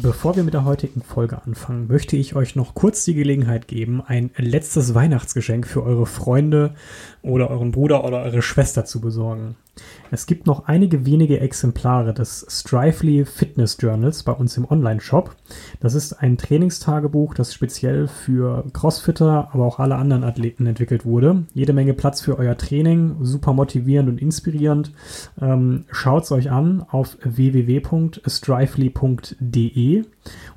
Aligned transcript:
Bevor 0.00 0.36
wir 0.36 0.44
mit 0.44 0.54
der 0.54 0.64
heutigen 0.64 1.02
Folge 1.02 1.42
anfangen, 1.42 1.88
möchte 1.88 2.16
ich 2.16 2.36
euch 2.36 2.54
noch 2.54 2.74
kurz 2.74 3.04
die 3.04 3.14
Gelegenheit 3.14 3.66
geben, 3.66 4.00
ein 4.06 4.30
letztes 4.36 4.94
Weihnachtsgeschenk 4.94 5.66
für 5.66 5.82
eure 5.82 6.06
Freunde 6.06 6.74
oder 7.22 7.50
euren 7.50 7.72
Bruder 7.72 8.04
oder 8.04 8.22
eure 8.22 8.42
Schwester 8.42 8.84
zu 8.84 9.00
besorgen. 9.00 9.56
Es 10.10 10.26
gibt 10.26 10.46
noch 10.46 10.66
einige 10.66 11.04
wenige 11.04 11.40
Exemplare 11.40 12.14
des 12.14 12.46
Strively 12.48 13.24
Fitness 13.24 13.76
Journals 13.78 14.22
bei 14.22 14.32
uns 14.32 14.56
im 14.56 14.70
Online-Shop. 14.70 15.34
Das 15.80 15.94
ist 15.94 16.14
ein 16.14 16.38
Trainingstagebuch, 16.38 17.34
das 17.34 17.52
speziell 17.52 18.08
für 18.08 18.64
Crossfitter, 18.72 19.48
aber 19.52 19.66
auch 19.66 19.78
alle 19.78 19.96
anderen 19.96 20.24
Athleten 20.24 20.66
entwickelt 20.66 21.04
wurde. 21.04 21.44
Jede 21.52 21.72
Menge 21.72 21.94
Platz 21.94 22.20
für 22.20 22.38
euer 22.38 22.56
Training, 22.56 23.16
super 23.20 23.52
motivierend 23.52 24.08
und 24.08 24.20
inspirierend. 24.20 24.92
Ähm, 25.40 25.84
Schaut 25.90 26.24
es 26.24 26.32
euch 26.32 26.50
an 26.50 26.84
auf 26.88 27.18
www.strively.de 27.22 30.04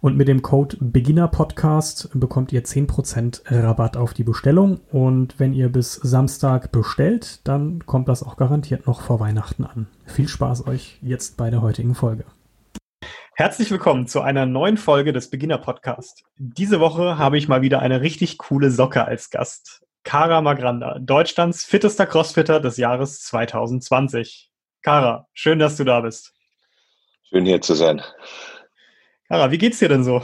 und 0.02 0.18
mit 0.18 0.28
dem 0.28 0.42
Code 0.42 0.78
Beginner 0.80 1.28
Podcast 1.28 2.10
bekommt 2.14 2.52
ihr 2.52 2.64
10% 2.64 3.42
Rabatt 3.46 3.98
auf 3.98 4.14
die 4.14 4.24
Bestellung. 4.24 4.80
Und 4.92 5.40
wenn 5.40 5.54
ihr 5.54 5.70
bis 5.70 5.94
Samstag 5.96 6.72
bestellt, 6.72 7.48
dann 7.48 7.86
kommt 7.86 8.08
das 8.08 8.24
auch 8.24 8.38
garantiert 8.38 8.88
noch 8.88 9.02
vor 9.02 9.20
Weihnachten 9.20 9.66
an. 9.66 9.88
Viel 10.06 10.28
Spaß 10.28 10.68
euch 10.68 10.98
jetzt 11.02 11.38
bei 11.38 11.50
der 11.50 11.62
heutigen 11.62 11.96
Folge. 11.96 12.26
Herzlich 13.36 13.72
willkommen 13.72 14.08
zu 14.08 14.22
einer 14.22 14.46
neuen 14.46 14.78
Folge 14.78 15.14
des 15.14 15.30
Beginner 15.30 15.58
Podcast. 15.58 16.24
Diese 16.38 16.80
Woche 16.80 17.18
habe 17.18 17.38
ich 17.38 17.48
mal 17.48 17.62
wieder 17.62 17.80
eine 17.80 18.02
richtig 18.02 18.38
coole 18.38 18.70
Socke 18.70 19.06
als 19.06 19.30
Gast. 19.30 19.82
Cara 20.04 20.42
Magranda, 20.42 21.00
Deutschlands 21.00 21.64
fittester 21.64 22.06
Crossfitter 22.06 22.60
des 22.60 22.78
Jahres 22.78 23.22
2020. 23.22 24.52
Cara, 24.82 25.28
schön, 25.34 25.60
dass 25.60 25.78
du 25.78 25.84
da 25.84 26.02
bist. 26.02 26.34
Schön 27.30 27.46
hier 27.46 27.62
zu 27.62 27.76
sein. 27.76 28.02
Cara, 29.32 29.50
wie 29.50 29.58
geht's 29.58 29.80
dir 29.80 29.88
denn 29.88 30.04
so? 30.04 30.22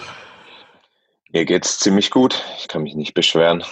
Mir 1.31 1.45
geht's 1.45 1.79
ziemlich 1.79 2.11
gut. 2.11 2.43
Ich 2.57 2.67
kann 2.67 2.83
mich 2.83 2.93
nicht 2.93 3.13
beschweren. 3.13 3.63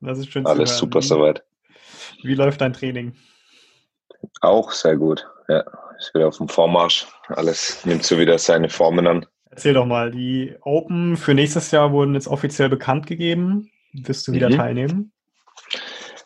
Das 0.00 0.18
ist 0.18 0.32
schön 0.32 0.44
Alles 0.46 0.78
super 0.78 1.00
soweit. 1.00 1.44
Wie 2.24 2.34
läuft 2.34 2.60
dein 2.60 2.72
Training? 2.72 3.14
Auch 4.40 4.72
sehr 4.72 4.96
gut. 4.96 5.24
Ja, 5.46 5.62
ist 5.96 6.12
wieder 6.12 6.26
auf 6.26 6.38
dem 6.38 6.48
Vormarsch. 6.48 7.06
Alles 7.28 7.86
nimmt 7.86 8.02
so 8.02 8.18
wieder 8.18 8.36
seine 8.36 8.68
Formen 8.68 9.06
an. 9.06 9.26
Erzähl 9.48 9.74
doch 9.74 9.86
mal, 9.86 10.10
die 10.10 10.56
Open 10.62 11.16
für 11.16 11.34
nächstes 11.34 11.70
Jahr 11.70 11.92
wurden 11.92 12.14
jetzt 12.14 12.26
offiziell 12.26 12.68
bekannt 12.68 13.06
gegeben. 13.06 13.70
Wirst 13.92 14.26
du 14.26 14.32
wieder 14.32 14.50
mhm. 14.50 14.56
teilnehmen? 14.56 15.12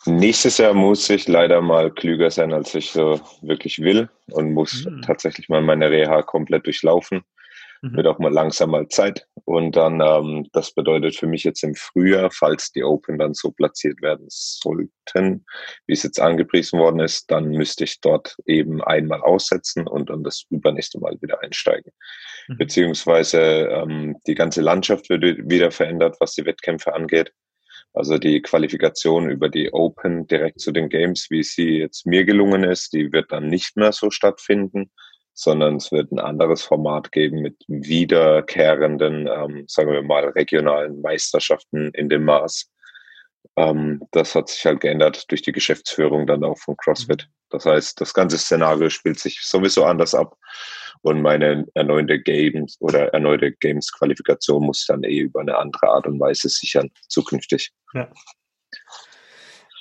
Nächstes 0.06 0.56
Jahr 0.56 0.72
muss 0.72 1.10
ich 1.10 1.28
leider 1.28 1.60
mal 1.60 1.90
klüger 1.90 2.30
sein, 2.30 2.54
als 2.54 2.74
ich 2.74 2.92
so 2.92 3.20
wirklich 3.42 3.80
will 3.80 4.08
und 4.30 4.54
muss 4.54 4.86
mhm. 4.86 5.02
tatsächlich 5.02 5.50
mal 5.50 5.60
meine 5.60 5.90
Reha 5.90 6.22
komplett 6.22 6.64
durchlaufen. 6.64 7.24
Mhm. 7.82 7.96
Wird 7.96 8.06
auch 8.06 8.18
mal 8.18 8.32
langsam 8.32 8.70
mal 8.70 8.88
Zeit. 8.88 9.26
Und 9.44 9.76
dann, 9.76 10.00
ähm, 10.00 10.48
das 10.52 10.72
bedeutet 10.74 11.16
für 11.16 11.26
mich 11.26 11.44
jetzt 11.44 11.62
im 11.62 11.74
Frühjahr, 11.74 12.30
falls 12.30 12.72
die 12.72 12.84
Open 12.84 13.18
dann 13.18 13.34
so 13.34 13.50
platziert 13.50 14.02
werden 14.02 14.26
sollten, 14.28 15.44
wie 15.86 15.92
es 15.92 16.02
jetzt 16.02 16.20
angepriesen 16.20 16.78
worden 16.78 17.00
ist, 17.00 17.30
dann 17.30 17.48
müsste 17.50 17.84
ich 17.84 18.00
dort 18.00 18.36
eben 18.46 18.82
einmal 18.82 19.22
aussetzen 19.22 19.86
und 19.86 20.10
dann 20.10 20.24
das 20.24 20.44
übernächste 20.50 20.98
Mal 20.98 21.16
wieder 21.20 21.42
einsteigen. 21.42 21.92
Mhm. 22.48 22.58
Beziehungsweise 22.58 23.40
ähm, 23.40 24.16
die 24.26 24.34
ganze 24.34 24.60
Landschaft 24.60 25.08
wird 25.08 25.22
wieder 25.48 25.70
verändert, 25.70 26.16
was 26.20 26.34
die 26.34 26.44
Wettkämpfe 26.44 26.94
angeht. 26.94 27.32
Also 27.94 28.18
die 28.18 28.42
Qualifikation 28.42 29.30
über 29.30 29.48
die 29.48 29.72
Open 29.72 30.26
direkt 30.26 30.60
zu 30.60 30.72
den 30.72 30.88
Games, 30.88 31.28
wie 31.30 31.42
sie 31.42 31.78
jetzt 31.78 32.06
mir 32.06 32.24
gelungen 32.24 32.64
ist, 32.64 32.92
die 32.92 33.12
wird 33.12 33.32
dann 33.32 33.48
nicht 33.48 33.76
mehr 33.76 33.92
so 33.92 34.10
stattfinden, 34.10 34.90
sondern 35.38 35.76
es 35.76 35.92
wird 35.92 36.10
ein 36.10 36.18
anderes 36.18 36.62
Format 36.62 37.12
geben 37.12 37.42
mit 37.42 37.54
wiederkehrenden, 37.68 39.28
ähm, 39.28 39.64
sagen 39.68 39.92
wir 39.92 40.02
mal, 40.02 40.24
regionalen 40.30 41.00
Meisterschaften 41.00 41.92
in 41.94 42.08
dem 42.08 42.24
Maß. 42.24 42.68
Ähm, 43.54 44.02
das 44.10 44.34
hat 44.34 44.48
sich 44.48 44.66
halt 44.66 44.80
geändert 44.80 45.30
durch 45.30 45.42
die 45.42 45.52
Geschäftsführung 45.52 46.26
dann 46.26 46.42
auch 46.42 46.58
von 46.58 46.76
CrossFit. 46.76 47.28
Das 47.50 47.66
heißt, 47.66 48.00
das 48.00 48.12
ganze 48.14 48.36
Szenario 48.36 48.90
spielt 48.90 49.20
sich 49.20 49.40
sowieso 49.40 49.84
anders 49.84 50.12
ab 50.12 50.36
und 51.02 51.22
meine 51.22 51.64
erneute 51.74 52.20
Games 52.20 52.76
oder 52.80 53.14
erneute 53.14 53.52
Games-Qualifikation 53.52 54.66
muss 54.66 54.86
dann 54.86 55.04
eh 55.04 55.20
über 55.20 55.40
eine 55.40 55.56
andere 55.56 55.86
Art 55.88 56.08
und 56.08 56.18
Weise 56.18 56.48
sichern 56.48 56.90
zukünftig. 57.06 57.70
Ja. 57.94 58.10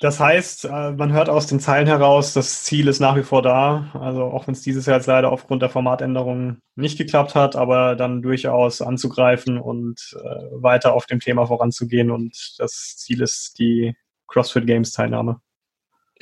Das 0.00 0.20
heißt, 0.20 0.66
äh, 0.66 0.92
man 0.92 1.12
hört 1.12 1.28
aus 1.28 1.48
den 1.48 1.58
Zeilen 1.58 1.88
heraus, 1.88 2.32
das 2.32 2.62
Ziel 2.62 2.86
ist 2.86 3.00
nach 3.00 3.16
wie 3.16 3.24
vor 3.24 3.42
da. 3.42 3.90
Also 3.94 4.22
auch 4.24 4.46
wenn 4.46 4.54
es 4.54 4.62
dieses 4.62 4.86
Jahr 4.86 4.96
jetzt 4.96 5.06
leider 5.06 5.32
aufgrund 5.32 5.62
der 5.62 5.70
Formatänderungen 5.70 6.62
nicht 6.76 6.98
geklappt 6.98 7.34
hat, 7.34 7.56
aber 7.56 7.96
dann 7.96 8.22
durchaus 8.22 8.80
anzugreifen 8.80 9.58
und 9.58 10.16
äh, 10.22 10.62
weiter 10.62 10.94
auf 10.94 11.06
dem 11.06 11.18
Thema 11.18 11.46
voranzugehen. 11.46 12.12
Und 12.12 12.54
das 12.58 12.96
Ziel 12.96 13.22
ist 13.22 13.58
die 13.58 13.96
CrossFit 14.28 14.66
Games 14.66 14.92
Teilnahme. 14.92 15.40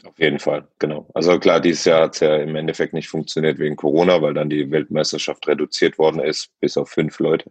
Auf 0.04 0.18
jeden 0.18 0.38
Fall, 0.38 0.68
genau. 0.78 1.08
Also 1.14 1.38
klar, 1.38 1.60
dieses 1.60 1.84
Jahr 1.84 2.02
hat 2.02 2.14
es 2.14 2.20
ja 2.20 2.36
im 2.36 2.54
Endeffekt 2.56 2.92
nicht 2.94 3.08
funktioniert 3.08 3.58
wegen 3.58 3.76
Corona, 3.76 4.20
weil 4.22 4.34
dann 4.34 4.50
die 4.50 4.70
Weltmeisterschaft 4.70 5.46
reduziert 5.48 5.98
worden 5.98 6.20
ist, 6.20 6.50
bis 6.60 6.76
auf 6.76 6.90
fünf 6.90 7.18
Leute. 7.18 7.50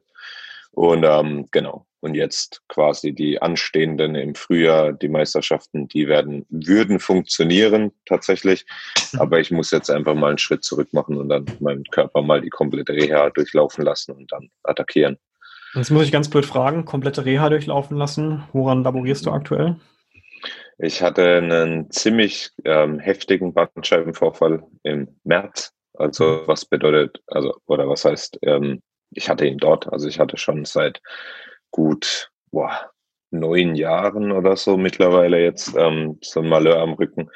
Und 0.76 1.06
ähm, 1.06 1.48
genau, 1.52 1.86
und 2.02 2.16
jetzt 2.16 2.62
quasi 2.68 3.14
die 3.14 3.42
anstehenden 3.42 4.14
im 4.16 4.36
Frühjahr, 4.36 4.92
die 4.92 5.08
Meisterschaften, 5.08 5.88
die 5.88 6.10
werden, 6.10 6.46
würden 6.50 7.00
funktionieren 7.00 7.94
tatsächlich. 8.06 8.66
Mhm. 9.14 9.22
Aber 9.22 9.40
ich 9.40 9.52
muss 9.52 9.72
jetzt 9.72 9.90
einfach 9.90 10.16
mal 10.16 10.30
einen 10.30 10.38
Schritt 10.38 10.66
zurück 10.66 10.90
machen 10.92 11.16
und 11.16 11.30
dann 11.30 11.46
meinen 11.62 11.86
Körper 11.86 12.22
mal 12.22 12.42
die 12.42 12.50
komplette 12.50 12.92
Reha 12.92 13.30
durchlaufen 13.30 13.86
lassen 13.86 14.12
und 14.12 14.30
dann 14.34 14.50
attackieren. 14.64 15.18
Jetzt 15.76 15.92
muss 15.92 16.04
ich 16.04 16.12
ganz 16.12 16.30
blöd 16.30 16.46
fragen, 16.46 16.84
komplette 16.84 17.24
Reha 17.24 17.50
durchlaufen 17.50 17.96
lassen. 17.96 18.44
Woran 18.52 18.84
laborierst 18.84 19.26
du 19.26 19.32
aktuell? 19.32 19.78
Ich 20.78 21.02
hatte 21.02 21.38
einen 21.38 21.90
ziemlich 21.90 22.52
ähm, 22.66 23.00
heftigen 23.00 23.54
Bandscheibenvorfall 23.54 24.62
im 24.84 25.08
März. 25.24 25.72
Also 25.94 26.44
was 26.48 26.66
bedeutet, 26.66 27.24
also 27.28 27.56
oder 27.66 27.88
was 27.88 28.04
heißt, 28.04 28.40
ähm, 28.42 28.82
ich 29.12 29.30
hatte 29.30 29.46
ihn 29.46 29.58
dort. 29.58 29.92
Also 29.92 30.08
ich 30.08 30.20
hatte 30.20 30.38
schon 30.38 30.66
seit 30.66 31.02
gut 31.72 32.30
boah, 32.52 32.92
neun 33.32 33.76
Jahren 33.76 34.32
oder 34.32 34.56
so 34.56 34.78
mittlerweile 34.78 35.42
jetzt 35.42 35.76
ähm, 35.78 36.18
so 36.22 36.42
ein 36.42 36.50
Malheur 36.50 36.80
am 36.80 36.94
Rücken 36.94 37.30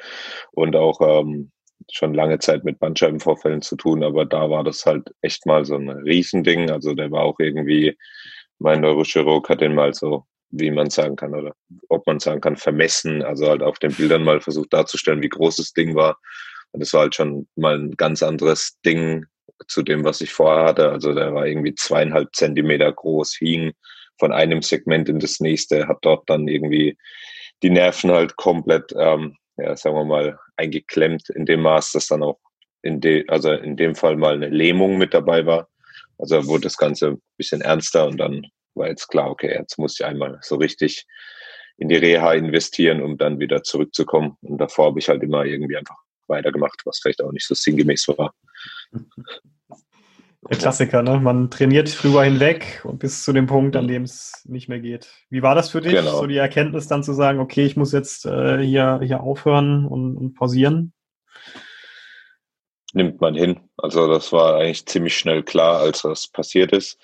und 0.52 0.76
auch 0.76 1.00
ähm, 1.00 1.50
schon 1.90 2.14
lange 2.14 2.38
Zeit 2.38 2.64
mit 2.64 2.78
Bandscheibenvorfällen 2.78 3.62
zu 3.62 3.76
tun, 3.76 4.02
aber 4.04 4.24
da 4.24 4.50
war 4.50 4.64
das 4.64 4.84
halt 4.86 5.14
echt 5.22 5.46
mal 5.46 5.64
so 5.64 5.76
ein 5.76 5.88
Riesending. 5.88 6.70
Also 6.70 6.94
der 6.94 7.10
war 7.10 7.22
auch 7.22 7.38
irgendwie, 7.38 7.96
mein 8.58 8.80
Neurochirurg 8.80 9.48
hat 9.48 9.60
den 9.60 9.74
mal 9.74 9.94
so, 9.94 10.24
wie 10.50 10.70
man 10.70 10.90
sagen 10.90 11.16
kann, 11.16 11.34
oder 11.34 11.54
ob 11.88 12.06
man 12.06 12.20
sagen 12.20 12.40
kann, 12.40 12.56
vermessen, 12.56 13.22
also 13.22 13.48
halt 13.48 13.62
auf 13.62 13.78
den 13.78 13.94
Bildern 13.94 14.24
mal 14.24 14.40
versucht 14.40 14.72
darzustellen, 14.72 15.22
wie 15.22 15.28
groß 15.28 15.56
das 15.56 15.72
Ding 15.72 15.94
war. 15.94 16.18
Und 16.72 16.82
es 16.82 16.92
war 16.92 17.02
halt 17.02 17.14
schon 17.14 17.48
mal 17.56 17.78
ein 17.78 17.92
ganz 17.92 18.22
anderes 18.22 18.78
Ding 18.84 19.26
zu 19.68 19.82
dem, 19.82 20.04
was 20.04 20.20
ich 20.20 20.32
vorher 20.32 20.64
hatte. 20.64 20.90
Also 20.90 21.14
der 21.14 21.34
war 21.34 21.46
irgendwie 21.46 21.74
zweieinhalb 21.74 22.34
Zentimeter 22.34 22.92
groß, 22.92 23.36
hing 23.36 23.72
von 24.18 24.32
einem 24.32 24.62
Segment 24.62 25.08
in 25.08 25.18
das 25.18 25.40
nächste, 25.40 25.88
hat 25.88 25.98
dort 26.02 26.28
dann 26.28 26.46
irgendwie 26.48 26.96
die 27.62 27.70
Nerven 27.70 28.10
halt 28.10 28.36
komplett, 28.36 28.92
ähm, 28.98 29.36
ja, 29.56 29.76
sagen 29.76 29.96
wir 29.96 30.04
mal, 30.04 30.38
eingeklemmt 30.56 31.30
in 31.30 31.46
dem 31.46 31.62
Maß, 31.62 31.92
dass 31.92 32.06
dann 32.08 32.22
auch 32.22 32.38
in 32.82 33.00
de, 33.00 33.26
also 33.28 33.52
in 33.52 33.76
dem 33.76 33.94
Fall 33.94 34.16
mal 34.16 34.34
eine 34.34 34.48
Lähmung 34.48 34.98
mit 34.98 35.14
dabei 35.14 35.44
war. 35.46 35.68
Also 36.18 36.46
wurde 36.46 36.64
das 36.64 36.76
Ganze 36.76 37.08
ein 37.08 37.22
bisschen 37.36 37.60
ernster 37.60 38.06
und 38.06 38.18
dann 38.18 38.46
war 38.74 38.88
jetzt 38.88 39.08
klar, 39.08 39.30
okay, 39.30 39.54
jetzt 39.58 39.78
muss 39.78 39.98
ich 39.98 40.06
einmal 40.06 40.38
so 40.42 40.56
richtig 40.56 41.06
in 41.78 41.88
die 41.88 41.96
Reha 41.96 42.34
investieren, 42.34 43.02
um 43.02 43.16
dann 43.16 43.40
wieder 43.40 43.62
zurückzukommen. 43.62 44.36
Und 44.42 44.58
davor 44.58 44.86
habe 44.86 44.98
ich 44.98 45.08
halt 45.08 45.22
immer 45.22 45.44
irgendwie 45.44 45.76
einfach 45.76 45.96
weitergemacht, 46.30 46.80
was 46.86 47.00
vielleicht 47.00 47.22
auch 47.22 47.32
nicht 47.32 47.46
so 47.46 47.54
sinngemäß 47.54 48.08
war. 48.08 48.32
Der 50.48 50.56
Klassiker, 50.56 51.02
ne? 51.02 51.20
Man 51.20 51.50
trainiert 51.50 52.02
drüber 52.02 52.24
hinweg 52.24 52.80
und 52.84 52.98
bis 52.98 53.24
zu 53.24 53.32
dem 53.34 53.46
Punkt, 53.46 53.76
an 53.76 53.86
dem 53.86 54.04
es 54.04 54.42
nicht 54.46 54.68
mehr 54.68 54.80
geht. 54.80 55.12
Wie 55.28 55.42
war 55.42 55.54
das 55.54 55.68
für 55.70 55.82
dich, 55.82 55.92
genau. 55.92 56.18
so 56.18 56.26
die 56.26 56.38
Erkenntnis 56.38 56.88
dann 56.88 57.02
zu 57.02 57.12
sagen, 57.12 57.40
okay, 57.40 57.66
ich 57.66 57.76
muss 57.76 57.92
jetzt 57.92 58.24
äh, 58.24 58.58
hier, 58.58 59.00
hier 59.02 59.20
aufhören 59.20 59.84
und, 59.84 60.16
und 60.16 60.34
pausieren? 60.34 60.94
Nimmt 62.94 63.20
man 63.20 63.34
hin. 63.34 63.60
Also 63.76 64.08
das 64.08 64.32
war 64.32 64.56
eigentlich 64.56 64.86
ziemlich 64.86 65.16
schnell 65.16 65.42
klar, 65.42 65.80
als 65.80 66.02
das 66.02 66.28
passiert 66.28 66.72
ist. 66.72 66.98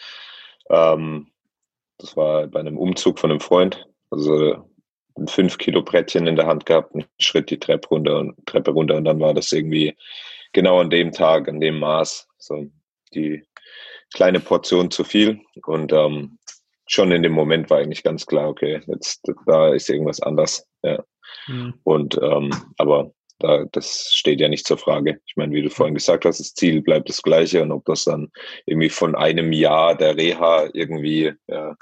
Ähm, 0.71 1.29
das 1.99 2.17
war 2.17 2.47
bei 2.47 2.61
einem 2.61 2.79
Umzug 2.79 3.19
von 3.19 3.31
einem 3.31 3.41
Freund. 3.41 3.87
Also 4.11 4.66
ein 5.17 5.29
5 5.29 5.59
Kilo 5.59 5.83
Brettchen 5.83 6.27
in 6.27 6.37
der 6.37 6.47
Hand 6.47 6.67
gehabt, 6.67 6.95
einen 6.95 7.07
Schritt 7.19 7.51
die 7.51 7.59
Treppe 7.59 7.89
runter 7.89 8.19
und 8.19 8.47
Treppe 8.47 8.71
runter 8.71 8.97
und 8.97 9.05
dann 9.05 9.21
war 9.21 9.35
das 9.35 9.53
irgendwie 9.53 9.97
genau 10.53 10.81
an 10.81 10.91
dem 10.91 11.13
Tag, 11.13 11.49
an 11.49 11.61
dem 11.61 11.79
Maß, 11.79 12.29
so 12.39 12.67
die 13.15 13.43
kleine 14.15 14.41
Portion 14.41 14.91
zu 14.91 15.05
viel 15.05 15.41
und 15.65 15.93
ähm, 15.93 16.39
schon 16.87 17.13
in 17.13 17.23
dem 17.23 17.33
Moment 17.33 17.69
war 17.71 17.79
eigentlich 17.79 18.03
ganz 18.03 18.27
klar, 18.27 18.49
okay, 18.49 18.81
jetzt 18.87 19.29
da 19.47 19.73
ist 19.73 19.91
irgendwas 19.91 20.21
anders. 20.21 20.67
Ja. 20.83 21.03
Mhm. 21.49 21.75
Und 21.85 22.19
ähm, 22.23 22.51
aber 22.79 23.13
da, 23.39 23.65
das 23.73 24.13
steht 24.15 24.41
ja 24.41 24.49
nicht 24.49 24.67
zur 24.67 24.79
Frage. 24.79 25.21
Ich 25.27 25.37
meine, 25.37 25.53
wie 25.53 25.63
du 25.63 25.71
vorhin 25.71 25.95
gesagt 25.95 26.25
hast, 26.25 26.41
das 26.41 26.55
Ziel 26.55 26.81
bleibt 26.83 27.09
das 27.09 27.23
gleiche 27.23 27.63
und 27.63 27.73
ob 27.73 27.85
das 27.85 28.05
dann 28.05 28.31
irgendwie 28.65 28.89
von 28.89 29.15
einem 29.15 29.53
Jahr 29.53 29.95
der 29.97 30.17
Reha 30.17 30.69
irgendwie 30.73 31.33
ja, 31.49 31.75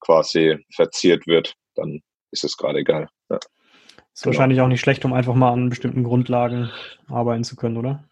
quasi 0.00 0.64
verziert 0.74 1.26
wird, 1.26 1.54
dann 1.74 2.00
ist 2.36 2.44
es 2.44 2.56
gerade 2.56 2.80
egal. 2.80 3.08
Ja. 3.30 3.36
Ist 3.36 4.22
genau. 4.22 4.34
wahrscheinlich 4.34 4.60
auch 4.60 4.68
nicht 4.68 4.80
schlecht, 4.80 5.04
um 5.04 5.12
einfach 5.12 5.34
mal 5.34 5.52
an 5.52 5.68
bestimmten 5.68 6.04
Grundlagen 6.04 6.70
arbeiten 7.08 7.44
zu 7.44 7.56
können, 7.56 7.76
oder? 7.76 8.04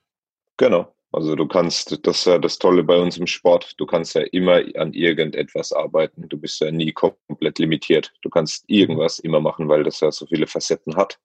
Genau. 0.57 0.93
Also 1.13 1.37
du 1.37 1.47
kannst, 1.47 2.07
das 2.07 2.19
ist 2.19 2.27
ja 2.27 2.39
das 2.39 2.59
Tolle 2.59 2.83
bei 2.83 2.99
uns 2.99 3.17
im 3.19 3.29
Sport, 3.29 3.75
du 3.79 3.87
kannst 3.87 4.17
ja 4.17 4.23
immer 4.33 4.61
an 4.75 4.93
irgendetwas 4.93 5.73
arbeiten. 5.73 6.29
Du 6.29 6.37
bist 6.37 6.61
ja 6.61 6.73
nie 6.73 6.93
komplett 6.93 7.61
limitiert. 7.61 8.13
Du 8.23 8.31
kannst 8.31 8.65
irgendwas 8.67 9.21
immer 9.21 9.41
machen, 9.41 9.69
weil 9.69 9.85
das 9.85 10.01
ja 10.01 10.11
so 10.11 10.27
viele 10.27 10.49
Facetten 10.49 10.97
hat. 10.97 11.19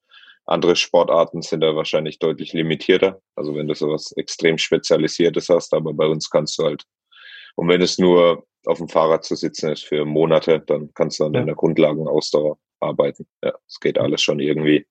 Andere 0.46 0.75
Sportarten 0.75 1.42
sind 1.42 1.62
da 1.62 1.75
wahrscheinlich 1.75 2.19
deutlich 2.19 2.54
limitierter. 2.54 3.19
Also 3.36 3.56
wenn 3.56 3.68
du 3.68 3.74
sowas 3.74 4.12
extrem 4.16 4.60
Spezialisiertes 4.60 5.50
hast, 5.50 5.74
aber 5.74 5.94
bei 5.94 6.06
uns 6.06 6.30
kannst 6.30 6.60
du 6.60 6.66
halt, 6.66 6.84
und 7.56 7.68
wenn 7.68 7.81
es 7.81 7.98
nur 7.98 8.46
auf 8.66 8.78
dem 8.78 8.90
Fahrrad 8.90 9.24
zu 9.24 9.36
sitzen 9.36 9.72
ist 9.72 9.86
für 9.86 10.06
Monate, 10.06 10.60
dann 10.60 10.92
kannst 10.94 11.19
du 11.19 11.25
an 11.25 11.34
ja. 11.34 11.40
deiner 11.40 11.56
Grundlagenausdauer 11.56 12.57
arbeiten. 12.80 13.28
Ja, 13.44 13.54
es 13.68 13.80
geht 13.80 13.98
alles 13.98 14.22
schon 14.22 14.40
irgendwie. 14.40 14.86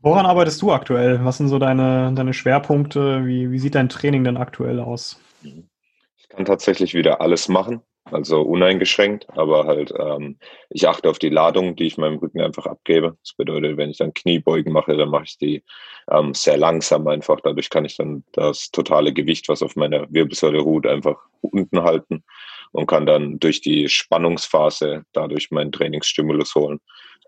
Woran 0.00 0.26
arbeitest 0.26 0.62
du 0.62 0.72
aktuell? 0.72 1.24
Was 1.24 1.38
sind 1.38 1.48
so 1.48 1.58
deine, 1.58 2.12
deine 2.14 2.32
Schwerpunkte? 2.32 3.26
Wie, 3.26 3.50
wie 3.50 3.58
sieht 3.58 3.74
dein 3.74 3.88
Training 3.88 4.24
denn 4.24 4.36
aktuell 4.36 4.80
aus? 4.80 5.20
Ich 5.42 6.28
kann 6.28 6.44
tatsächlich 6.44 6.94
wieder 6.94 7.20
alles 7.20 7.48
machen, 7.48 7.82
also 8.04 8.42
uneingeschränkt, 8.42 9.26
aber 9.30 9.66
halt, 9.66 9.92
ähm, 9.98 10.38
ich 10.70 10.88
achte 10.88 11.10
auf 11.10 11.18
die 11.18 11.28
Ladung, 11.28 11.76
die 11.76 11.86
ich 11.86 11.98
meinem 11.98 12.18
Rücken 12.18 12.40
einfach 12.40 12.66
abgebe. 12.66 13.16
Das 13.22 13.34
bedeutet, 13.34 13.76
wenn 13.76 13.90
ich 13.90 13.98
dann 13.98 14.14
Kniebeugen 14.14 14.72
mache, 14.72 14.96
dann 14.96 15.10
mache 15.10 15.24
ich 15.24 15.38
die 15.38 15.64
ähm, 16.10 16.34
sehr 16.34 16.56
langsam 16.56 17.06
einfach. 17.06 17.40
Dadurch 17.42 17.70
kann 17.70 17.84
ich 17.84 17.96
dann 17.96 18.24
das 18.32 18.70
totale 18.70 19.12
Gewicht, 19.12 19.48
was 19.48 19.62
auf 19.62 19.76
meiner 19.76 20.10
Wirbelsäule 20.10 20.60
ruht, 20.60 20.86
einfach 20.86 21.18
unten 21.40 21.82
halten 21.82 22.24
und 22.72 22.86
kann 22.86 23.06
dann 23.06 23.38
durch 23.38 23.60
die 23.60 23.88
Spannungsphase 23.88 25.04
dadurch 25.12 25.50
meinen 25.50 25.72
Trainingsstimulus 25.72 26.54
holen. 26.54 26.80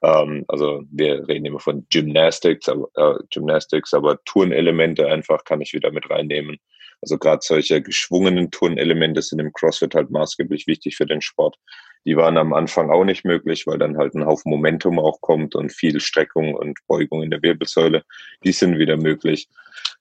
Ähm, 0.03 0.45
also 0.49 0.83
wir 0.91 1.27
reden 1.29 1.47
immer 1.47 1.61
von 1.61 1.87
Gymnastics, 1.91 2.69
aber, 2.69 2.89
äh, 2.95 3.23
Gymnastics, 3.31 3.95
aber 3.95 4.19
Turnelemente 4.25 5.07
einfach 5.07 5.45
kann 5.45 5.61
ich 5.61 5.73
wieder 5.73 5.91
mit 5.91 6.09
reinnehmen. 6.11 6.59
Also 7.03 7.19
gerade 7.19 7.41
solche 7.43 7.81
geschwungenen 7.81 8.51
Turnelemente 8.51 9.23
sind 9.23 9.39
im 9.39 9.53
CrossFit 9.53 9.95
halt 9.95 10.11
maßgeblich 10.11 10.67
wichtig 10.67 10.97
für 10.97 11.07
den 11.07 11.23
Sport. 11.23 11.57
Die 12.05 12.17
waren 12.17 12.37
am 12.37 12.53
Anfang 12.53 12.91
auch 12.91 13.05
nicht 13.05 13.25
möglich, 13.25 13.67
weil 13.67 13.79
dann 13.79 13.97
halt 13.97 14.15
ein 14.15 14.27
Haufen 14.27 14.51
Momentum 14.51 14.99
auch 14.99 15.21
kommt 15.21 15.55
und 15.55 15.73
viel 15.73 16.01
Streckung 16.01 16.55
und 16.55 16.79
Beugung 16.87 17.23
in 17.23 17.31
der 17.31 17.43
Wirbelsäule. 17.43 18.05
Die 18.45 18.53
sind 18.53 18.79
wieder 18.79 18.97
möglich. 18.97 19.49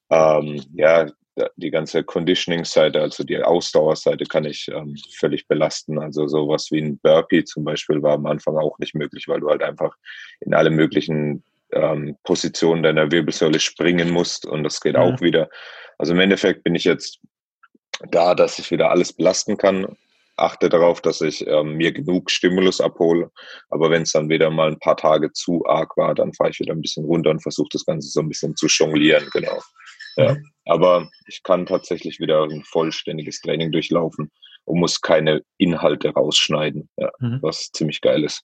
Ähm, 0.10 0.62
ja, 0.74 1.10
die 1.56 1.72
ganze 1.72 2.04
Conditioning-Seite, 2.04 3.02
also 3.02 3.24
die 3.24 3.42
Ausdauerseite 3.42 4.26
kann 4.26 4.46
ich 4.46 4.68
ähm, 4.70 4.96
völlig 5.18 5.48
belasten. 5.48 6.00
Also 6.00 6.28
sowas 6.28 6.70
wie 6.72 6.82
ein 6.82 7.00
Burpee 7.00 7.44
zum 7.44 7.64
Beispiel 7.64 8.02
war 8.02 8.14
am 8.14 8.26
Anfang 8.26 8.58
auch 8.58 8.78
nicht 8.80 8.96
möglich, 8.96 9.28
weil 9.28 9.40
du 9.40 9.50
halt 9.50 9.64
einfach 9.64 9.96
in 10.42 10.54
alle 10.54 10.70
möglichen 10.70 11.44
ähm, 11.72 12.18
Positionen 12.24 12.84
deiner 12.84 13.12
Wirbelsäule 13.12 13.60
springen 13.60 14.10
musst 14.10 14.46
und 14.46 14.64
das 14.64 14.82
geht 14.82 14.96
ja. 14.96 15.02
auch 15.02 15.22
wieder. 15.22 15.50
Also 15.98 16.14
im 16.14 16.20
Endeffekt 16.20 16.64
bin 16.64 16.76
ich 16.76 16.84
jetzt 16.84 17.20
da, 18.10 18.36
dass 18.36 18.60
ich 18.60 18.72
wieder 18.72 18.90
alles 18.92 19.14
belasten 19.14 19.58
kann. 19.58 19.98
Achte 20.38 20.70
darauf, 20.70 21.02
dass 21.02 21.20
ich 21.20 21.46
ähm, 21.48 21.76
mir 21.76 21.92
genug 21.92 22.32
Stimulus 22.32 22.80
abhole. 22.80 23.30
Aber 23.70 23.90
wenn 23.92 24.04
es 24.04 24.14
dann 24.14 24.30
wieder 24.30 24.50
mal 24.50 24.70
ein 24.70 24.80
paar 24.80 24.96
Tage 24.96 25.34
zu 25.34 25.66
arg 25.66 25.98
war, 25.98 26.16
dann 26.16 26.34
fahre 26.34 26.52
ich 26.52 26.60
wieder 26.60 26.74
ein 26.74 26.82
bisschen 26.82 27.04
runter 27.04 27.30
und 27.30 27.42
versuche 27.42 27.68
das 27.74 27.86
Ganze 27.86 28.08
so 28.08 28.22
ein 28.22 28.30
bisschen 28.30 28.56
zu 28.56 28.68
jonglieren. 28.68 29.28
Genau. 29.34 29.60
Ja. 30.16 30.34
Mhm. 30.34 30.46
Aber 30.70 31.10
ich 31.26 31.42
kann 31.42 31.66
tatsächlich 31.66 32.20
wieder 32.20 32.44
ein 32.44 32.64
vollständiges 32.64 33.42
Training 33.42 33.72
durchlaufen 33.72 34.32
und 34.66 34.80
muss 34.80 35.02
keine 35.02 35.42
Inhalte 35.58 36.10
rausschneiden, 36.10 36.90
ja, 36.98 37.10
mhm. 37.20 37.40
was 37.42 37.72
ziemlich 37.72 38.02
geil 38.02 38.24
ist. 38.24 38.44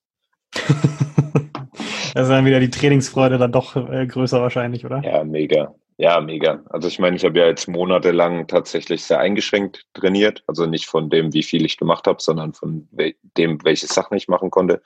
ist 0.55 2.15
dann 2.15 2.45
wieder 2.45 2.59
die 2.59 2.71
Trainingsfreude 2.71 3.37
dann 3.37 3.51
doch 3.51 3.75
äh, 3.75 4.07
größer 4.07 4.41
wahrscheinlich, 4.41 4.83
oder? 4.85 5.03
Ja, 5.03 5.23
mega. 5.23 5.75
Ja, 5.97 6.19
mega. 6.19 6.61
Also 6.71 6.87
ich 6.87 6.97
meine, 6.99 7.15
ich 7.15 7.23
habe 7.23 7.39
ja 7.39 7.45
jetzt 7.45 7.67
monatelang 7.67 8.47
tatsächlich 8.47 9.03
sehr 9.03 9.19
eingeschränkt 9.19 9.85
trainiert. 9.93 10.43
Also 10.47 10.65
nicht 10.65 10.87
von 10.87 11.09
dem, 11.11 11.31
wie 11.31 11.43
viel 11.43 11.63
ich 11.63 11.77
gemacht 11.77 12.07
habe, 12.07 12.21
sondern 12.21 12.53
von 12.53 12.89
dem, 13.37 13.63
welche 13.63 13.87
Sachen 13.87 14.17
ich 14.17 14.27
machen 14.27 14.49
konnte. 14.49 14.81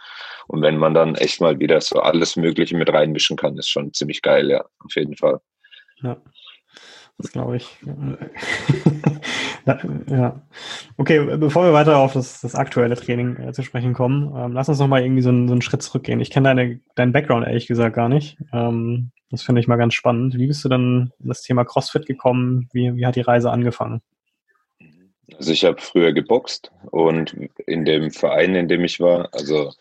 Und 0.48 0.62
wenn 0.62 0.78
man 0.78 0.94
dann 0.94 1.16
echt 1.16 1.42
mal 1.42 1.58
wieder 1.58 1.80
so 1.82 2.02
alles 2.02 2.36
Mögliche 2.36 2.78
mit 2.78 2.94
reinmischen 2.94 3.38
kann, 3.38 3.58
ist 3.58 3.70
schon 3.70 3.94
ziemlich 3.94 4.22
geil, 4.22 4.52
ja, 4.52 4.66
auf 4.86 4.96
jeden 4.96 5.16
Fall. 5.16 5.40
Ja. 6.04 6.22
Das 7.20 7.34
glaube 7.34 7.58
ich. 7.58 7.78
ja. 10.08 10.42
Okay, 10.96 11.38
bevor 11.38 11.66
wir 11.66 11.74
weiter 11.74 11.98
auf 11.98 12.14
das, 12.14 12.40
das 12.40 12.56
aktuelle 12.56 12.96
Training 12.96 13.36
äh, 13.36 13.52
zu 13.52 13.62
sprechen 13.62 13.94
kommen, 13.94 14.34
ähm, 14.36 14.54
lass 14.54 14.70
uns 14.70 14.80
noch 14.80 14.88
mal 14.88 15.04
irgendwie 15.04 15.22
so 15.22 15.28
einen, 15.30 15.50
so 15.50 15.54
einen 15.54 15.62
Schritt 15.62 15.84
zurückgehen. 15.84 16.22
Ich 16.22 16.32
kenne 16.32 16.48
deine, 16.48 16.80
deinen 16.96 17.12
Background 17.12 17.46
ehrlich 17.46 17.68
gesagt 17.68 17.94
gar 17.94 18.08
nicht. 18.08 18.38
Ähm, 18.54 19.12
das 19.32 19.44
finde 19.44 19.60
ich 19.60 19.68
mal 19.68 19.76
ganz 19.76 19.96
spannend. 19.96 20.38
Wie 20.38 20.48
bist 20.48 20.64
du 20.64 20.70
dann 20.70 21.12
in 21.20 21.28
das 21.28 21.42
Thema 21.42 21.66
CrossFit 21.66 22.06
gekommen? 22.06 22.70
Wie, 22.72 22.96
wie 22.96 23.06
hat 23.06 23.18
die 23.18 23.22
Reise 23.22 23.52
angefangen? 23.52 24.02
Also 25.38 25.52
ich 25.52 25.66
habe 25.66 25.80
früher 25.80 26.14
geboxt 26.14 26.72
und 26.90 27.36
in 27.68 27.84
dem 27.84 28.12
Verein, 28.12 28.56
in 28.56 28.70
dem 28.70 28.86
ich 28.86 29.02
war, 29.02 29.30
also 29.34 29.74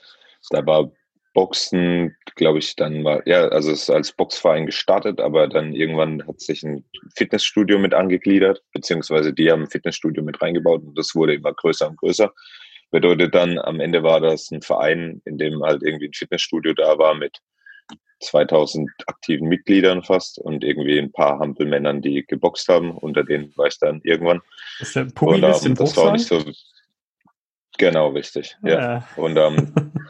da 0.50 0.66
war 0.66 0.90
Boxen, 1.38 2.16
glaube 2.34 2.58
ich, 2.58 2.74
dann 2.74 3.04
war, 3.04 3.24
ja, 3.24 3.46
also 3.46 3.70
es 3.70 3.82
ist 3.82 3.90
als 3.90 4.10
Boxverein 4.10 4.66
gestartet, 4.66 5.20
aber 5.20 5.46
dann 5.46 5.72
irgendwann 5.72 6.26
hat 6.26 6.40
sich 6.40 6.64
ein 6.64 6.84
Fitnessstudio 7.14 7.78
mit 7.78 7.94
angegliedert, 7.94 8.64
beziehungsweise 8.72 9.32
die 9.32 9.48
haben 9.48 9.62
ein 9.62 9.70
Fitnessstudio 9.70 10.24
mit 10.24 10.42
reingebaut 10.42 10.82
und 10.82 10.98
das 10.98 11.14
wurde 11.14 11.34
immer 11.34 11.52
größer 11.52 11.90
und 11.90 11.96
größer. 11.98 12.32
Bedeutet 12.90 13.36
dann, 13.36 13.56
am 13.56 13.78
Ende 13.78 14.02
war 14.02 14.20
das 14.20 14.50
ein 14.50 14.62
Verein, 14.62 15.22
in 15.26 15.38
dem 15.38 15.62
halt 15.62 15.84
irgendwie 15.84 16.06
ein 16.06 16.12
Fitnessstudio 16.12 16.74
da 16.74 16.98
war 16.98 17.14
mit 17.14 17.38
2000 18.18 18.90
aktiven 19.06 19.46
Mitgliedern 19.46 20.02
fast 20.02 20.40
und 20.40 20.64
irgendwie 20.64 20.98
ein 20.98 21.12
paar 21.12 21.38
Hampelmännern, 21.38 22.02
die 22.02 22.26
geboxt 22.26 22.66
haben. 22.66 22.90
Unter 22.98 23.22
denen 23.22 23.56
war 23.56 23.68
ich 23.68 23.78
dann 23.78 24.00
irgendwann. 24.02 24.40
Ist 24.80 24.96
der 24.96 25.04
Pumi 25.04 25.36
und, 25.36 25.44
ähm, 25.44 25.74
das 25.76 25.96
war 25.96 26.10
nicht 26.10 26.26
so. 26.26 26.42
Genau, 27.78 28.08
richtig. 28.08 28.56
Ja. 28.64 28.70
ja. 28.70 29.08
Und 29.14 29.36
ähm, 29.36 29.72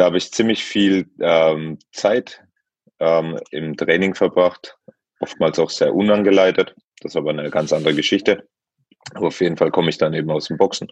Da 0.00 0.06
habe 0.06 0.16
ich 0.16 0.32
ziemlich 0.32 0.64
viel 0.64 1.10
ähm, 1.20 1.78
Zeit 1.92 2.42
ähm, 3.00 3.38
im 3.50 3.76
Training 3.76 4.14
verbracht, 4.14 4.78
oftmals 5.18 5.58
auch 5.58 5.68
sehr 5.68 5.94
unangeleitet. 5.94 6.74
Das 7.02 7.12
ist 7.12 7.16
aber 7.16 7.28
eine 7.28 7.50
ganz 7.50 7.70
andere 7.70 7.94
Geschichte. 7.94 8.48
Aber 9.12 9.26
auf 9.26 9.42
jeden 9.42 9.58
Fall 9.58 9.70
komme 9.70 9.90
ich 9.90 9.98
dann 9.98 10.14
eben 10.14 10.30
aus 10.30 10.46
dem 10.46 10.56
Boxen. 10.56 10.88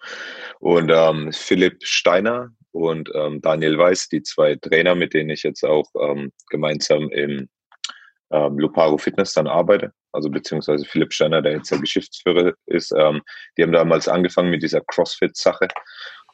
Und 0.61 0.93
ähm, 0.95 1.33
Philipp 1.33 1.79
Steiner 1.87 2.51
und 2.73 3.11
ähm, 3.15 3.41
Daniel 3.41 3.79
Weiß, 3.79 4.09
die 4.11 4.23
zwei 4.23 4.57
Trainer, 4.57 4.95
mit 4.95 5.15
denen 5.15 5.31
ich 5.31 5.43
jetzt 5.43 5.65
auch 5.65 5.89
ähm, 5.99 6.31
gemeinsam 6.51 7.09
im 7.09 7.49
ähm, 8.31 8.59
Luparo 8.59 8.99
Fitness 8.99 9.33
dann 9.33 9.47
arbeite, 9.47 9.95
also 10.13 10.29
beziehungsweise 10.29 10.85
Philipp 10.85 11.15
Steiner, 11.15 11.41
der 11.41 11.53
jetzt 11.53 11.71
der 11.71 11.79
Geschäftsführer 11.79 12.53
ist, 12.67 12.91
die 12.91 13.63
haben 13.63 13.73
damals 13.73 14.07
angefangen 14.07 14.51
mit 14.51 14.63
dieser 14.63 14.83
CrossFit-Sache 14.83 15.69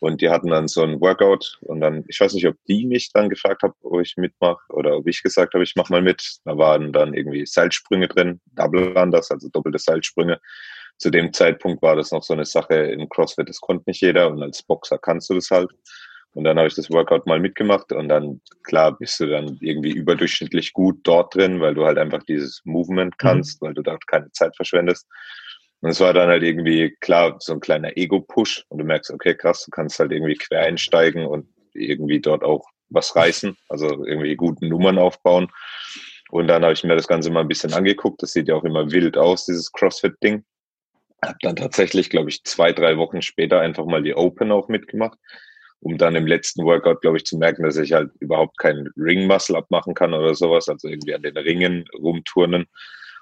und 0.04 0.20
die 0.20 0.28
hatten 0.28 0.48
dann 0.50 0.68
so 0.68 0.82
ein 0.82 1.00
Workout 1.00 1.58
und 1.62 1.80
dann, 1.80 2.04
ich 2.08 2.20
weiß 2.20 2.34
nicht, 2.34 2.46
ob 2.46 2.56
die 2.68 2.86
mich 2.86 3.10
dann 3.12 3.30
gefragt 3.30 3.62
haben, 3.62 3.72
ob 3.82 4.00
ich 4.02 4.16
mitmache 4.18 4.62
oder 4.68 4.98
ob 4.98 5.06
ich 5.06 5.22
gesagt 5.22 5.54
habe, 5.54 5.64
ich 5.64 5.76
mache 5.76 5.90
mal 5.90 6.02
mit. 6.02 6.40
Da 6.44 6.58
waren 6.58 6.92
dann 6.92 7.14
irgendwie 7.14 7.46
Seilsprünge 7.46 8.08
drin, 8.08 8.38
Double 8.52 8.94
Unders, 8.96 9.30
also 9.30 9.48
doppelte 9.48 9.78
Seilsprünge. 9.78 10.38
Zu 10.98 11.10
dem 11.10 11.32
Zeitpunkt 11.32 11.82
war 11.82 11.96
das 11.96 12.12
noch 12.12 12.22
so 12.22 12.34
eine 12.34 12.44
Sache 12.44 12.74
im 12.74 13.08
CrossFit, 13.08 13.48
das 13.48 13.60
konnte 13.60 13.84
nicht 13.86 14.02
jeder 14.02 14.30
und 14.30 14.42
als 14.42 14.62
Boxer 14.62 14.98
kannst 14.98 15.30
du 15.30 15.34
das 15.34 15.50
halt. 15.50 15.70
Und 16.34 16.44
dann 16.44 16.58
habe 16.58 16.68
ich 16.68 16.74
das 16.74 16.90
Workout 16.90 17.26
mal 17.26 17.40
mitgemacht 17.40 17.90
und 17.92 18.08
dann, 18.08 18.42
klar, 18.64 18.98
bist 18.98 19.18
du 19.20 19.26
dann 19.26 19.56
irgendwie 19.60 19.92
überdurchschnittlich 19.92 20.74
gut 20.74 20.98
dort 21.04 21.34
drin, 21.34 21.60
weil 21.60 21.74
du 21.74 21.84
halt 21.86 21.96
einfach 21.96 22.22
dieses 22.24 22.60
Movement 22.64 23.16
kannst, 23.18 23.62
mhm. 23.62 23.66
weil 23.66 23.74
du 23.74 23.82
dort 23.82 24.06
keine 24.06 24.30
Zeit 24.32 24.54
verschwendest. 24.54 25.06
Und 25.84 25.90
es 25.90 26.00
war 26.00 26.14
dann 26.14 26.30
halt 26.30 26.42
irgendwie, 26.42 26.96
klar, 27.02 27.36
so 27.40 27.52
ein 27.52 27.60
kleiner 27.60 27.94
Ego-Push 27.94 28.64
und 28.70 28.78
du 28.78 28.84
merkst, 28.86 29.10
okay, 29.10 29.34
krass, 29.34 29.66
du 29.66 29.70
kannst 29.70 29.98
halt 29.98 30.12
irgendwie 30.12 30.32
quer 30.32 30.62
einsteigen 30.62 31.26
und 31.26 31.46
irgendwie 31.74 32.20
dort 32.20 32.42
auch 32.42 32.64
was 32.88 33.14
reißen, 33.14 33.54
also 33.68 34.06
irgendwie 34.06 34.34
guten 34.34 34.68
Nummern 34.68 34.96
aufbauen. 34.96 35.52
Und 36.30 36.48
dann 36.48 36.62
habe 36.62 36.72
ich 36.72 36.84
mir 36.84 36.96
das 36.96 37.06
Ganze 37.06 37.30
mal 37.30 37.42
ein 37.42 37.48
bisschen 37.48 37.74
angeguckt. 37.74 38.22
Das 38.22 38.32
sieht 38.32 38.48
ja 38.48 38.54
auch 38.54 38.64
immer 38.64 38.92
wild 38.92 39.18
aus, 39.18 39.44
dieses 39.44 39.70
CrossFit-Ding. 39.72 40.46
Habe 41.22 41.36
dann 41.42 41.56
tatsächlich, 41.56 42.08
glaube 42.08 42.30
ich, 42.30 42.42
zwei, 42.44 42.72
drei 42.72 42.96
Wochen 42.96 43.20
später 43.20 43.60
einfach 43.60 43.84
mal 43.84 44.02
die 44.02 44.14
Open 44.14 44.52
auch 44.52 44.68
mitgemacht. 44.68 45.18
um 45.84 45.98
dann 45.98 46.16
im 46.16 46.26
letzten 46.26 46.64
Workout, 46.64 47.02
glaube 47.02 47.18
ich, 47.18 47.26
zu 47.26 47.36
merken, 47.36 47.62
dass 47.62 47.76
ich 47.76 47.92
halt 47.92 48.10
überhaupt 48.18 48.56
keinen 48.56 48.88
Ring-Muscle 48.96 49.54
abmachen 49.54 49.92
kann 49.94 50.14
oder 50.14 50.34
sowas, 50.34 50.66
also 50.68 50.88
irgendwie 50.88 51.14
an 51.14 51.22
den 51.22 51.36
Ringen 51.36 51.84
rumturnen. 51.94 52.66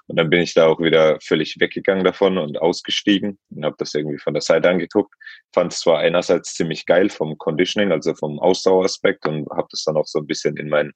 Und 0.07 0.17
dann 0.17 0.29
bin 0.29 0.41
ich 0.41 0.53
da 0.53 0.67
auch 0.67 0.79
wieder 0.79 1.17
völlig 1.21 1.59
weggegangen 1.59 2.03
davon 2.03 2.37
und 2.37 2.61
ausgestiegen 2.61 3.39
und 3.49 3.63
habe 3.63 3.75
das 3.77 3.93
irgendwie 3.93 4.19
von 4.19 4.33
der 4.33 4.41
Seite 4.41 4.69
angeguckt. 4.69 5.13
Fand 5.53 5.71
es 5.71 5.79
zwar 5.79 5.99
einerseits 5.99 6.55
ziemlich 6.55 6.85
geil 6.85 7.09
vom 7.09 7.37
Conditioning, 7.37 7.91
also 7.91 8.13
vom 8.13 8.39
Ausdaueraspekt 8.39 9.25
und 9.25 9.49
habe 9.49 9.67
das 9.71 9.83
dann 9.83 9.95
auch 9.95 10.05
so 10.05 10.19
ein 10.19 10.27
bisschen 10.27 10.57
in 10.57 10.69
mein 10.69 10.91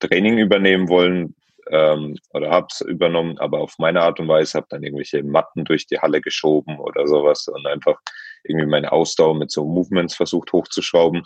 Training 0.00 0.38
übernehmen 0.38 0.88
wollen 0.88 1.34
ähm, 1.70 2.16
oder 2.30 2.50
habe 2.50 2.68
es 2.70 2.80
übernommen, 2.80 3.38
aber 3.38 3.60
auf 3.60 3.74
meine 3.78 4.02
Art 4.02 4.20
und 4.20 4.28
Weise 4.28 4.58
habe 4.58 4.66
dann 4.70 4.82
irgendwelche 4.82 5.22
Matten 5.22 5.64
durch 5.64 5.86
die 5.86 5.98
Halle 5.98 6.20
geschoben 6.20 6.78
oder 6.78 7.06
sowas 7.06 7.48
und 7.48 7.66
einfach 7.66 7.98
irgendwie 8.44 8.66
meine 8.66 8.92
Ausdauer 8.92 9.34
mit 9.34 9.50
so 9.50 9.64
Movements 9.64 10.14
versucht 10.14 10.52
hochzuschrauben 10.52 11.22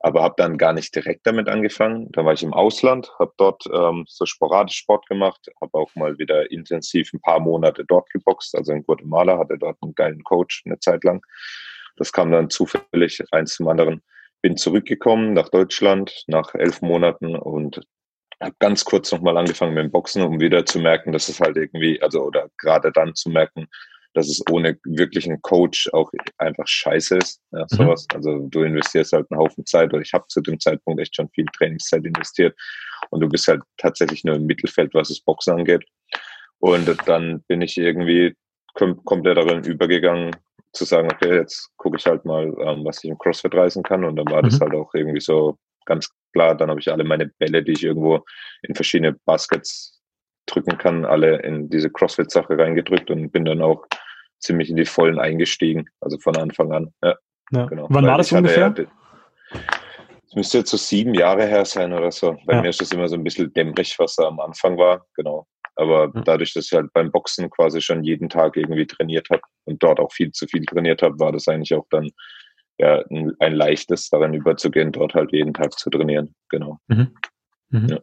aber 0.00 0.22
habe 0.22 0.34
dann 0.36 0.58
gar 0.58 0.72
nicht 0.72 0.94
direkt 0.94 1.26
damit 1.26 1.48
angefangen. 1.48 2.10
Dann 2.12 2.24
war 2.24 2.32
ich 2.32 2.42
im 2.42 2.52
Ausland, 2.52 3.10
habe 3.18 3.32
dort 3.36 3.64
ähm, 3.72 4.04
so 4.06 4.26
sporadisch 4.26 4.76
Sport 4.76 5.06
gemacht, 5.06 5.48
habe 5.60 5.74
auch 5.74 5.94
mal 5.94 6.18
wieder 6.18 6.50
intensiv 6.50 7.12
ein 7.12 7.20
paar 7.20 7.40
Monate 7.40 7.84
dort 7.84 8.10
geboxt, 8.10 8.54
also 8.56 8.72
in 8.72 8.84
Guatemala, 8.84 9.38
hatte 9.38 9.58
dort 9.58 9.78
einen 9.82 9.94
geilen 9.94 10.22
Coach 10.24 10.62
eine 10.66 10.78
Zeit 10.78 11.04
lang. 11.04 11.24
Das 11.96 12.12
kam 12.12 12.30
dann 12.30 12.50
zufällig 12.50 13.22
eins 13.32 13.54
zum 13.54 13.68
anderen. 13.68 14.02
Bin 14.42 14.56
zurückgekommen 14.56 15.32
nach 15.32 15.48
Deutschland 15.48 16.24
nach 16.26 16.54
elf 16.54 16.82
Monaten 16.82 17.34
und 17.34 17.80
habe 18.40 18.54
ganz 18.58 18.84
kurz 18.84 19.10
nochmal 19.12 19.36
angefangen 19.38 19.74
mit 19.74 19.84
dem 19.84 19.90
Boxen, 19.90 20.22
um 20.22 20.40
wieder 20.40 20.66
zu 20.66 20.78
merken, 20.78 21.12
dass 21.12 21.28
es 21.28 21.40
halt 21.40 21.56
irgendwie, 21.56 22.00
also 22.02 22.22
oder 22.22 22.50
gerade 22.58 22.92
dann 22.92 23.14
zu 23.14 23.30
merken, 23.30 23.66
dass 24.16 24.28
es 24.28 24.42
ohne 24.50 24.78
wirklichen 24.84 25.40
Coach 25.42 25.90
auch 25.92 26.10
einfach 26.38 26.66
scheiße 26.66 27.18
ist. 27.18 27.40
Ja, 27.52 27.60
mhm. 27.70 27.76
sowas. 27.76 28.06
Mhm. 28.10 28.16
Also 28.16 28.48
du 28.48 28.62
investierst 28.62 29.12
halt 29.12 29.26
einen 29.30 29.40
Haufen 29.40 29.66
Zeit 29.66 29.92
oder 29.92 30.02
ich 30.02 30.12
habe 30.14 30.24
zu 30.28 30.40
dem 30.40 30.58
Zeitpunkt 30.58 31.00
echt 31.00 31.14
schon 31.14 31.28
viel 31.30 31.44
Trainingszeit 31.56 32.04
investiert 32.04 32.56
und 33.10 33.20
du 33.20 33.28
bist 33.28 33.46
halt 33.46 33.62
tatsächlich 33.76 34.24
nur 34.24 34.36
im 34.36 34.46
Mittelfeld, 34.46 34.94
was 34.94 35.08
das 35.08 35.20
Boxen 35.20 35.58
angeht. 35.58 35.84
Und 36.58 36.88
dann 37.06 37.42
bin 37.48 37.60
ich 37.60 37.76
irgendwie 37.76 38.34
kom 38.72 39.04
komplett 39.04 39.36
darin 39.36 39.62
übergegangen, 39.64 40.34
zu 40.72 40.84
sagen, 40.84 41.10
okay, 41.12 41.36
jetzt 41.36 41.70
gucke 41.76 41.98
ich 41.98 42.06
halt 42.06 42.24
mal, 42.24 42.44
ähm, 42.60 42.84
was 42.84 43.04
ich 43.04 43.10
im 43.10 43.18
CrossFit 43.18 43.54
reißen 43.54 43.82
kann. 43.82 44.04
Und 44.04 44.16
dann 44.16 44.30
war 44.30 44.42
mhm. 44.42 44.48
das 44.48 44.60
halt 44.60 44.74
auch 44.74 44.92
irgendwie 44.94 45.20
so 45.20 45.58
ganz 45.84 46.10
klar. 46.32 46.54
Dann 46.54 46.70
habe 46.70 46.80
ich 46.80 46.90
alle 46.90 47.04
meine 47.04 47.26
Bälle, 47.38 47.62
die 47.62 47.72
ich 47.72 47.84
irgendwo 47.84 48.24
in 48.62 48.74
verschiedene 48.74 49.12
Baskets 49.24 50.00
drücken 50.46 50.78
kann, 50.78 51.04
alle 51.04 51.42
in 51.42 51.68
diese 51.68 51.90
CrossFit-Sache 51.90 52.56
reingedrückt 52.56 53.10
und 53.10 53.30
bin 53.30 53.44
dann 53.44 53.62
auch 53.62 53.84
ziemlich 54.38 54.70
in 54.70 54.76
die 54.76 54.84
Vollen 54.84 55.18
eingestiegen, 55.18 55.88
also 56.00 56.18
von 56.18 56.36
Anfang 56.36 56.72
an. 56.72 56.92
Ja, 57.02 57.14
ja. 57.52 57.66
Genau. 57.66 57.86
Wann 57.88 58.04
Weil 58.04 58.10
war 58.10 58.18
das 58.18 58.32
ungefähr? 58.32 58.74
Es 60.28 60.34
müsste 60.34 60.58
jetzt 60.58 60.70
so 60.70 60.76
sieben 60.76 61.14
Jahre 61.14 61.46
her 61.46 61.64
sein 61.64 61.92
oder 61.92 62.10
so. 62.10 62.36
Bei 62.46 62.54
ja. 62.54 62.62
mir 62.62 62.68
ist 62.70 62.80
das 62.80 62.92
immer 62.92 63.08
so 63.08 63.14
ein 63.14 63.24
bisschen 63.24 63.52
dämmerig, 63.52 63.96
was 63.98 64.16
da 64.16 64.24
am 64.24 64.40
Anfang 64.40 64.76
war, 64.76 65.06
genau. 65.14 65.46
Aber 65.76 66.10
ja. 66.14 66.22
dadurch, 66.22 66.54
dass 66.54 66.66
ich 66.66 66.72
halt 66.72 66.92
beim 66.94 67.12
Boxen 67.12 67.50
quasi 67.50 67.80
schon 67.80 68.02
jeden 68.02 68.28
Tag 68.28 68.56
irgendwie 68.56 68.86
trainiert 68.86 69.28
habe 69.30 69.42
und 69.64 69.82
dort 69.82 70.00
auch 70.00 70.10
viel 70.12 70.32
zu 70.32 70.46
viel 70.46 70.64
trainiert 70.64 71.02
habe, 71.02 71.18
war 71.20 71.32
das 71.32 71.46
eigentlich 71.48 71.74
auch 71.74 71.86
dann 71.90 72.10
ja, 72.78 73.02
ein, 73.10 73.54
leichtes, 73.54 74.10
darin 74.10 74.34
überzugehen, 74.34 74.92
dort 74.92 75.14
halt 75.14 75.32
jeden 75.32 75.54
Tag 75.54 75.78
zu 75.78 75.90
trainieren. 75.90 76.34
Genau. 76.48 76.78
Mhm. 76.88 77.14
Mhm. 77.70 77.88
Ja. 77.88 77.98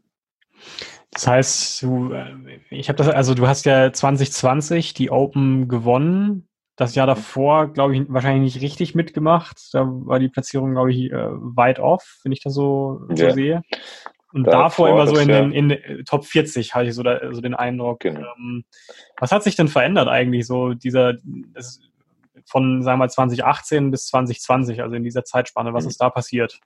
Das 1.13 1.27
heißt, 1.27 1.84
du, 1.84 2.13
äh, 2.13 2.34
ich 2.70 2.89
habe 2.89 2.98
das, 2.98 3.10
also 3.10 3.34
du 3.34 3.48
hast 3.48 3.65
ja 3.65 3.93
2020 3.93 4.93
die 4.93 5.12
Open 5.12 5.67
gewonnen. 5.67 6.48
Das 6.75 6.96
Jahr 6.96 7.05
davor, 7.05 7.72
glaube 7.72 7.96
ich, 7.96 8.01
wahrscheinlich 8.08 8.55
nicht 8.55 8.63
richtig 8.63 8.96
mitgemacht. 8.96 9.58
Da 9.74 9.86
war 9.86 10.20
die 10.20 10.29
Platzierung, 10.29 10.72
glaube 10.72 10.91
ich, 10.91 11.12
äh, 11.12 11.27
weit 11.29 11.79
off, 11.79 12.20
wenn 12.24 12.32
ich 12.32 12.41
das 12.41 12.55
so, 12.55 13.01
so 13.10 13.25
ja. 13.25 13.32
sehe. 13.32 13.62
Und 14.34 14.46
davor, 14.46 14.88
davor 14.88 14.89
immer 14.89 15.08
so 15.08 15.17
in 15.17 15.27
den, 15.27 15.51
in 15.51 15.70
den 15.70 16.05
Top 16.05 16.25
40 16.25 16.74
hatte 16.74 16.88
ich 16.88 16.96
so, 16.96 17.03
da, 17.03 17.32
so 17.32 17.41
den 17.41 17.53
Eindruck. 17.53 18.00
Genau. 18.00 18.27
Ähm, 18.38 18.65
was 19.20 19.32
hat 19.32 19.43
sich 19.43 19.55
denn 19.55 19.67
verändert 19.67 20.08
eigentlich 20.08 20.48
so 20.48 20.74
dieser 20.74 21.13
das, 21.53 21.79
von, 22.46 22.82
sagen 22.82 22.98
wir 22.98 23.05
mal, 23.05 23.10
2018 23.10 23.91
bis 23.91 24.08
2020, 24.08 24.82
also 24.82 24.96
in 24.96 25.03
dieser 25.03 25.24
Zeitspanne? 25.24 25.74
Was 25.75 25.84
mhm. 25.84 25.91
ist 25.91 26.01
da 26.01 26.10
passiert? 26.10 26.60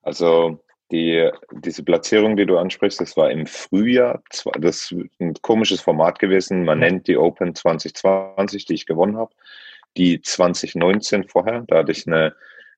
Also 0.00 0.60
die, 0.92 1.30
diese 1.50 1.82
Platzierung, 1.82 2.36
die 2.36 2.46
du 2.46 2.58
ansprichst, 2.58 3.00
das 3.00 3.16
war 3.16 3.30
im 3.30 3.46
Frühjahr. 3.46 4.22
Das 4.58 4.92
ist 4.92 4.94
ein 5.20 5.34
komisches 5.42 5.80
Format 5.80 6.18
gewesen. 6.18 6.64
Man 6.64 6.78
nennt 6.78 7.08
die 7.08 7.16
Open 7.16 7.54
2020, 7.54 8.66
die 8.66 8.74
ich 8.74 8.86
gewonnen 8.86 9.16
habe. 9.16 9.32
Die 9.96 10.20
2019 10.20 11.24
vorher, 11.24 11.64
da 11.66 11.78
hatte 11.78 11.92
ich 11.92 12.06
eine 12.06 12.34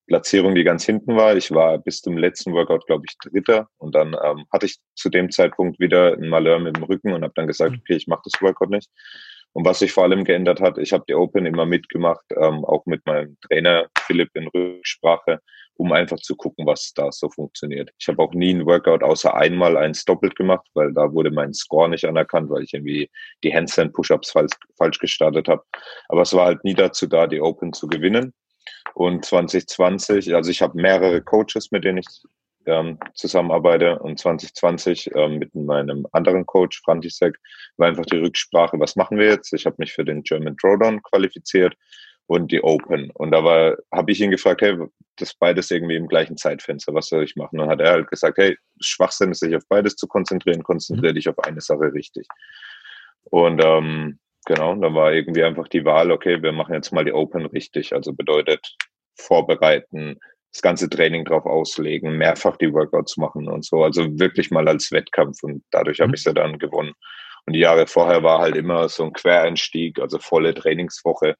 Platzierung, 0.07 0.55
die 0.55 0.65
ganz 0.65 0.85
hinten 0.85 1.17
war. 1.17 1.37
Ich 1.37 1.51
war 1.51 1.79
bis 1.79 2.01
zum 2.01 2.17
letzten 2.17 2.55
Workout, 2.55 2.87
glaube 2.87 3.05
ich, 3.09 3.19
Dritter. 3.19 3.69
Und 3.77 3.95
dann 3.95 4.17
ähm, 4.25 4.47
hatte 4.51 4.67
ich 4.67 4.79
zu 4.95 5.11
dem 5.11 5.31
Zeitpunkt 5.31 5.79
wieder 5.79 6.15
ein 6.15 6.29
Malheur 6.29 6.59
mit 6.59 6.77
dem 6.77 6.85
Rücken 6.85 7.13
und 7.13 7.23
habe 7.23 7.35
dann 7.37 7.47
gesagt, 7.47 7.73
mhm. 7.73 7.79
okay, 7.81 7.97
ich 7.97 8.07
mache 8.07 8.23
das 8.25 8.41
Workout 8.41 8.71
nicht. 8.71 8.91
Und 9.53 9.65
was 9.65 9.81
sich 9.81 9.93
vor 9.93 10.05
allem 10.05 10.25
geändert 10.25 10.61
hat, 10.61 10.79
ich 10.79 10.93
habe 10.93 11.05
die 11.09 11.15
Open 11.15 11.47
immer 11.47 11.67
mitgemacht, 11.67 12.25
ähm, 12.31 12.65
auch 12.65 12.87
mit 12.87 13.05
meinem 13.07 13.37
Trainer 13.47 13.89
Philipp 13.99 14.31
in 14.35 14.49
Rücksprache 14.49 15.41
um 15.79 15.93
einfach 15.93 16.19
zu 16.19 16.35
gucken, 16.35 16.67
was 16.67 16.93
da 16.93 17.11
so 17.13 17.31
funktioniert. 17.31 17.91
Ich 17.99 18.09
habe 18.09 18.21
auch 18.21 18.33
nie 18.35 18.53
ein 18.53 18.67
Workout 18.67 19.03
außer 19.03 19.35
einmal 19.35 19.77
eins 19.77 20.05
doppelt 20.05 20.35
gemacht, 20.35 20.67
weil 20.75 20.93
da 20.93 21.13
wurde 21.13 21.31
mein 21.31 21.55
Score 21.55 21.89
nicht 21.89 22.05
anerkannt, 22.05 22.51
weil 22.51 22.65
ich 22.65 22.75
irgendwie 22.75 23.09
die 23.45 23.55
Handstand 23.55 23.93
Push-ups 23.93 24.33
falsch, 24.33 24.53
falsch 24.77 24.99
gestartet 24.99 25.47
habe. 25.47 25.63
Aber 26.09 26.23
es 26.23 26.35
war 26.35 26.47
halt 26.47 26.65
nie 26.65 26.75
dazu 26.75 27.07
da, 27.07 27.29
die 27.29 27.41
Open 27.41 27.73
zu 27.73 27.87
gewinnen. 27.87 28.35
Und 28.95 29.25
2020, 29.25 30.35
also 30.35 30.51
ich 30.51 30.63
habe 30.63 30.81
mehrere 30.81 31.23
Coaches, 31.23 31.71
mit 31.71 31.85
denen 31.85 31.99
ich 31.99 32.07
ähm, 32.67 32.99
zusammenarbeite. 33.15 34.01
Und 34.01 34.19
2020 34.19 35.15
ähm, 35.15 35.39
mit 35.39 35.55
meinem 35.55 36.09
anderen 36.11 36.45
Coach, 36.45 36.83
Frantisek, 36.85 37.39
war 37.77 37.87
einfach 37.87 38.07
die 38.07 38.19
Rücksprache, 38.19 38.81
was 38.81 38.97
machen 38.97 39.17
wir 39.17 39.27
jetzt? 39.27 39.53
Ich 39.53 39.65
habe 39.65 39.77
mich 39.79 39.93
für 39.93 40.05
den 40.05 40.25
German 40.25 40.57
Throwdown 40.57 41.01
qualifiziert 41.03 41.77
und 42.29 42.53
die 42.53 42.63
Open. 42.63 43.11
Und 43.15 43.31
da 43.33 43.43
war, 43.43 43.77
habe 43.91 44.13
ich 44.13 44.21
ihn 44.21 44.31
gefragt, 44.31 44.61
hey, 44.61 44.77
das 45.17 45.35
beides 45.35 45.71
irgendwie 45.71 45.97
im 45.97 46.07
gleichen 46.07 46.37
Zeitfenster, 46.37 46.95
was 46.95 47.09
soll 47.09 47.25
ich 47.25 47.37
machen? 47.37 47.59
Und 47.59 47.67
dann 47.67 47.71
hat 47.71 47.81
er 47.81 47.91
halt 47.91 48.09
gesagt, 48.09 48.37
hey, 48.37 48.57
Schwachsinn 48.81 49.33
ist 49.33 49.41
sich 49.41 49.57
auf 49.57 49.65
beides 49.69 49.97
zu 49.97 50.07
konzentrieren, 50.07 50.63
konzentriere 50.63 51.13
mhm. 51.13 51.17
dich 51.17 51.29
auf 51.29 51.39
eine 51.41 51.63
Sache 51.63 51.93
richtig. 51.93 52.29
Und 53.25 53.65
ähm, 53.65 54.19
genau, 54.45 54.75
dann 54.75 54.95
war 54.95 55.13
irgendwie 55.15 55.43
einfach 55.43 55.69
die 55.69 55.87
Wahl, 55.87 56.13
okay, 56.13 56.43
wir 56.43 56.53
machen 56.53 56.75
jetzt 56.75 56.93
mal 56.93 57.05
die 57.05 57.15
Open 57.15 57.47
richtig. 57.47 57.95
Also 57.95 58.13
bedeutet 58.13 58.77
vorbereiten, 59.17 60.19
das 60.53 60.61
ganze 60.61 60.91
Training 60.91 61.25
drauf 61.25 61.47
auslegen, 61.47 62.19
mehrfach 62.19 62.59
die 62.59 62.73
Workouts 62.73 63.17
machen 63.17 63.49
und 63.49 63.65
so. 63.65 63.83
Also 63.83 64.07
wirklich 64.19 64.51
mal 64.51 64.69
als 64.69 64.93
Wettkampf 64.93 65.43
und 65.43 65.65
dadurch 65.71 65.99
mhm. 65.99 66.05
habe 66.05 66.15
ich 66.15 66.23
sie 66.23 66.35
dann 66.35 66.59
gewonnen. 66.59 66.93
Und 67.47 67.55
die 67.55 67.61
Jahre 67.61 67.87
vorher 67.87 68.23
war 68.23 68.41
halt 68.41 68.55
immer 68.55 68.91
so 68.91 69.05
ein 69.05 69.15
Quereinstieg, 69.15 69.99
also 69.99 70.19
volle 70.19 70.53
Trainingswoche 70.53 71.37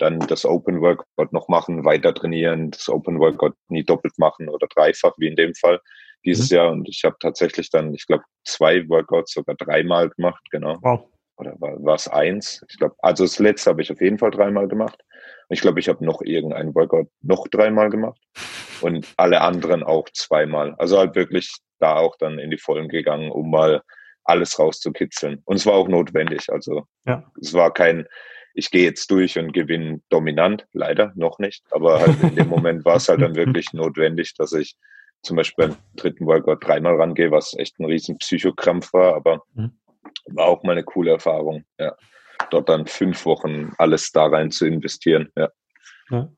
dann 0.00 0.18
das 0.20 0.44
Open 0.44 0.80
Workout 0.80 1.32
noch 1.32 1.48
machen, 1.48 1.84
weiter 1.84 2.14
trainieren, 2.14 2.70
das 2.70 2.88
Open 2.88 3.18
Workout 3.18 3.54
nie 3.68 3.84
doppelt 3.84 4.18
machen 4.18 4.48
oder 4.48 4.66
dreifach, 4.66 5.12
wie 5.18 5.28
in 5.28 5.36
dem 5.36 5.54
Fall 5.54 5.80
dieses 6.24 6.50
mhm. 6.50 6.56
Jahr. 6.56 6.72
Und 6.72 6.88
ich 6.88 7.02
habe 7.04 7.16
tatsächlich 7.20 7.70
dann, 7.70 7.94
ich 7.94 8.06
glaube, 8.06 8.24
zwei 8.44 8.88
Workouts 8.88 9.32
sogar 9.32 9.56
dreimal 9.56 10.10
gemacht, 10.10 10.42
genau. 10.50 10.78
Wow. 10.82 11.06
Oder 11.36 11.54
war 11.58 11.94
es 11.94 12.06
eins? 12.06 12.64
Ich 12.68 12.78
glaube, 12.78 12.94
also 12.98 13.24
das 13.24 13.38
letzte 13.38 13.70
habe 13.70 13.80
ich 13.80 13.90
auf 13.90 14.00
jeden 14.00 14.18
Fall 14.18 14.30
dreimal 14.30 14.68
gemacht. 14.68 15.00
Ich 15.48 15.62
glaube, 15.62 15.80
ich 15.80 15.88
habe 15.88 16.04
noch 16.04 16.20
irgendeinen 16.20 16.74
Workout 16.74 17.08
noch 17.22 17.48
dreimal 17.48 17.88
gemaut 17.88 18.18
und 18.82 19.06
alle 19.16 19.40
anderen 19.40 19.82
auch 19.82 20.08
zweimal. 20.12 20.74
Also 20.76 20.98
halt 20.98 21.14
wirklich 21.14 21.50
da 21.78 21.96
auch 21.96 22.16
dann 22.18 22.38
in 22.38 22.50
die 22.50 22.58
Vollen 22.58 22.88
gegangen, 22.88 23.30
um 23.30 23.50
mal 23.50 23.82
alles 24.24 24.58
rauszukitzeln. 24.58 25.40
Und 25.44 25.56
es 25.56 25.66
war 25.66 25.74
auch 25.74 25.88
notwendig. 25.88 26.50
Also 26.52 26.84
ja. 27.06 27.24
es 27.40 27.54
war 27.54 27.72
kein, 27.72 28.06
ich 28.54 28.70
gehe 28.70 28.84
jetzt 28.84 29.10
durch 29.10 29.38
und 29.38 29.52
gewinne 29.52 30.00
dominant, 30.08 30.66
leider 30.72 31.12
noch 31.14 31.38
nicht, 31.38 31.64
aber 31.70 32.00
halt 32.00 32.22
in 32.22 32.36
dem 32.36 32.48
Moment 32.48 32.84
war 32.84 32.96
es 32.96 33.08
halt 33.08 33.22
dann 33.22 33.34
wirklich 33.34 33.66
notwendig, 33.72 34.34
dass 34.34 34.52
ich 34.52 34.76
zum 35.22 35.36
Beispiel 35.36 35.68
beim 35.68 35.76
dritten 35.96 36.26
Workout 36.26 36.66
dreimal 36.66 36.96
rangehe, 36.96 37.30
was 37.30 37.54
echt 37.54 37.78
ein 37.78 37.84
riesen 37.84 38.18
Psychokrampf 38.18 38.92
war, 38.92 39.14
aber 39.14 39.42
mhm. 39.54 39.72
war 40.26 40.46
auch 40.46 40.62
mal 40.62 40.72
eine 40.72 40.84
coole 40.84 41.12
Erfahrung, 41.12 41.64
ja. 41.78 41.94
Dort 42.48 42.70
dann 42.70 42.86
fünf 42.86 43.26
Wochen 43.26 43.72
alles 43.76 44.12
da 44.12 44.26
rein 44.26 44.50
zu 44.50 44.66
investieren, 44.66 45.30
ja. 45.36 45.50
ja. 46.10 46.28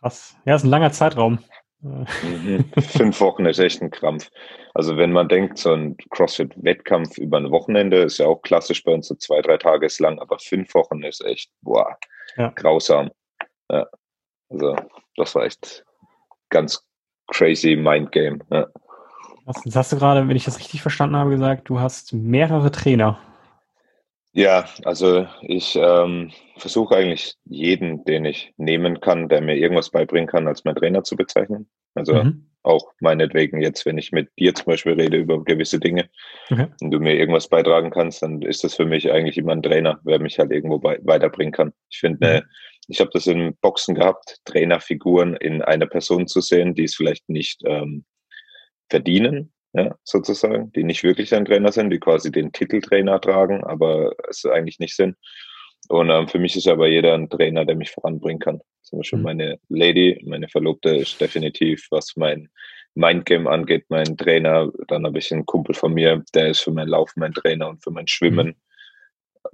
Krass. 0.00 0.36
Ja, 0.44 0.56
ist 0.56 0.64
ein 0.64 0.70
langer 0.70 0.90
Zeitraum. 0.90 1.38
Mhm. 1.84 2.64
Fünf 2.80 3.20
Wochen 3.20 3.46
ist 3.46 3.58
echt 3.58 3.82
ein 3.82 3.90
Krampf. 3.90 4.30
Also 4.72 4.96
wenn 4.96 5.12
man 5.12 5.28
denkt, 5.28 5.58
so 5.58 5.72
ein 5.72 5.96
CrossFit-Wettkampf 6.10 7.18
über 7.18 7.36
ein 7.36 7.50
Wochenende 7.50 7.98
ist 7.98 8.18
ja 8.18 8.26
auch 8.26 8.40
klassisch 8.42 8.82
bei 8.82 8.92
uns, 8.92 9.08
so 9.08 9.14
zwei, 9.16 9.40
drei 9.42 9.58
Tage 9.58 9.86
ist 9.86 10.00
lang, 10.00 10.18
aber 10.18 10.38
fünf 10.38 10.74
Wochen 10.74 11.02
ist 11.02 11.24
echt, 11.24 11.50
boah, 11.60 11.96
ja. 12.36 12.48
grausam. 12.56 13.10
Ja. 13.70 13.86
Also 14.48 14.76
das 15.16 15.34
war 15.34 15.44
echt 15.44 15.84
ganz 16.48 16.82
crazy 17.28 17.76
Mindgame. 17.76 18.38
Ja. 18.50 18.66
Jetzt 19.64 19.76
hast 19.76 19.92
du 19.92 19.98
gerade, 19.98 20.26
wenn 20.26 20.36
ich 20.36 20.46
das 20.46 20.58
richtig 20.58 20.80
verstanden 20.80 21.16
habe, 21.16 21.30
gesagt, 21.30 21.68
du 21.68 21.78
hast 21.78 22.14
mehrere 22.14 22.70
Trainer. 22.70 23.18
Ja, 24.36 24.68
also 24.84 25.28
ich 25.42 25.78
ähm, 25.80 26.32
versuche 26.56 26.96
eigentlich 26.96 27.36
jeden, 27.44 28.04
den 28.04 28.24
ich 28.24 28.52
nehmen 28.56 29.00
kann, 29.00 29.28
der 29.28 29.40
mir 29.40 29.54
irgendwas 29.54 29.90
beibringen 29.90 30.28
kann, 30.28 30.48
als 30.48 30.64
mein 30.64 30.74
Trainer 30.74 31.04
zu 31.04 31.14
bezeichnen. 31.14 31.70
Also 31.94 32.14
mhm. 32.14 32.50
auch 32.64 32.92
meinetwegen 32.98 33.62
jetzt, 33.62 33.86
wenn 33.86 33.96
ich 33.96 34.10
mit 34.10 34.28
dir 34.36 34.52
zum 34.52 34.66
Beispiel 34.66 34.94
rede 34.94 35.18
über 35.18 35.44
gewisse 35.44 35.78
Dinge 35.78 36.10
okay. 36.50 36.66
und 36.80 36.90
du 36.90 36.98
mir 36.98 37.14
irgendwas 37.14 37.48
beitragen 37.48 37.90
kannst, 37.90 38.22
dann 38.22 38.42
ist 38.42 38.64
das 38.64 38.74
für 38.74 38.86
mich 38.86 39.12
eigentlich 39.12 39.38
immer 39.38 39.52
ein 39.52 39.62
Trainer, 39.62 40.00
wer 40.02 40.18
mich 40.18 40.40
halt 40.40 40.50
irgendwo 40.50 40.80
bei, 40.80 40.98
weiterbringen 41.04 41.52
kann. 41.52 41.72
Ich 41.88 41.98
finde, 41.98 42.42
mhm. 42.42 42.50
ich 42.88 42.98
habe 42.98 43.10
das 43.12 43.28
in 43.28 43.56
Boxen 43.60 43.94
gehabt, 43.94 44.40
Trainerfiguren 44.46 45.36
in 45.36 45.62
einer 45.62 45.86
Person 45.86 46.26
zu 46.26 46.40
sehen, 46.40 46.74
die 46.74 46.84
es 46.84 46.96
vielleicht 46.96 47.28
nicht 47.28 47.62
ähm, 47.64 48.04
verdienen, 48.90 49.53
ja, 49.74 49.96
sozusagen, 50.04 50.72
die 50.72 50.84
nicht 50.84 51.02
wirklich 51.02 51.34
ein 51.34 51.44
Trainer 51.44 51.72
sind, 51.72 51.90
die 51.90 51.98
quasi 51.98 52.30
den 52.30 52.52
Titeltrainer 52.52 53.20
tragen, 53.20 53.64
aber 53.64 54.14
es 54.28 54.44
eigentlich 54.46 54.78
nicht 54.78 54.94
sind. 54.94 55.16
Und 55.88 56.10
ähm, 56.10 56.28
für 56.28 56.38
mich 56.38 56.56
ist 56.56 56.68
aber 56.68 56.88
jeder 56.88 57.14
ein 57.14 57.28
Trainer, 57.28 57.64
der 57.64 57.76
mich 57.76 57.90
voranbringen 57.90 58.38
kann. 58.38 58.60
Zum 58.82 59.00
Beispiel 59.00 59.18
mhm. 59.18 59.24
meine 59.24 59.58
Lady, 59.68 60.22
meine 60.26 60.48
Verlobte 60.48 60.90
ist 60.96 61.20
definitiv, 61.20 61.86
was 61.90 62.14
mein 62.16 62.48
Mindgame 62.94 63.50
angeht, 63.50 63.84
mein 63.88 64.16
Trainer. 64.16 64.70
Dann 64.88 65.04
habe 65.04 65.18
ich 65.18 65.32
einen 65.32 65.44
Kumpel 65.44 65.74
von 65.74 65.92
mir, 65.92 66.22
der 66.34 66.50
ist 66.50 66.60
für 66.60 66.70
mein 66.70 66.88
Laufen 66.88 67.20
mein 67.20 67.34
Trainer 67.34 67.68
und 67.68 67.82
für 67.82 67.90
mein 67.90 68.06
Schwimmen. 68.06 68.48
Mhm. 68.48 68.54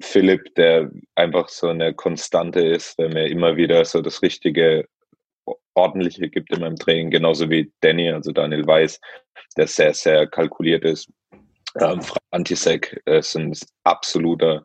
Philipp, 0.01 0.55
der 0.55 0.91
einfach 1.17 1.49
so 1.49 1.69
eine 1.69 1.95
Konstante 1.95 2.61
ist, 2.61 2.99
der 2.99 3.09
mir 3.09 3.27
immer 3.27 3.57
wieder 3.57 3.85
so 3.85 4.03
das 4.03 4.23
richtige 4.23 4.87
ordentliche 5.75 6.29
gibt 6.29 6.53
in 6.53 6.61
meinem 6.61 6.77
Training, 6.77 7.11
genauso 7.11 7.49
wie 7.51 7.73
Danny, 7.81 8.11
also 8.11 8.33
Daniel 8.33 8.67
Weiß, 8.67 9.01
der 9.57 9.67
sehr, 9.67 9.95
sehr 9.95 10.27
kalkuliert 10.27 10.85
ist. 10.85 11.09
Ähm, 11.81 12.01
Frantisek 12.03 13.01
ist 13.07 13.37
ein 13.37 13.55
absoluter 13.85 14.65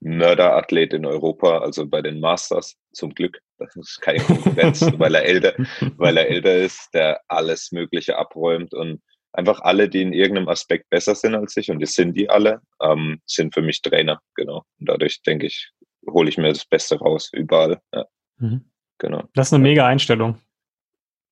Mörderathlet 0.00 0.92
in 0.92 1.06
Europa, 1.06 1.58
also 1.58 1.86
bei 1.86 2.02
den 2.02 2.20
Masters 2.20 2.76
zum 2.92 3.14
Glück. 3.14 3.40
Das 3.58 3.74
ist 3.76 4.00
keine 4.00 4.20
Konkurrenz, 4.20 4.80
weil 4.98 5.14
er 5.14 5.24
älter, 5.24 5.54
weil 5.96 6.16
er 6.16 6.28
älter 6.28 6.56
ist, 6.56 6.90
der 6.92 7.20
alles 7.28 7.72
Mögliche 7.72 8.16
abräumt 8.16 8.74
und 8.74 9.02
einfach 9.32 9.60
alle, 9.60 9.88
die 9.88 10.02
in 10.02 10.12
irgendeinem 10.12 10.48
Aspekt 10.48 10.88
besser 10.90 11.14
sind 11.14 11.34
als 11.34 11.56
ich, 11.56 11.70
und 11.70 11.80
das 11.80 11.94
sind 11.94 12.16
die 12.16 12.28
alle, 12.28 12.60
ähm, 12.82 13.20
sind 13.26 13.54
für 13.54 13.62
mich 13.62 13.82
Trainer, 13.82 14.20
genau. 14.36 14.64
Und 14.78 14.88
dadurch 14.88 15.22
denke 15.22 15.46
ich, 15.46 15.70
hole 16.08 16.28
ich 16.28 16.38
mir 16.38 16.48
das 16.48 16.64
Beste 16.64 16.98
raus, 16.98 17.30
überall. 17.32 17.80
Ja. 17.92 18.04
Mhm. 18.38 18.70
Genau. 18.98 19.24
Das 19.34 19.48
ist 19.48 19.54
eine 19.54 19.62
mega 19.62 19.86
Einstellung. 19.86 20.38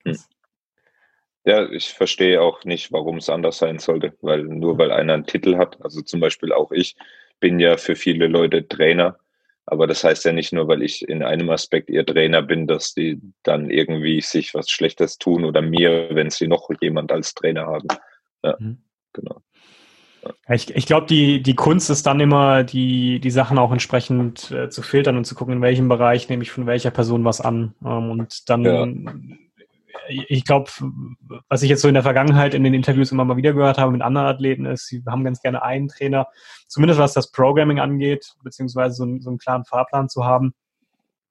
Hm. 0.04 0.18
Ja, 1.44 1.68
ich 1.70 1.92
verstehe 1.92 2.40
auch 2.40 2.64
nicht, 2.64 2.92
warum 2.92 3.16
es 3.16 3.28
anders 3.28 3.58
sein 3.58 3.78
sollte, 3.78 4.16
weil 4.20 4.44
nur 4.44 4.78
weil 4.78 4.92
einer 4.92 5.14
einen 5.14 5.26
Titel 5.26 5.56
hat, 5.56 5.82
also 5.82 6.00
zum 6.00 6.20
Beispiel 6.20 6.52
auch 6.52 6.70
ich, 6.70 6.96
bin 7.40 7.58
ja 7.58 7.76
für 7.76 7.96
viele 7.96 8.28
Leute 8.28 8.68
Trainer, 8.68 9.18
aber 9.66 9.86
das 9.86 10.04
heißt 10.04 10.24
ja 10.24 10.32
nicht 10.32 10.52
nur, 10.52 10.68
weil 10.68 10.82
ich 10.82 11.08
in 11.08 11.22
einem 11.22 11.50
Aspekt 11.50 11.90
ihr 11.90 12.06
Trainer 12.06 12.42
bin, 12.42 12.66
dass 12.66 12.94
die 12.94 13.20
dann 13.42 13.70
irgendwie 13.70 14.20
sich 14.20 14.54
was 14.54 14.70
Schlechtes 14.70 15.18
tun 15.18 15.44
oder 15.44 15.62
mir, 15.62 16.10
wenn 16.12 16.30
sie 16.30 16.46
noch 16.46 16.68
jemand 16.80 17.10
als 17.10 17.34
Trainer 17.34 17.66
haben. 17.66 17.88
Ja, 18.44 18.56
mhm. 18.58 18.78
genau. 19.12 19.42
Ich, 20.48 20.74
ich 20.74 20.86
glaube, 20.86 21.06
die, 21.06 21.42
die 21.42 21.54
Kunst 21.54 21.90
ist 21.90 22.06
dann 22.06 22.20
immer, 22.20 22.62
die, 22.62 23.18
die 23.18 23.30
Sachen 23.30 23.58
auch 23.58 23.72
entsprechend 23.72 24.50
äh, 24.52 24.68
zu 24.68 24.82
filtern 24.82 25.16
und 25.16 25.24
zu 25.24 25.34
gucken, 25.34 25.54
in 25.54 25.62
welchem 25.62 25.88
Bereich 25.88 26.28
nehme 26.28 26.42
ich 26.42 26.52
von 26.52 26.66
welcher 26.66 26.92
Person 26.92 27.24
was 27.24 27.40
an. 27.40 27.74
Ähm, 27.84 28.10
und 28.10 28.48
dann, 28.48 28.64
ja. 28.64 28.86
Ich 30.08 30.44
glaube, 30.44 30.70
was 31.48 31.62
ich 31.62 31.70
jetzt 31.70 31.82
so 31.82 31.88
in 31.88 31.94
der 31.94 32.02
Vergangenheit 32.02 32.54
in 32.54 32.64
den 32.64 32.74
Interviews 32.74 33.12
immer 33.12 33.24
mal 33.24 33.36
wieder 33.36 33.52
gehört 33.52 33.78
habe 33.78 33.92
mit 33.92 34.02
anderen 34.02 34.26
Athleten, 34.26 34.66
ist, 34.66 34.86
sie 34.86 35.02
haben 35.06 35.24
ganz 35.24 35.40
gerne 35.40 35.62
einen 35.62 35.88
Trainer, 35.88 36.26
zumindest 36.68 37.00
was 37.00 37.14
das 37.14 37.30
Programming 37.30 37.80
angeht, 37.80 38.34
beziehungsweise 38.42 38.94
so, 38.94 39.06
so 39.20 39.30
einen 39.30 39.38
klaren 39.38 39.64
Fahrplan 39.64 40.08
zu 40.08 40.24
haben, 40.24 40.54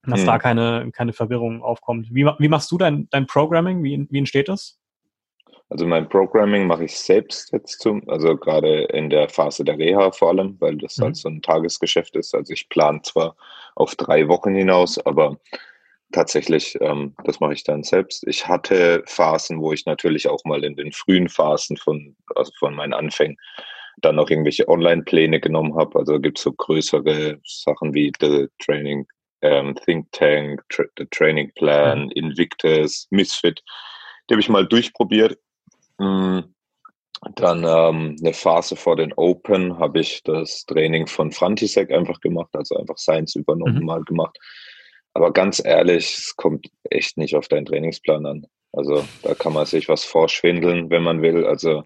dass 0.03 0.21
hm. 0.21 0.27
da 0.27 0.39
keine, 0.39 0.91
keine 0.93 1.13
Verwirrung 1.13 1.61
aufkommt. 1.61 2.07
Wie, 2.11 2.25
wie 2.25 2.47
machst 2.47 2.71
du 2.71 2.77
dein, 2.77 3.07
dein 3.11 3.27
Programming? 3.27 3.83
Wie, 3.83 4.07
wie 4.09 4.17
entsteht 4.17 4.49
das? 4.49 4.79
Also 5.69 5.87
mein 5.87 6.09
Programming 6.09 6.67
mache 6.67 6.83
ich 6.83 6.99
selbst 6.99 7.53
jetzt 7.53 7.79
zum, 7.79 8.07
also 8.09 8.35
gerade 8.35 8.83
in 8.83 9.09
der 9.09 9.29
Phase 9.29 9.63
der 9.63 9.77
Reha 9.77 10.11
vor 10.11 10.29
allem, 10.29 10.57
weil 10.59 10.75
das 10.77 10.97
mhm. 10.97 11.03
halt 11.03 11.15
so 11.15 11.29
ein 11.29 11.41
Tagesgeschäft 11.41 12.15
ist. 12.17 12.35
Also 12.35 12.51
ich 12.51 12.67
plane 12.67 13.01
zwar 13.03 13.37
auf 13.75 13.95
drei 13.95 14.27
Wochen 14.27 14.53
hinaus, 14.53 14.97
aber 15.05 15.37
tatsächlich, 16.11 16.77
ähm, 16.81 17.15
das 17.25 17.39
mache 17.39 17.53
ich 17.53 17.63
dann 17.63 17.83
selbst. 17.83 18.25
Ich 18.27 18.47
hatte 18.47 19.03
Phasen, 19.07 19.61
wo 19.61 19.73
ich 19.73 19.85
natürlich 19.85 20.27
auch 20.27 20.43
mal 20.45 20.63
in 20.63 20.75
den 20.75 20.91
frühen 20.91 21.29
Phasen 21.29 21.77
von, 21.77 22.15
also 22.35 22.51
von 22.59 22.73
meinen 22.75 22.93
Anfängen 22.93 23.37
dann 24.01 24.19
auch 24.19 24.29
irgendwelche 24.29 24.67
Online-Pläne 24.67 25.39
genommen 25.39 25.75
habe. 25.75 25.99
Also 25.99 26.19
gibt 26.19 26.37
es 26.37 26.43
so 26.43 26.53
größere 26.53 27.39
Sachen 27.43 27.93
wie 27.93 28.11
The 28.19 28.47
Training 28.59 29.05
ähm, 29.41 29.75
Think 29.85 30.11
Tank, 30.11 30.61
Tra 30.69 30.85
The 30.97 31.05
Training 31.11 31.51
Plan. 31.55 32.09
Invictus, 32.11 33.07
Misfit. 33.09 33.61
Die 34.29 34.33
habe 34.33 34.41
ich 34.41 34.49
mal 34.49 34.65
durchprobiert 34.65 35.37
Mm, 36.01 36.39
dann 37.35 37.63
ähm, 37.63 38.15
eine 38.19 38.33
Phase 38.33 38.75
vor 38.75 38.95
den 38.95 39.13
Open 39.13 39.77
habe 39.77 39.99
ich 39.99 40.23
das 40.23 40.65
Training 40.65 41.05
von 41.05 41.31
Frantisek 41.31 41.91
einfach 41.91 42.19
gemacht, 42.21 42.49
also 42.53 42.75
einfach 42.77 42.97
Science 42.97 43.35
übernommen 43.35 43.79
mhm. 43.79 43.85
mal 43.85 44.03
gemacht. 44.03 44.35
Aber 45.13 45.33
ganz 45.33 45.63
ehrlich, 45.63 46.17
es 46.17 46.35
kommt 46.35 46.67
echt 46.89 47.17
nicht 47.17 47.35
auf 47.35 47.47
deinen 47.47 47.65
Trainingsplan 47.65 48.25
an. 48.25 48.45
Also 48.71 49.05
da 49.23 49.33
kann 49.35 49.53
man 49.53 49.65
sich 49.65 49.89
was 49.89 50.05
vorschwindeln, 50.05 50.89
wenn 50.89 51.03
man 51.03 51.21
will. 51.21 51.45
Also 51.45 51.83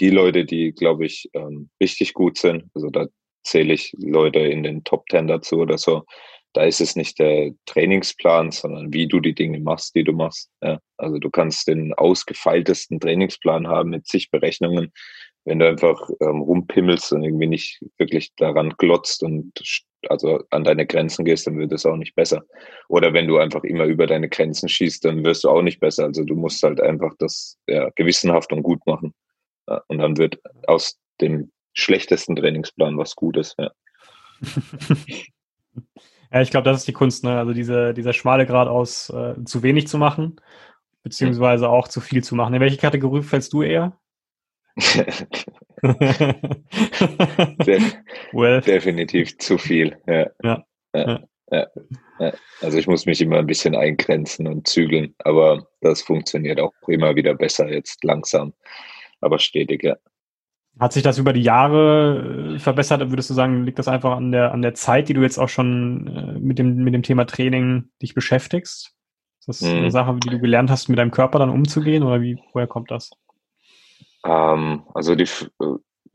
die 0.00 0.10
Leute, 0.10 0.44
die, 0.44 0.72
glaube 0.72 1.06
ich, 1.06 1.30
ähm, 1.34 1.70
richtig 1.80 2.14
gut 2.14 2.38
sind, 2.38 2.64
also 2.74 2.90
da 2.90 3.06
zähle 3.44 3.74
ich 3.74 3.94
Leute 3.98 4.40
in 4.40 4.62
den 4.62 4.82
Top 4.82 5.06
Ten 5.06 5.28
dazu 5.28 5.58
oder 5.58 5.78
so, 5.78 6.04
da 6.54 6.62
ist 6.62 6.80
es 6.80 6.96
nicht 6.96 7.18
der 7.18 7.52
Trainingsplan, 7.66 8.52
sondern 8.52 8.92
wie 8.92 9.08
du 9.08 9.20
die 9.20 9.34
Dinge 9.34 9.58
machst, 9.60 9.94
die 9.94 10.04
du 10.04 10.12
machst. 10.12 10.50
Ja. 10.62 10.78
Also 10.96 11.18
du 11.18 11.28
kannst 11.28 11.68
den 11.68 11.92
ausgefeiltesten 11.94 13.00
Trainingsplan 13.00 13.66
haben 13.66 13.90
mit 13.90 14.06
zig 14.06 14.30
Berechnungen. 14.30 14.92
Wenn 15.44 15.58
du 15.58 15.68
einfach 15.68 16.08
ähm, 16.20 16.40
rumpimmelst 16.40 17.12
und 17.12 17.24
irgendwie 17.24 17.48
nicht 17.48 17.82
wirklich 17.98 18.32
daran 18.36 18.70
glotzt 18.78 19.22
und 19.22 19.52
also 20.10 20.42
an 20.50 20.64
deine 20.64 20.86
Grenzen 20.86 21.24
gehst, 21.24 21.46
dann 21.46 21.58
wird 21.58 21.72
es 21.72 21.86
auch 21.86 21.96
nicht 21.96 22.14
besser. 22.14 22.44
Oder 22.88 23.12
wenn 23.12 23.26
du 23.26 23.38
einfach 23.38 23.64
immer 23.64 23.84
über 23.84 24.06
deine 24.06 24.28
Grenzen 24.28 24.68
schießt, 24.68 25.04
dann 25.04 25.24
wirst 25.24 25.44
du 25.44 25.50
auch 25.50 25.62
nicht 25.62 25.80
besser. 25.80 26.04
Also 26.04 26.24
du 26.24 26.34
musst 26.34 26.62
halt 26.62 26.80
einfach 26.80 27.12
das 27.18 27.58
ja, 27.66 27.90
gewissenhaft 27.94 28.52
und 28.52 28.62
gut 28.62 28.84
machen. 28.86 29.14
Ja, 29.68 29.82
und 29.88 29.98
dann 29.98 30.16
wird 30.16 30.40
aus 30.66 30.98
dem 31.20 31.50
schlechtesten 31.72 32.36
Trainingsplan 32.36 32.98
was 32.98 33.14
Gutes. 33.16 33.54
Ja. 33.58 33.70
Ja, 36.32 36.40
ich 36.40 36.50
glaube, 36.50 36.64
das 36.64 36.78
ist 36.78 36.88
die 36.88 36.92
Kunst, 36.92 37.22
ne? 37.22 37.38
Also 37.38 37.52
diese, 37.52 37.94
dieser 37.94 38.12
schmale 38.12 38.44
Grad 38.44 38.66
aus 38.66 39.08
äh, 39.08 39.36
zu 39.44 39.62
wenig 39.62 39.86
zu 39.86 39.98
machen, 39.98 40.40
beziehungsweise 41.04 41.68
auch 41.68 41.86
zu 41.86 42.00
viel 42.00 42.24
zu 42.24 42.34
machen. 42.34 42.54
In 42.54 42.60
welche 42.60 42.76
Kategorie 42.76 43.22
fällst 43.22 43.52
du 43.52 43.62
eher? 43.62 43.96
De 45.84 47.80
well. 48.32 48.60
Definitiv 48.60 49.38
zu 49.38 49.58
viel. 49.58 49.96
Ja. 50.06 50.26
Ja. 50.42 50.64
Ja. 50.94 51.20
ja. 51.50 51.66
ja. 52.20 52.32
Also 52.62 52.78
ich 52.78 52.86
muss 52.86 53.06
mich 53.06 53.20
immer 53.20 53.38
ein 53.38 53.46
bisschen 53.46 53.76
eingrenzen 53.76 54.46
und 54.46 54.66
zügeln, 54.66 55.14
aber 55.18 55.66
das 55.80 56.02
funktioniert 56.02 56.58
auch 56.60 56.72
immer 56.86 57.14
wieder 57.16 57.34
besser 57.34 57.70
jetzt 57.70 58.02
langsam, 58.04 58.54
aber 59.20 59.38
stetig, 59.38 59.82
ja. 59.82 59.96
Hat 60.80 60.92
sich 60.92 61.04
das 61.04 61.18
über 61.18 61.32
die 61.32 61.42
Jahre 61.42 62.54
äh, 62.56 62.58
verbessert? 62.58 63.08
Würdest 63.08 63.30
du 63.30 63.34
sagen, 63.34 63.64
liegt 63.64 63.78
das 63.78 63.86
einfach 63.86 64.16
an 64.16 64.32
der, 64.32 64.50
an 64.52 64.60
der 64.60 64.74
Zeit, 64.74 65.08
die 65.08 65.14
du 65.14 65.22
jetzt 65.22 65.38
auch 65.38 65.48
schon 65.48 66.08
äh, 66.08 66.38
mit 66.40 66.58
dem, 66.58 66.82
mit 66.82 66.94
dem 66.94 67.04
Thema 67.04 67.26
Training 67.26 67.90
dich 68.02 68.14
beschäftigst? 68.14 68.92
Ist 69.38 69.48
das 69.48 69.60
mhm. 69.60 69.78
eine 69.78 69.90
Sache, 69.92 70.18
die 70.24 70.30
du 70.30 70.40
gelernt 70.40 70.70
hast, 70.70 70.88
mit 70.88 70.98
deinem 70.98 71.12
Körper 71.12 71.38
dann 71.38 71.50
umzugehen 71.50 72.02
oder 72.02 72.20
wie, 72.22 72.38
woher 72.52 72.66
kommt 72.66 72.90
das? 72.90 73.10
Ähm, 74.24 74.82
also 74.94 75.14
die, 75.14 75.28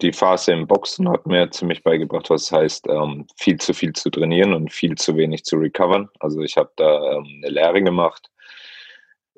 die 0.02 0.13
Phase 0.13 0.54
im 0.54 0.67
Boxen 0.67 1.10
hat 1.10 1.26
mir 1.28 1.50
ziemlich 1.52 1.84
beigebracht, 1.84 2.30
was 2.30 2.52
heißt, 2.52 2.88
ähm, 2.88 3.28
viel 3.38 3.58
zu 3.60 3.74
viel 3.74 3.93
zu 3.93 4.10
trainieren 4.10 4.54
und 4.54 4.72
viel 4.72 4.95
zu 4.95 5.15
wenig 5.15 5.43
zu 5.43 5.58
recovern. 5.58 6.10
Also 6.19 6.41
ich 6.41 6.58
habe 6.58 6.72
da 6.76 7.13
ähm, 7.13 7.41
eine 7.43 7.52
Lehre 7.52 7.82
gemacht 7.84 8.30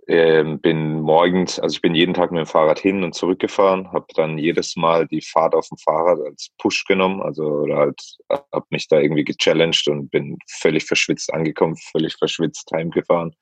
ähm, 0.08 0.60
bin 0.60 1.00
morgens, 1.02 1.60
also 1.60 1.76
ich 1.76 1.82
bin 1.82 1.96
jeden 1.96 2.14
Tag 2.14 2.32
mit 2.32 2.40
dem 2.40 2.46
Fahrrad 2.48 2.80
hin 2.80 3.04
und 3.04 3.14
zurück 3.14 3.40
gefahren, 3.40 3.92
habe 3.92 4.08
dann 4.16 4.38
jedes 4.38 4.76
Mal 4.76 5.08
die 5.08 5.22
Fahrt 5.22 5.56
auf 5.56 5.70
dem 5.70 5.78
Fahrrad 5.78 6.20
als 6.26 6.50
Push 6.58 6.86
genommen, 6.86 7.22
also 7.22 7.44
oder 7.44 7.78
halt 7.78 8.18
habe 8.30 8.66
mich 8.72 8.88
da 8.88 9.00
irgendwie 9.00 9.24
gechallenged 9.24 9.88
und 9.88 10.10
bin 10.10 10.38
völlig 10.50 10.86
verschwitzt 10.86 11.34
angekommen, 11.34 11.78
völlig 11.78 12.16
verschwitzt 12.18 12.70
heimgefahren. 12.74 13.36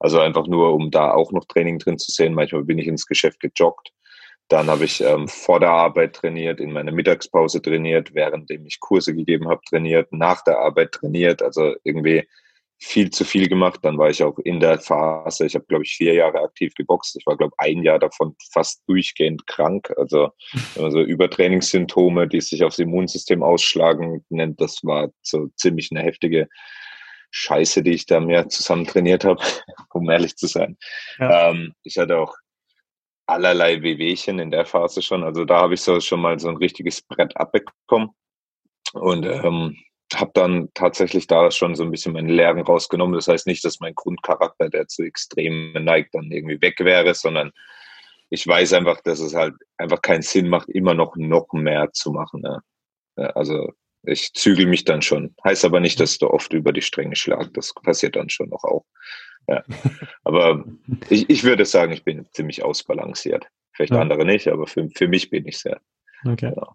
Also 0.00 0.20
einfach 0.20 0.46
nur, 0.46 0.74
um 0.74 0.90
da 0.90 1.12
auch 1.12 1.32
noch 1.32 1.44
Training 1.46 1.78
drin 1.78 1.98
zu 1.98 2.10
sehen. 2.10 2.34
Manchmal 2.34 2.64
bin 2.64 2.78
ich 2.78 2.86
ins 2.86 3.06
Geschäft 3.06 3.40
gejoggt. 3.40 3.92
Dann 4.50 4.68
habe 4.68 4.84
ich 4.84 5.00
ähm, 5.00 5.28
vor 5.28 5.60
der 5.60 5.70
Arbeit 5.70 6.16
trainiert, 6.16 6.58
in 6.58 6.72
meiner 6.72 6.90
Mittagspause 6.90 7.62
trainiert, 7.62 8.14
währenddem 8.14 8.66
ich 8.66 8.80
Kurse 8.80 9.14
gegeben 9.14 9.48
habe, 9.48 9.60
trainiert, 9.68 10.12
nach 10.12 10.42
der 10.42 10.58
Arbeit 10.58 10.90
trainiert. 10.90 11.40
Also 11.40 11.76
irgendwie 11.84 12.26
viel 12.78 13.10
zu 13.10 13.24
viel 13.24 13.48
gemacht. 13.48 13.78
Dann 13.82 13.96
war 13.96 14.10
ich 14.10 14.24
auch 14.24 14.38
in 14.40 14.58
der 14.58 14.80
Phase, 14.80 15.46
ich 15.46 15.54
habe, 15.54 15.66
glaube 15.66 15.84
ich, 15.84 15.92
vier 15.92 16.14
Jahre 16.14 16.40
aktiv 16.40 16.74
geboxt. 16.74 17.16
Ich 17.16 17.26
war, 17.26 17.36
glaube 17.36 17.52
ich, 17.54 17.64
ein 17.64 17.84
Jahr 17.84 18.00
davon 18.00 18.34
fast 18.50 18.82
durchgehend 18.88 19.46
krank. 19.46 19.92
Also, 19.96 20.30
also 20.76 21.00
Übertrainingssymptome, 21.00 22.26
die 22.26 22.40
sich 22.40 22.64
aufs 22.64 22.80
Immunsystem 22.80 23.44
ausschlagen, 23.44 24.24
nennt, 24.30 24.60
das 24.60 24.80
war 24.82 25.10
so 25.22 25.46
ziemlich 25.54 25.90
eine 25.92 26.02
heftige 26.02 26.48
Scheiße, 27.30 27.84
die 27.84 27.92
ich 27.92 28.06
da 28.06 28.18
mir 28.18 28.48
zusammen 28.48 28.84
trainiert 28.84 29.24
habe, 29.24 29.40
um 29.92 30.10
ehrlich 30.10 30.34
zu 30.34 30.48
sein. 30.48 30.76
Ja. 31.20 31.50
Ähm, 31.50 31.74
ich 31.84 31.98
hatte 31.98 32.18
auch 32.18 32.34
allerlei 33.30 33.82
Wehwehchen 33.82 34.38
in 34.38 34.50
der 34.50 34.66
Phase 34.66 35.02
schon. 35.02 35.24
Also 35.24 35.44
da 35.44 35.60
habe 35.60 35.74
ich 35.74 35.82
so 35.82 36.00
schon 36.00 36.20
mal 36.20 36.38
so 36.38 36.48
ein 36.48 36.56
richtiges 36.56 37.02
Brett 37.02 37.36
abbekommen. 37.36 38.10
Und 38.92 39.24
ähm, 39.24 39.76
habe 40.14 40.32
dann 40.34 40.68
tatsächlich 40.74 41.26
da 41.26 41.50
schon 41.50 41.74
so 41.74 41.84
ein 41.84 41.90
bisschen 41.90 42.12
meinen 42.12 42.28
Lehren 42.28 42.60
rausgenommen. 42.60 43.14
Das 43.14 43.28
heißt 43.28 43.46
nicht, 43.46 43.64
dass 43.64 43.80
mein 43.80 43.94
Grundcharakter, 43.94 44.68
der 44.68 44.88
zu 44.88 45.04
extrem 45.04 45.72
neigt, 45.72 46.14
dann 46.14 46.30
irgendwie 46.30 46.60
weg 46.60 46.80
wäre, 46.80 47.14
sondern 47.14 47.52
ich 48.28 48.46
weiß 48.46 48.72
einfach, 48.74 49.00
dass 49.02 49.20
es 49.20 49.34
halt 49.34 49.54
einfach 49.76 50.02
keinen 50.02 50.22
Sinn 50.22 50.48
macht, 50.48 50.68
immer 50.68 50.94
noch 50.94 51.16
noch 51.16 51.52
mehr 51.52 51.92
zu 51.92 52.12
machen. 52.12 52.42
Ne? 52.42 52.62
Also 53.34 53.72
ich 54.02 54.32
zügel 54.32 54.66
mich 54.66 54.84
dann 54.84 55.02
schon. 55.02 55.34
Heißt 55.44 55.64
aber 55.64 55.80
nicht, 55.80 56.00
dass 56.00 56.18
du 56.18 56.28
oft 56.28 56.52
über 56.52 56.72
die 56.72 56.82
Stränge 56.82 57.16
schlagt. 57.16 57.56
Das 57.56 57.74
passiert 57.82 58.16
dann 58.16 58.30
schon 58.30 58.48
noch 58.48 58.64
auch. 58.64 58.84
Ja. 59.50 59.64
Aber 60.24 60.64
ich, 61.08 61.28
ich 61.28 61.44
würde 61.44 61.64
sagen, 61.64 61.92
ich 61.92 62.04
bin 62.04 62.26
ziemlich 62.32 62.62
ausbalanciert. 62.62 63.46
Vielleicht 63.72 63.92
ja. 63.92 64.00
andere 64.00 64.24
nicht, 64.24 64.48
aber 64.48 64.66
für, 64.66 64.88
für 64.94 65.08
mich 65.08 65.30
bin 65.30 65.46
ich 65.46 65.58
sehr. 65.58 65.80
Okay. 66.24 66.52
Genau. 66.54 66.74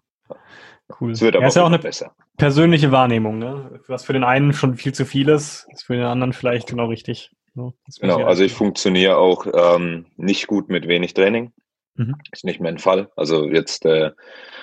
Cool. 1.00 1.12
Es 1.12 1.20
wird 1.20 1.34
aber 1.34 1.44
ja, 1.44 1.48
ist 1.48 1.56
ja 1.56 1.62
auch 1.62 1.66
eine 1.66 1.78
besser. 1.78 2.14
persönliche 2.36 2.92
Wahrnehmung, 2.92 3.38
ne? 3.38 3.80
Was 3.88 4.04
für 4.04 4.12
den 4.12 4.22
einen 4.22 4.52
schon 4.52 4.76
viel 4.76 4.94
zu 4.94 5.04
viel 5.04 5.28
ist, 5.28 5.66
ist 5.72 5.84
für 5.84 5.94
den 5.94 6.04
anderen 6.04 6.32
vielleicht 6.32 6.68
genau 6.68 6.86
richtig. 6.86 7.32
Ne? 7.54 7.72
Genau, 8.00 8.24
also 8.24 8.44
ich 8.44 8.52
funktioniere 8.52 9.16
auch 9.16 9.46
ähm, 9.52 10.06
nicht 10.16 10.46
gut 10.46 10.68
mit 10.68 10.86
wenig 10.86 11.14
Training. 11.14 11.52
Mhm. 11.94 12.16
Ist 12.30 12.44
nicht 12.44 12.60
mein 12.60 12.78
Fall. 12.78 13.10
Also 13.16 13.46
jetzt 13.46 13.84
äh, 13.86 14.12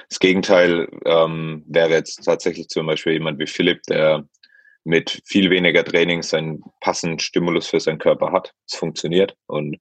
das 0.07 0.19
Gegenteil 0.19 0.87
ähm, 1.05 1.63
wäre 1.67 1.89
jetzt 1.89 2.23
tatsächlich 2.23 2.69
zum 2.69 2.85
Beispiel 2.85 3.13
jemand 3.13 3.39
wie 3.39 3.47
Philipp, 3.47 3.81
der 3.83 4.25
mit 4.83 5.21
viel 5.25 5.49
weniger 5.49 5.83
Training 5.83 6.23
seinen 6.23 6.61
passenden 6.81 7.19
Stimulus 7.19 7.67
für 7.67 7.79
seinen 7.79 7.99
Körper 7.99 8.31
hat. 8.31 8.53
Es 8.67 8.75
funktioniert 8.75 9.35
und 9.47 9.77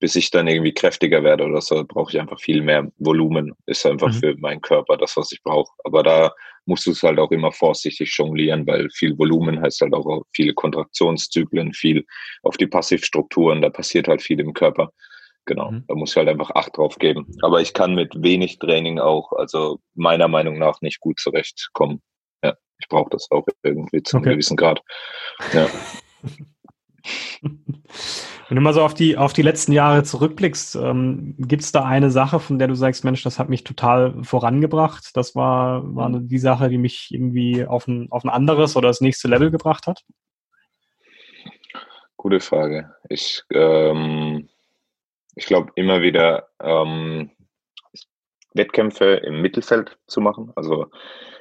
bis 0.00 0.16
ich 0.16 0.30
dann 0.30 0.48
irgendwie 0.48 0.74
kräftiger 0.74 1.22
werde 1.22 1.44
oder 1.44 1.60
so, 1.60 1.82
brauche 1.84 2.12
ich 2.12 2.20
einfach 2.20 2.38
viel 2.40 2.62
mehr 2.62 2.90
Volumen. 2.98 3.54
Ist 3.66 3.86
einfach 3.86 4.08
mhm. 4.08 4.18
für 4.18 4.36
meinen 4.36 4.60
Körper 4.60 4.96
das, 4.96 5.16
was 5.16 5.32
ich 5.32 5.42
brauche. 5.42 5.72
Aber 5.84 6.02
da 6.02 6.32
musst 6.66 6.86
du 6.86 6.90
es 6.90 7.02
halt 7.02 7.18
auch 7.18 7.30
immer 7.30 7.52
vorsichtig 7.52 8.14
jonglieren, 8.16 8.66
weil 8.66 8.90
viel 8.90 9.16
Volumen 9.16 9.60
heißt 9.62 9.80
halt 9.80 9.94
auch 9.94 10.22
viele 10.32 10.52
Kontraktionszyklen, 10.54 11.72
viel 11.72 12.04
auf 12.42 12.56
die 12.56 12.66
Passivstrukturen, 12.66 13.62
da 13.62 13.70
passiert 13.70 14.08
halt 14.08 14.22
viel 14.22 14.40
im 14.40 14.52
Körper. 14.52 14.90
Genau, 15.46 15.70
mhm. 15.70 15.84
da 15.88 15.94
muss 15.94 16.10
ich 16.10 16.16
halt 16.16 16.28
einfach 16.28 16.50
Acht 16.50 16.76
drauf 16.76 16.96
geben. 16.96 17.26
Aber 17.42 17.60
ich 17.60 17.74
kann 17.74 17.94
mit 17.94 18.14
wenig 18.16 18.58
Training 18.58 18.98
auch, 18.98 19.32
also 19.32 19.78
meiner 19.94 20.28
Meinung 20.28 20.58
nach, 20.58 20.80
nicht 20.80 21.00
gut 21.00 21.20
zurechtkommen. 21.20 22.02
Ich 22.78 22.88
brauche 22.88 23.10
das 23.10 23.30
auch 23.30 23.46
irgendwie 23.62 24.02
zu 24.02 24.16
einem 24.16 24.24
okay. 24.24 24.34
gewissen 24.34 24.56
Grad. 24.56 24.82
Ja. 25.52 25.68
Wenn 28.48 28.56
du 28.56 28.62
mal 28.62 28.74
so 28.74 28.82
auf 28.82 28.94
die, 28.94 29.16
auf 29.16 29.32
die 29.32 29.42
letzten 29.42 29.72
Jahre 29.72 30.02
zurückblickst, 30.02 30.76
ähm, 30.76 31.34
gibt 31.38 31.62
es 31.62 31.72
da 31.72 31.84
eine 31.84 32.10
Sache, 32.10 32.40
von 32.40 32.58
der 32.58 32.68
du 32.68 32.74
sagst, 32.74 33.04
Mensch, 33.04 33.22
das 33.22 33.38
hat 33.38 33.48
mich 33.48 33.64
total 33.64 34.22
vorangebracht? 34.22 35.10
Das 35.14 35.34
war, 35.34 35.82
war 35.94 36.10
die 36.10 36.38
Sache, 36.38 36.68
die 36.68 36.78
mich 36.78 37.08
irgendwie 37.10 37.64
auf 37.64 37.86
ein, 37.88 38.08
auf 38.10 38.24
ein 38.24 38.28
anderes 38.30 38.76
oder 38.76 38.88
das 38.88 39.00
nächste 39.00 39.28
Level 39.28 39.50
gebracht 39.50 39.86
hat? 39.86 40.04
Gute 42.16 42.40
Frage. 42.40 42.94
Ich, 43.08 43.42
ähm, 43.50 44.48
ich 45.34 45.46
glaube 45.46 45.72
immer 45.74 46.02
wieder 46.02 46.48
ähm, 46.60 47.30
Wettkämpfe 48.54 49.14
im 49.14 49.42
Mittelfeld 49.42 49.98
zu 50.06 50.20
machen. 50.20 50.52
Also 50.54 50.90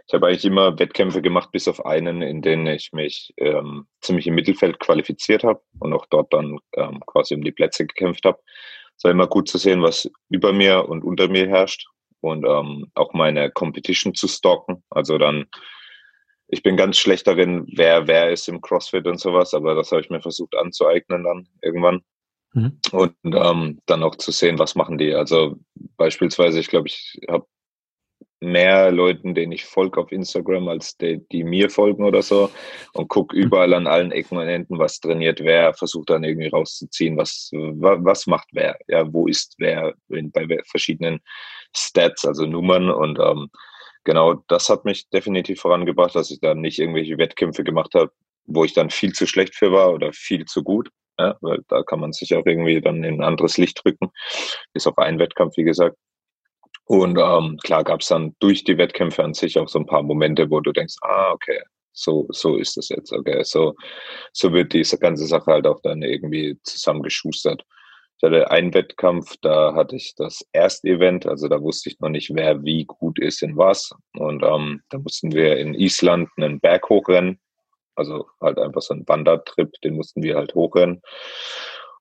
ich 0.08 0.14
habe 0.14 0.28
eigentlich 0.28 0.46
immer 0.46 0.78
Wettkämpfe 0.78 1.22
gemacht, 1.22 1.52
bis 1.52 1.68
auf 1.68 1.86
einen, 1.86 2.22
in 2.22 2.42
denen 2.42 2.68
ich 2.68 2.92
mich 2.92 3.34
ähm, 3.38 3.88
ziemlich 4.02 4.28
im 4.28 4.36
Mittelfeld 4.36 4.80
qualifiziert 4.80 5.44
habe 5.44 5.62
und 5.80 5.94
auch 5.94 6.06
dort 6.08 6.34
dann 6.34 6.60
ähm, 6.76 7.00
quasi 7.06 7.36
um 7.36 7.44
die 7.44 7.54
Plätze 7.54 7.86
gekämpft 7.86 8.26
habe. 8.26 8.40
Es 8.98 9.04
war 9.04 9.12
immer 9.12 9.28
gut 9.28 9.48
zu 9.48 9.58
sehen, 9.58 9.82
was 9.82 10.10
über 10.30 10.52
mir 10.52 10.90
und 10.90 11.04
unter 11.04 11.30
mir 11.30 11.48
herrscht 11.48 11.88
und 12.20 12.46
ähm, 12.46 12.92
auch 12.96 13.14
meine 13.14 13.50
Competition 13.52 14.14
zu 14.14 14.28
stalken. 14.28 14.84
Also 14.90 15.18
dann, 15.18 15.46
ich 16.48 16.64
bin 16.64 16.76
ganz 16.78 16.98
schlecht 16.98 17.26
darin, 17.26 17.66
wer 17.74 18.08
wer 18.08 18.30
ist 18.32 18.50
im 18.50 18.62
CrossFit 18.62 19.08
und 19.08 19.20
sowas, 19.20 19.54
aber 19.54 19.74
das 19.74 19.92
habe 19.92 20.02
ich 20.02 20.10
mir 20.10 20.22
versucht 20.22 20.56
anzueignen 20.56 21.24
dann 21.24 21.48
irgendwann. 21.62 22.02
Mhm. 22.54 22.80
Und 22.92 23.16
ähm, 23.24 23.80
dann 23.88 24.04
auch 24.04 24.16
zu 24.16 24.32
sehen, 24.32 24.60
was 24.60 24.76
machen 24.76 24.98
die. 24.98 25.14
Also 25.14 25.56
beispielsweise, 25.98 26.60
ich 26.60 26.68
glaube, 26.68 26.88
ich 26.88 27.20
habe 27.28 27.48
mehr 28.44 28.92
Leuten, 28.92 29.34
denen 29.34 29.52
ich 29.52 29.66
folge 29.66 30.00
auf 30.00 30.12
Instagram, 30.12 30.68
als 30.68 30.98
die, 30.98 31.26
die 31.32 31.44
mir 31.44 31.70
folgen 31.70 32.04
oder 32.04 32.22
so. 32.22 32.50
Und 32.94 33.08
gucke 33.08 33.36
überall 33.36 33.74
an 33.74 33.88
allen 33.88 34.12
Ecken 34.12 34.38
und 34.38 34.48
Enden, 34.48 34.80
was 34.80 35.00
trainiert 35.00 35.40
wer, 35.42 35.74
versucht 35.74 36.10
dann 36.10 36.24
irgendwie 36.24 36.50
rauszuziehen, 36.50 37.18
was, 37.18 37.50
was 37.54 38.28
macht 38.28 38.50
wer, 38.52 38.78
ja, 38.88 39.12
wo 39.12 39.28
ist 39.28 39.56
wer 39.58 39.94
in, 40.10 40.32
bei 40.32 40.48
verschiedenen 40.70 41.20
Stats, 41.76 42.26
also 42.26 42.46
Nummern. 42.46 42.90
Und 42.90 43.20
ähm, 43.20 43.50
genau 44.04 44.44
das 44.48 44.70
hat 44.70 44.86
mich 44.86 45.10
definitiv 45.10 45.62
vorangebracht, 45.62 46.16
dass 46.16 46.32
ich 46.32 46.40
dann 46.40 46.62
nicht 46.62 46.80
irgendwelche 46.80 47.18
Wettkämpfe 47.18 47.64
gemacht 47.64 47.94
habe, 47.96 48.12
wo 48.46 48.64
ich 48.64 48.74
dann 48.74 48.90
viel 48.90 49.14
zu 49.14 49.26
schlecht 49.26 49.56
für 49.56 49.72
war 49.72 49.94
oder 49.94 50.12
viel 50.14 50.46
zu 50.46 50.64
gut, 50.64 50.90
ja, 51.20 51.38
weil 51.42 51.60
da 51.68 51.84
kann 51.84 52.00
man 52.00 52.14
sich 52.14 52.36
auch 52.36 52.46
irgendwie 52.46 52.82
dann 52.82 53.04
in 53.04 53.16
ein 53.16 53.24
anderes 53.24 53.58
Licht 53.58 53.84
drücken, 53.84 54.12
bis 54.74 54.88
auf 54.88 54.98
einen 54.98 55.20
Wettkampf, 55.20 55.58
wie 55.58 55.64
gesagt. 55.64 55.98
Und 56.86 57.18
ähm, 57.18 57.58
klar 57.64 57.84
gab 57.84 58.02
es 58.02 58.08
dann 58.08 58.36
durch 58.40 58.64
die 58.64 58.78
Wettkämpfe 58.78 59.24
an 59.24 59.34
sich 59.34 59.58
auch 59.58 59.70
so 59.70 59.80
ein 59.80 59.86
paar 59.86 60.04
Momente, 60.04 60.50
wo 60.50 60.60
du 60.60 60.72
denkst, 60.72 60.96
ah, 61.02 61.32
okay, 61.32 61.62
so, 61.94 62.28
so 62.30 62.58
ist 62.58 62.76
das 62.76 62.90
jetzt, 62.90 63.14
okay, 63.14 63.44
so, 63.44 63.76
so 64.34 64.52
wird 64.52 64.74
diese 64.74 64.98
ganze 64.98 65.26
Sache 65.26 65.52
halt 65.52 65.68
auch 65.68 65.80
dann 65.82 66.02
irgendwie 66.02 66.58
zusammengeschustert. 66.64 67.64
Ich 68.18 68.24
hatte 68.24 68.50
einen 68.52 68.74
Wettkampf, 68.74 69.36
da 69.42 69.76
hatte 69.76 69.96
ich 69.96 70.16
das 70.16 70.46
erste 70.54 70.88
Event, 70.88 71.26
also 71.26 71.48
da 71.48 71.62
wusste 71.62 71.90
ich 71.90 72.00
noch 72.00 72.10
nicht, 72.10 72.34
wer 72.34 72.64
wie 72.64 72.86
gut 72.86 73.20
ist 73.20 73.44
in 73.44 73.58
was. 73.58 73.92
Und 74.18 74.44
ähm, 74.44 74.82
da 74.90 74.98
mussten 74.98 75.34
wir 75.34 75.58
in 75.58 75.74
Island 75.74 76.30
einen 76.38 76.60
Berg 76.60 76.90
hochrennen. 76.90 77.40
Also 77.96 78.28
halt 78.42 78.58
einfach 78.58 78.82
so 78.82 78.94
ein 78.94 79.04
Wandertrip, 79.08 79.72
den 79.84 79.96
mussten 79.96 80.24
wir 80.24 80.36
halt 80.36 80.56
hochrennen. 80.56 81.02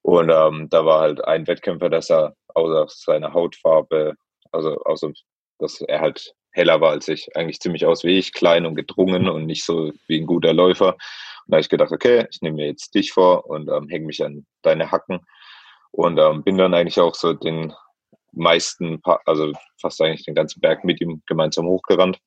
Und 0.02 0.30
ähm, 0.30 0.68
da 0.70 0.84
war 0.84 1.00
halt 1.00 1.24
ein 1.24 1.46
Wettkämpfer, 1.46 1.90
dass 1.90 2.10
er 2.10 2.34
außer 2.54 2.86
seiner 2.88 3.32
Hautfarbe 3.32 4.14
also 4.52 4.78
außer 4.84 5.12
dass 5.58 5.80
er 5.80 6.00
halt 6.00 6.34
heller 6.50 6.80
war 6.80 6.90
als 6.90 7.08
ich, 7.08 7.34
eigentlich 7.36 7.60
ziemlich 7.60 7.86
aus 7.86 8.04
wie 8.04 8.18
ich, 8.18 8.32
klein 8.32 8.66
und 8.66 8.74
gedrungen 8.74 9.28
und 9.28 9.46
nicht 9.46 9.64
so 9.64 9.92
wie 10.06 10.20
ein 10.20 10.26
guter 10.26 10.52
Läufer. 10.52 10.94
Und 10.94 11.48
da 11.48 11.56
habe 11.56 11.62
ich 11.62 11.68
gedacht, 11.68 11.92
okay, 11.92 12.26
ich 12.30 12.42
nehme 12.42 12.56
mir 12.56 12.66
jetzt 12.66 12.94
dich 12.94 13.12
vor 13.12 13.46
und 13.46 13.68
ähm, 13.68 13.88
hänge 13.88 14.06
mich 14.06 14.22
an 14.22 14.46
deine 14.62 14.90
Hacken 14.90 15.20
und 15.92 16.18
ähm, 16.18 16.42
bin 16.42 16.58
dann 16.58 16.74
eigentlich 16.74 17.00
auch 17.00 17.14
so 17.14 17.32
den 17.32 17.72
meisten, 18.32 19.00
also 19.26 19.52
fast 19.80 20.00
eigentlich 20.00 20.24
den 20.24 20.34
ganzen 20.34 20.60
Berg 20.60 20.84
mit 20.84 21.00
ihm 21.00 21.22
gemeinsam 21.26 21.66
hochgerannt. 21.66 22.18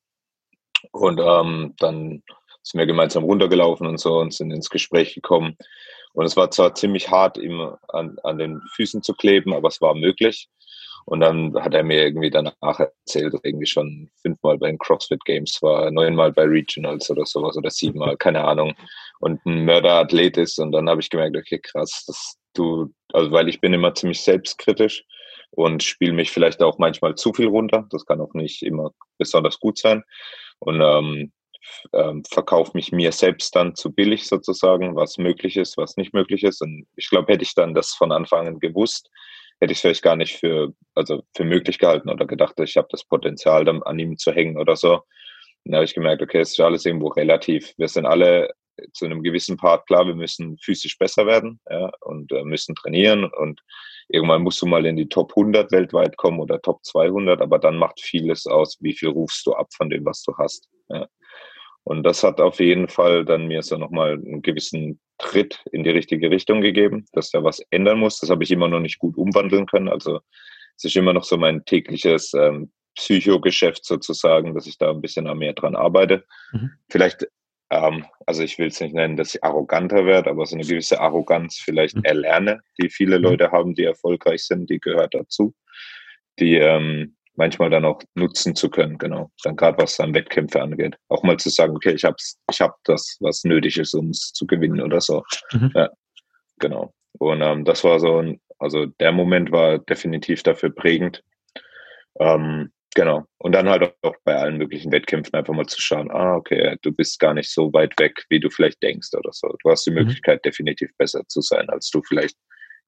Und 0.92 1.20
ähm, 1.20 1.74
dann 1.78 2.22
sind 2.62 2.78
wir 2.78 2.86
gemeinsam 2.86 3.24
runtergelaufen 3.24 3.86
und 3.86 3.98
so 3.98 4.18
und 4.18 4.34
sind 4.34 4.50
ins 4.50 4.70
Gespräch 4.70 5.14
gekommen. 5.14 5.56
Und 6.12 6.26
es 6.26 6.36
war 6.36 6.50
zwar 6.50 6.74
ziemlich 6.74 7.10
hart, 7.10 7.38
ihm 7.38 7.74
an, 7.88 8.18
an 8.22 8.38
den 8.38 8.60
Füßen 8.74 9.02
zu 9.02 9.14
kleben, 9.14 9.52
aber 9.52 9.68
es 9.68 9.80
war 9.80 9.94
möglich. 9.94 10.48
Und 11.06 11.20
dann 11.20 11.54
hat 11.54 11.72
er 11.72 11.84
mir 11.84 12.02
irgendwie 12.02 12.30
danach 12.30 12.80
erzählt, 12.80 13.32
dass 13.32 13.40
irgendwie 13.44 13.66
schon 13.66 14.10
fünfmal 14.20 14.58
bei 14.58 14.66
den 14.66 14.78
CrossFit 14.78 15.24
Games 15.24 15.62
war, 15.62 15.88
neunmal 15.92 16.32
bei 16.32 16.42
Regionals 16.42 17.08
oder 17.10 17.24
sowas 17.24 17.56
oder 17.56 17.70
siebenmal, 17.70 18.16
keine 18.18 18.44
Ahnung. 18.44 18.74
Und 19.20 19.44
ein 19.46 19.64
Mörderathlet 19.64 20.36
ist. 20.36 20.58
Und 20.58 20.72
dann 20.72 20.88
habe 20.88 21.00
ich 21.00 21.08
gemerkt, 21.08 21.36
okay, 21.36 21.60
krass, 21.60 22.04
dass 22.08 22.36
du, 22.54 22.92
also 23.12 23.30
weil 23.30 23.48
ich 23.48 23.60
bin 23.60 23.72
immer 23.72 23.94
ziemlich 23.94 24.20
selbstkritisch 24.20 25.04
und 25.52 25.84
spiele 25.84 26.12
mich 26.12 26.32
vielleicht 26.32 26.60
auch 26.60 26.78
manchmal 26.78 27.14
zu 27.14 27.32
viel 27.32 27.46
runter. 27.46 27.86
Das 27.90 28.04
kann 28.04 28.20
auch 28.20 28.34
nicht 28.34 28.64
immer 28.64 28.90
besonders 29.16 29.60
gut 29.60 29.78
sein. 29.78 30.02
Und 30.58 30.80
ähm, 30.80 31.32
ähm, 31.92 32.24
verkaufe 32.24 32.72
mich 32.74 32.90
mir 32.90 33.12
selbst 33.12 33.54
dann 33.54 33.76
zu 33.76 33.92
billig 33.92 34.26
sozusagen, 34.26 34.96
was 34.96 35.18
möglich 35.18 35.56
ist, 35.56 35.76
was 35.76 35.96
nicht 35.96 36.14
möglich 36.14 36.42
ist. 36.42 36.62
Und 36.62 36.86
ich 36.96 37.08
glaube, 37.10 37.32
hätte 37.32 37.44
ich 37.44 37.54
dann 37.54 37.74
das 37.74 37.94
von 37.94 38.10
Anfang 38.10 38.48
an 38.48 38.58
gewusst, 38.58 39.08
hätte 39.60 39.72
ich 39.72 39.78
es 39.78 39.82
vielleicht 39.82 40.02
gar 40.02 40.16
nicht 40.16 40.36
für, 40.36 40.72
also 40.94 41.22
für 41.34 41.44
möglich 41.44 41.78
gehalten 41.78 42.10
oder 42.10 42.26
gedacht, 42.26 42.58
ich 42.60 42.76
habe 42.76 42.88
das 42.90 43.04
Potenzial, 43.04 43.64
dann 43.64 43.82
an 43.82 43.98
ihm 43.98 44.16
zu 44.16 44.32
hängen 44.32 44.58
oder 44.58 44.76
so. 44.76 45.02
dann 45.64 45.76
habe 45.76 45.84
ich 45.84 45.94
gemerkt, 45.94 46.22
okay, 46.22 46.40
es 46.40 46.50
ist 46.50 46.60
alles 46.60 46.84
irgendwo 46.84 47.08
relativ. 47.08 47.72
Wir 47.76 47.88
sind 47.88 48.06
alle 48.06 48.50
zu 48.92 49.06
einem 49.06 49.22
gewissen 49.22 49.56
Part 49.56 49.86
klar, 49.86 50.06
wir 50.06 50.14
müssen 50.14 50.58
physisch 50.58 50.98
besser 50.98 51.26
werden 51.26 51.60
ja, 51.70 51.90
und 52.00 52.30
äh, 52.32 52.44
müssen 52.44 52.74
trainieren 52.74 53.24
und 53.24 53.62
irgendwann 54.08 54.42
musst 54.42 54.60
du 54.62 54.66
mal 54.66 54.86
in 54.86 54.96
die 54.96 55.08
Top 55.08 55.32
100 55.32 55.72
weltweit 55.72 56.16
kommen 56.16 56.40
oder 56.40 56.60
Top 56.60 56.84
200, 56.84 57.40
aber 57.40 57.58
dann 57.58 57.76
macht 57.76 58.00
vieles 58.00 58.46
aus, 58.46 58.76
wie 58.80 58.92
viel 58.92 59.08
rufst 59.08 59.46
du 59.46 59.54
ab 59.54 59.68
von 59.72 59.90
dem, 59.90 60.04
was 60.04 60.22
du 60.22 60.36
hast. 60.36 60.68
Ja. 60.88 61.08
Und 61.86 62.02
das 62.02 62.24
hat 62.24 62.40
auf 62.40 62.58
jeden 62.58 62.88
Fall 62.88 63.24
dann 63.24 63.46
mir 63.46 63.62
so 63.62 63.76
nochmal 63.76 64.14
einen 64.14 64.42
gewissen 64.42 64.98
Tritt 65.18 65.62
in 65.70 65.84
die 65.84 65.90
richtige 65.90 66.32
Richtung 66.32 66.60
gegeben, 66.60 67.06
dass 67.12 67.30
da 67.30 67.44
was 67.44 67.60
ändern 67.70 68.00
muss. 68.00 68.18
Das 68.18 68.28
habe 68.28 68.42
ich 68.42 68.50
immer 68.50 68.66
noch 68.66 68.80
nicht 68.80 68.98
gut 68.98 69.16
umwandeln 69.16 69.66
können. 69.66 69.88
Also 69.88 70.18
es 70.76 70.82
ist 70.82 70.96
immer 70.96 71.12
noch 71.12 71.22
so 71.22 71.36
mein 71.36 71.64
tägliches 71.64 72.34
ähm, 72.34 72.72
Psychogeschäft 72.96 73.84
sozusagen, 73.84 74.52
dass 74.52 74.66
ich 74.66 74.78
da 74.78 74.90
ein 74.90 75.00
bisschen 75.00 75.32
mehr 75.38 75.52
dran 75.52 75.76
arbeite. 75.76 76.24
Mhm. 76.50 76.72
Vielleicht, 76.90 77.28
ähm, 77.70 78.04
also 78.26 78.42
ich 78.42 78.58
will 78.58 78.66
es 78.66 78.80
nicht 78.80 78.94
nennen, 78.94 79.16
dass 79.16 79.36
ich 79.36 79.44
arroganter 79.44 80.06
werde, 80.06 80.30
aber 80.30 80.44
so 80.44 80.56
eine 80.56 80.66
gewisse 80.66 81.00
Arroganz 81.00 81.56
vielleicht 81.56 81.94
mhm. 81.94 82.04
erlerne, 82.04 82.62
die 82.82 82.90
viele 82.90 83.18
mhm. 83.18 83.24
Leute 83.26 83.52
haben, 83.52 83.76
die 83.76 83.84
erfolgreich 83.84 84.44
sind, 84.44 84.68
die 84.70 84.80
gehört 84.80 85.14
dazu. 85.14 85.54
Die 86.40 86.56
ähm, 86.56 87.14
manchmal 87.36 87.70
dann 87.70 87.84
auch 87.84 88.00
nutzen 88.14 88.54
zu 88.54 88.70
können, 88.70 88.98
genau. 88.98 89.30
Dann 89.44 89.56
gerade 89.56 89.78
was 89.78 89.96
dann 89.96 90.14
Wettkämpfe 90.14 90.60
angeht. 90.60 90.96
Auch 91.08 91.22
mal 91.22 91.36
zu 91.36 91.50
sagen, 91.50 91.74
okay, 91.76 91.92
ich 91.92 92.04
hab's, 92.04 92.38
ich 92.50 92.60
hab 92.60 92.76
das, 92.84 93.16
was 93.20 93.44
nötig 93.44 93.78
ist, 93.78 93.94
um 93.94 94.10
es 94.10 94.32
zu 94.32 94.46
gewinnen 94.46 94.80
oder 94.80 95.00
so. 95.00 95.22
Mhm. 95.52 95.72
Ja, 95.74 95.90
genau. 96.58 96.92
Und 97.18 97.42
ähm, 97.42 97.64
das 97.64 97.84
war 97.84 98.00
so 98.00 98.20
ein, 98.20 98.40
also 98.58 98.86
der 98.86 99.12
Moment 99.12 99.52
war 99.52 99.78
definitiv 99.78 100.42
dafür 100.42 100.70
prägend. 100.70 101.22
Ähm, 102.20 102.72
genau. 102.94 103.24
Und 103.38 103.52
dann 103.52 103.68
halt 103.68 103.94
auch 104.02 104.14
bei 104.24 104.36
allen 104.36 104.56
möglichen 104.56 104.92
Wettkämpfen 104.92 105.34
einfach 105.34 105.54
mal 105.54 105.66
zu 105.66 105.80
schauen, 105.80 106.10
ah, 106.10 106.34
okay, 106.34 106.76
du 106.82 106.92
bist 106.92 107.18
gar 107.20 107.34
nicht 107.34 107.50
so 107.50 107.72
weit 107.72 107.98
weg, 107.98 108.24
wie 108.28 108.40
du 108.40 108.50
vielleicht 108.50 108.82
denkst 108.82 109.08
oder 109.16 109.32
so. 109.32 109.54
Du 109.62 109.70
hast 109.70 109.84
die 109.86 109.90
mhm. 109.90 109.98
Möglichkeit, 109.98 110.44
definitiv 110.44 110.90
besser 110.96 111.22
zu 111.28 111.40
sein, 111.40 111.68
als 111.70 111.90
du 111.90 112.02
vielleicht 112.02 112.36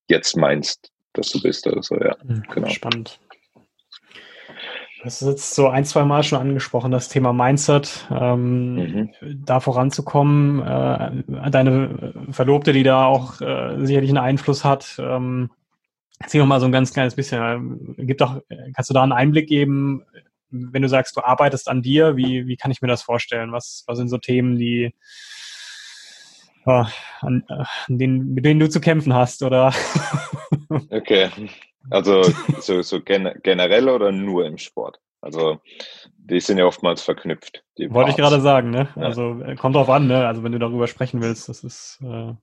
jetzt 0.09 0.37
meinst, 0.37 0.91
dass 1.13 1.31
du 1.31 1.41
bist 1.43 1.67
oder 1.67 1.83
so, 1.83 1.97
ja. 1.97 2.17
Mhm. 2.25 2.43
Genau. 2.55 2.69
Spannend. 2.69 3.21
Das 5.05 5.23
ist 5.23 5.29
jetzt 5.29 5.55
so 5.55 5.69
ein, 5.69 5.85
zwei 5.85 6.05
Mal 6.05 6.23
schon 6.23 6.41
angesprochen, 6.41 6.91
das 6.91 7.09
Thema 7.09 7.33
Mindset, 7.33 8.09
ähm, 8.11 8.75
mhm. 8.75 9.11
da 9.45 9.61
voranzukommen. 9.61 10.61
Äh, 10.61 11.51
deine 11.51 12.13
Verlobte, 12.31 12.73
die 12.73 12.83
da 12.83 13.05
auch 13.05 13.41
äh, 13.41 13.85
sicherlich 13.85 14.11
einen 14.11 14.19
Einfluss 14.19 14.65
hat. 14.65 14.97
Ähm, 14.99 15.51
erzähl 16.19 16.41
noch 16.41 16.49
mal 16.49 16.61
so 16.61 16.67
ein 16.67 16.73
ganz 16.73 16.93
kleines 16.93 17.15
bisschen. 17.15 17.95
Äh, 17.97 18.05
gibt 18.05 18.21
doch, 18.21 18.41
kannst 18.75 18.91
du 18.91 18.95
da 18.95 19.03
einen 19.03 19.13
Einblick 19.13 19.49
geben, 19.49 20.03
wenn 20.51 20.83
du 20.83 20.89
sagst, 20.89 21.17
du 21.17 21.21
arbeitest 21.23 21.69
an 21.69 21.83
dir? 21.83 22.17
Wie, 22.17 22.47
wie 22.47 22.57
kann 22.57 22.71
ich 22.71 22.83
mir 22.83 22.89
das 22.89 23.03
vorstellen? 23.03 23.53
Was, 23.53 23.85
was 23.87 23.99
sind 23.99 24.09
so 24.09 24.19
Themen, 24.19 24.59
die 24.59 24.95
äh, 26.69 26.85
an, 27.21 27.45
an 27.49 27.99
denen, 27.99 28.35
mit 28.35 28.45
denen 28.45 28.61
du 28.61 28.69
zu 28.69 28.81
kämpfen 28.81 29.15
hast? 29.15 29.43
Oder? 29.43 29.73
okay. 30.91 31.31
Also 31.91 32.23
so, 32.61 32.83
so 32.83 33.01
gen 33.01 33.31
generell 33.43 33.89
oder 33.89 34.13
nur 34.13 34.47
im 34.47 34.59
Sport? 34.59 35.01
Also 35.21 35.61
die 36.17 36.41
sind 36.41 36.59
ja 36.59 36.67
oftmals 36.67 37.03
verknüpft. 37.03 37.65
Wollte 37.89 38.11
ich 38.11 38.17
gerade 38.17 38.41
sagen, 38.41 38.71
ne? 38.71 38.89
Ja. 38.97 39.03
Also 39.03 39.41
äh, 39.43 39.57
kommt 39.57 39.75
drauf 39.75 39.89
an, 39.89 40.07
ne? 40.07 40.27
Also 40.27 40.43
wenn 40.43 40.53
du 40.53 40.59
darüber 40.59 40.87
sprechen 40.87 41.23
willst, 41.23 41.49
das 41.49 41.65
ist. 41.65 41.99
Äh 42.03 42.35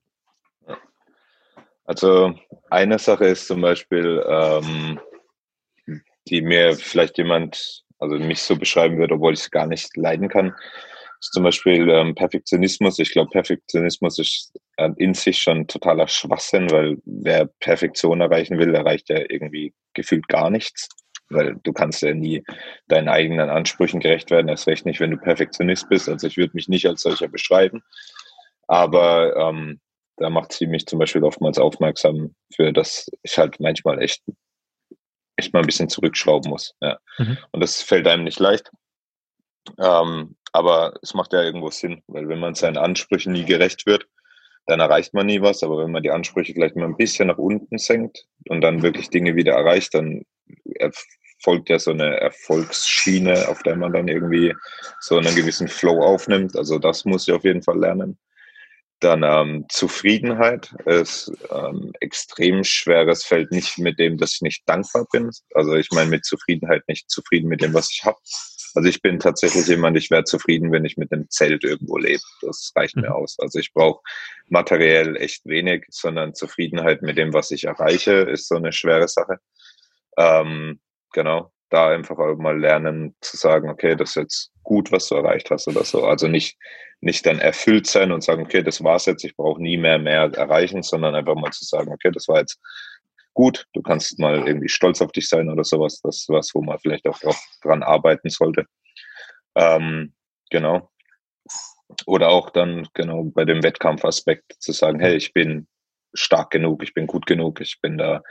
also 1.84 2.34
eine 2.68 2.98
Sache 2.98 3.26
ist 3.26 3.46
zum 3.46 3.60
Beispiel, 3.60 4.24
ähm, 4.28 5.00
die 6.28 6.42
mir 6.42 6.74
vielleicht 6.74 7.16
jemand, 7.16 7.84
also 7.98 8.16
mich 8.16 8.42
so 8.42 8.56
beschreiben 8.56 8.98
würde, 8.98 9.14
obwohl 9.14 9.34
ich 9.34 9.40
es 9.40 9.50
gar 9.50 9.66
nicht 9.66 9.96
leiden 9.96 10.28
kann, 10.28 10.54
ist 11.20 11.32
zum 11.32 11.44
Beispiel 11.44 11.88
ähm, 11.90 12.14
Perfektionismus. 12.14 12.98
Ich 12.98 13.12
glaube, 13.12 13.30
Perfektionismus 13.30 14.18
ist 14.18 14.52
äh, 14.76 14.90
in 14.96 15.14
sich 15.14 15.38
schon 15.38 15.66
totaler 15.66 16.08
Schwachsinn, 16.08 16.70
weil 16.70 16.96
wer 17.04 17.46
Perfektion 17.60 18.20
erreichen 18.20 18.58
will, 18.58 18.74
erreicht 18.74 19.08
ja 19.08 19.18
irgendwie 19.28 19.74
gefühlt 19.94 20.28
gar 20.28 20.50
nichts. 20.50 20.88
Weil 21.28 21.56
du 21.64 21.72
kannst 21.72 22.02
ja 22.02 22.14
nie 22.14 22.44
deinen 22.86 23.08
eigenen 23.08 23.50
Ansprüchen 23.50 23.98
gerecht 23.98 24.30
werden, 24.30 24.48
erst 24.48 24.68
recht 24.68 24.86
nicht, 24.86 25.00
wenn 25.00 25.10
du 25.10 25.16
Perfektionist 25.16 25.88
bist. 25.88 26.08
Also 26.08 26.26
ich 26.26 26.36
würde 26.36 26.52
mich 26.54 26.68
nicht 26.68 26.86
als 26.86 27.02
solcher 27.02 27.28
beschreiben. 27.28 27.82
Aber 28.68 29.34
ähm, 29.36 29.80
da 30.16 30.30
macht 30.30 30.52
sie 30.52 30.66
mich 30.66 30.86
zum 30.86 30.98
Beispiel 30.98 31.24
oftmals 31.24 31.58
aufmerksam 31.58 32.34
für, 32.54 32.72
dass 32.72 33.10
ich 33.22 33.36
halt 33.36 33.58
manchmal 33.60 34.00
echt, 34.00 34.22
echt 35.36 35.52
mal 35.52 35.60
ein 35.60 35.66
bisschen 35.66 35.88
zurückschrauben 35.88 36.50
muss. 36.50 36.74
Ja. 36.80 36.98
Mhm. 37.18 37.38
Und 37.52 37.60
das 37.60 37.82
fällt 37.82 38.06
einem 38.06 38.24
nicht 38.24 38.38
leicht. 38.38 38.70
Ähm, 39.78 40.36
aber 40.52 40.94
es 41.02 41.14
macht 41.14 41.32
ja 41.32 41.42
irgendwo 41.42 41.70
Sinn, 41.70 42.02
weil 42.06 42.28
wenn 42.28 42.40
man 42.40 42.54
seinen 42.54 42.78
Ansprüchen 42.78 43.32
nie 43.32 43.44
gerecht 43.44 43.86
wird, 43.86 44.06
dann 44.66 44.80
erreicht 44.80 45.14
man 45.14 45.26
nie 45.26 45.42
was. 45.42 45.62
Aber 45.62 45.78
wenn 45.78 45.92
man 45.92 46.02
die 46.02 46.10
Ansprüche 46.10 46.52
vielleicht 46.52 46.76
mal 46.76 46.86
ein 46.86 46.96
bisschen 46.96 47.28
nach 47.28 47.38
unten 47.38 47.78
senkt 47.78 48.26
und 48.48 48.60
dann 48.62 48.82
wirklich 48.82 49.10
Dinge 49.10 49.36
wieder 49.36 49.52
erreicht, 49.52 49.94
dann 49.94 50.24
folgt 51.42 51.68
ja 51.68 51.78
so 51.78 51.90
eine 51.90 52.18
Erfolgsschiene, 52.20 53.48
auf 53.48 53.62
der 53.62 53.76
man 53.76 53.92
dann 53.92 54.08
irgendwie 54.08 54.54
so 55.00 55.18
einen 55.18 55.34
gewissen 55.34 55.68
Flow 55.68 56.02
aufnimmt. 56.02 56.56
Also 56.56 56.78
das 56.78 57.04
muss 57.04 57.28
ich 57.28 57.34
auf 57.34 57.44
jeden 57.44 57.62
Fall 57.62 57.78
lernen. 57.78 58.18
Dann 59.00 59.22
ähm, 59.22 59.66
Zufriedenheit 59.68 60.74
ist 60.86 61.30
ähm, 61.50 61.92
extrem 62.00 62.64
schweres 62.64 63.24
Feld, 63.24 63.52
nicht 63.52 63.76
mit 63.76 63.98
dem, 63.98 64.16
dass 64.16 64.36
ich 64.36 64.40
nicht 64.40 64.62
dankbar 64.66 65.06
bin. 65.12 65.30
Also 65.52 65.74
ich 65.74 65.90
meine 65.92 66.08
mit 66.08 66.24
Zufriedenheit 66.24 66.82
nicht 66.88 67.10
zufrieden 67.10 67.48
mit 67.48 67.60
dem, 67.60 67.74
was 67.74 67.90
ich 67.90 68.04
habe, 68.04 68.18
also 68.76 68.88
ich 68.88 69.00
bin 69.00 69.18
tatsächlich 69.18 69.66
jemand, 69.66 69.96
ich 69.96 70.10
wäre 70.10 70.24
zufrieden, 70.24 70.70
wenn 70.70 70.84
ich 70.84 70.96
mit 70.96 71.10
einem 71.10 71.30
Zelt 71.30 71.64
irgendwo 71.64 71.96
lebe. 71.96 72.20
Das 72.42 72.72
reicht 72.76 72.96
mir 72.96 73.08
mhm. 73.08 73.16
aus. 73.16 73.36
Also 73.40 73.58
ich 73.58 73.72
brauche 73.72 74.02
materiell 74.48 75.16
echt 75.16 75.46
wenig, 75.46 75.86
sondern 75.88 76.34
Zufriedenheit 76.34 77.02
mit 77.02 77.16
dem, 77.16 77.32
was 77.32 77.50
ich 77.50 77.64
erreiche, 77.64 78.12
ist 78.12 78.48
so 78.48 78.56
eine 78.56 78.72
schwere 78.72 79.08
Sache. 79.08 79.38
Ähm, 80.18 80.80
genau, 81.12 81.52
da 81.70 81.88
einfach 81.88 82.18
auch 82.18 82.36
mal 82.36 82.58
lernen 82.58 83.16
zu 83.20 83.36
sagen, 83.36 83.70
okay, 83.70 83.96
das 83.96 84.10
ist 84.10 84.16
jetzt 84.16 84.50
gut, 84.62 84.92
was 84.92 85.08
du 85.08 85.14
erreicht 85.14 85.50
hast 85.50 85.68
oder 85.68 85.84
so. 85.84 86.04
Also 86.04 86.28
nicht, 86.28 86.58
nicht 87.00 87.24
dann 87.24 87.38
erfüllt 87.38 87.86
sein 87.86 88.12
und 88.12 88.22
sagen, 88.22 88.42
okay, 88.42 88.62
das 88.62 88.84
war's 88.84 89.06
jetzt, 89.06 89.24
ich 89.24 89.36
brauche 89.36 89.62
nie 89.62 89.76
mehr 89.76 89.98
mehr 89.98 90.30
erreichen, 90.34 90.82
sondern 90.82 91.14
einfach 91.14 91.34
mal 91.34 91.50
zu 91.50 91.64
sagen, 91.64 91.92
okay, 91.92 92.10
das 92.12 92.28
war 92.28 92.40
jetzt 92.40 92.60
gut. 93.36 93.66
Du 93.74 93.82
kannst 93.82 94.18
mal 94.18 94.48
irgendwie 94.48 94.68
stolz 94.68 95.00
auf 95.00 95.12
dich 95.12 95.28
sein 95.28 95.48
oder 95.48 95.62
sowas. 95.62 96.00
Das 96.00 96.16
ist 96.16 96.28
was, 96.28 96.52
wo 96.54 96.62
man 96.62 96.78
vielleicht 96.80 97.06
auch 97.06 97.20
dran 97.62 97.84
arbeiten 97.84 98.30
sollte. 98.30 98.64
Ähm, 99.54 100.14
genau. 100.50 100.90
Oder 102.06 102.30
auch 102.30 102.50
dann 102.50 102.88
genau 102.94 103.24
bei 103.24 103.44
dem 103.44 103.62
Wettkampfaspekt 103.62 104.56
zu 104.58 104.72
sagen, 104.72 104.98
hey, 104.98 105.14
ich 105.14 105.32
bin 105.32 105.68
stark 106.14 106.50
genug, 106.50 106.82
ich 106.82 106.94
bin 106.94 107.06
gut 107.06 107.26
genug, 107.26 107.60
ich 107.60 107.78
bin 107.80 107.98
da 107.98 108.22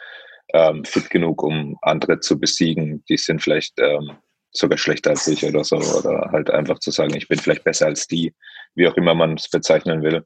ähm, 0.53 0.83
fit 0.83 1.09
genug, 1.09 1.43
um 1.43 1.77
andere 1.81 2.19
zu 2.19 2.39
besiegen. 2.39 3.05
Die 3.07 3.17
sind 3.17 3.41
vielleicht 3.41 3.79
ähm, 3.79 4.17
sogar 4.51 4.77
schlechter 4.77 5.11
als 5.11 5.27
ich 5.27 5.45
oder 5.45 5.63
so. 5.63 5.77
Oder 5.77 6.31
halt 6.31 6.49
einfach 6.49 6.79
zu 6.79 6.89
sagen, 6.91 7.15
ich 7.15 7.27
bin 7.27 7.37
vielleicht 7.37 7.63
besser 7.63 7.85
als 7.85 8.07
die, 8.07 8.33
wie 8.73 8.87
auch 8.87 8.97
immer 8.97 9.13
man 9.13 9.35
es 9.35 9.49
bezeichnen 9.49 10.01
will. 10.01 10.25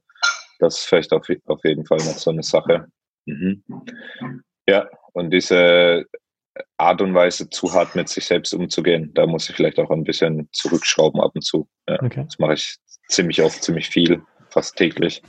Das 0.58 0.78
ist 0.78 0.84
vielleicht 0.86 1.12
auf, 1.12 1.26
auf 1.46 1.64
jeden 1.64 1.84
Fall 1.86 1.98
noch 1.98 2.18
so 2.18 2.30
eine 2.30 2.42
Sache. 2.42 2.86
Mhm. 3.26 3.62
Ja, 4.70 4.88
und 5.14 5.30
diese 5.32 6.06
Art 6.76 7.02
und 7.02 7.12
Weise, 7.12 7.50
zu 7.50 7.72
hart 7.72 7.96
mit 7.96 8.08
sich 8.08 8.24
selbst 8.24 8.54
umzugehen, 8.54 9.10
da 9.14 9.26
muss 9.26 9.50
ich 9.50 9.56
vielleicht 9.56 9.80
auch 9.80 9.90
ein 9.90 10.04
bisschen 10.04 10.48
zurückschrauben 10.52 11.20
ab 11.20 11.32
und 11.34 11.42
zu. 11.42 11.68
Ja, 11.88 12.00
okay. 12.00 12.22
Das 12.24 12.38
mache 12.38 12.54
ich 12.54 12.76
ziemlich 13.08 13.42
oft, 13.42 13.64
ziemlich 13.64 13.88
viel 13.88 14.22
fast 14.50 14.76
täglich. 14.76 15.22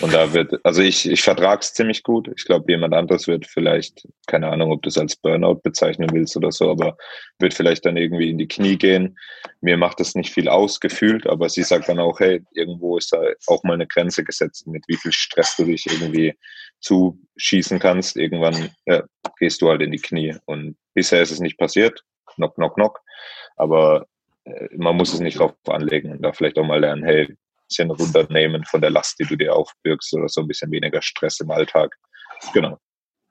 Und 0.00 0.12
da 0.12 0.32
wird, 0.32 0.54
also 0.64 0.82
ich, 0.82 1.08
ich 1.08 1.22
vertrage 1.22 1.60
es 1.60 1.72
ziemlich 1.72 2.02
gut. 2.02 2.30
Ich 2.36 2.44
glaube, 2.44 2.70
jemand 2.70 2.94
anderes 2.94 3.26
wird 3.26 3.46
vielleicht, 3.46 4.06
keine 4.26 4.48
Ahnung, 4.48 4.70
ob 4.72 4.82
du 4.82 4.88
es 4.88 4.98
als 4.98 5.16
Burnout 5.16 5.60
bezeichnen 5.62 6.10
willst 6.12 6.36
oder 6.36 6.52
so, 6.52 6.70
aber 6.70 6.96
wird 7.38 7.54
vielleicht 7.54 7.86
dann 7.86 7.96
irgendwie 7.96 8.30
in 8.30 8.38
die 8.38 8.48
Knie 8.48 8.76
gehen. 8.76 9.18
Mir 9.60 9.76
macht 9.76 10.00
das 10.00 10.14
nicht 10.14 10.32
viel 10.32 10.48
aus, 10.48 10.80
gefühlt, 10.80 11.26
aber 11.26 11.48
sie 11.48 11.62
sagt 11.62 11.88
dann 11.88 11.98
auch, 11.98 12.20
hey, 12.20 12.42
irgendwo 12.52 12.96
ist 12.96 13.12
da 13.12 13.20
auch 13.46 13.62
mal 13.64 13.74
eine 13.74 13.86
Grenze 13.86 14.24
gesetzt, 14.24 14.66
mit 14.66 14.84
wie 14.88 14.96
viel 14.96 15.12
Stress 15.12 15.56
du 15.56 15.64
dich 15.64 15.86
irgendwie 15.86 16.34
zuschießen 16.80 17.78
kannst. 17.78 18.16
Irgendwann 18.16 18.70
ja, 18.86 19.02
gehst 19.38 19.62
du 19.62 19.68
halt 19.68 19.82
in 19.82 19.92
die 19.92 20.00
Knie. 20.00 20.36
Und 20.44 20.76
bisher 20.94 21.22
ist 21.22 21.30
es 21.30 21.40
nicht 21.40 21.58
passiert. 21.58 22.02
Knock, 22.34 22.54
knock, 22.56 22.74
knock. 22.74 23.00
Aber 23.56 24.06
äh, 24.44 24.68
man 24.76 24.96
muss 24.96 25.12
es 25.12 25.20
nicht 25.20 25.38
drauf 25.38 25.54
anlegen 25.66 26.12
und 26.12 26.22
da 26.22 26.32
vielleicht 26.32 26.58
auch 26.58 26.66
mal 26.66 26.80
lernen, 26.80 27.04
hey, 27.04 27.36
bisschen 27.66 27.90
runternehmen 27.90 28.64
von 28.64 28.80
der 28.80 28.90
Last, 28.90 29.18
die 29.18 29.24
du 29.24 29.36
dir 29.36 29.54
aufbürgst 29.54 30.14
oder 30.14 30.28
so 30.28 30.40
ein 30.40 30.48
bisschen 30.48 30.70
weniger 30.70 31.02
Stress 31.02 31.40
im 31.40 31.50
Alltag. 31.50 31.96
Genau, 32.52 32.78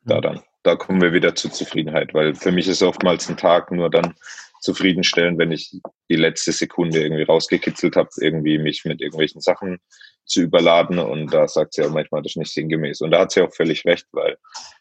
da 0.04 0.22
dann. 0.22 0.42
Da 0.64 0.76
kommen 0.76 1.02
wir 1.02 1.14
wieder 1.14 1.36
zur 1.36 1.52
Zufriedenheit, 1.52 2.14
weil 2.14 2.34
für 2.34 2.52
mich 2.52 2.68
ist 2.68 2.82
oftmals 2.82 3.30
ein 3.30 3.38
Tag 3.38 3.72
nur 3.72 3.90
dann 3.90 4.16
zufriedenstellend, 4.62 5.38
wenn 5.38 5.52
ich 5.52 5.80
die 6.10 6.16
letzte 6.16 6.52
Sekunde 6.52 7.02
irgendwie 7.02 7.24
rausgekitzelt 7.24 7.96
habe, 7.96 8.10
irgendwie 8.20 8.58
mich 8.58 8.84
mit 8.84 9.00
irgendwelchen 9.00 9.42
Sachen 9.42 9.80
zu 10.26 10.42
überladen 10.42 11.00
und 11.00 11.34
da 11.34 11.48
sagt 11.48 11.74
sie 11.74 11.84
auch 11.84 11.92
manchmal, 11.92 12.22
das 12.22 12.34
ist 12.34 12.38
nicht 12.38 12.54
sinngemäß. 12.54 13.02
Und 13.02 13.12
da 13.12 13.20
hat 13.20 13.32
sie 13.32 13.42
auch 13.42 13.54
völlig 13.54 13.86
recht, 13.86 14.08
weil 14.12 14.38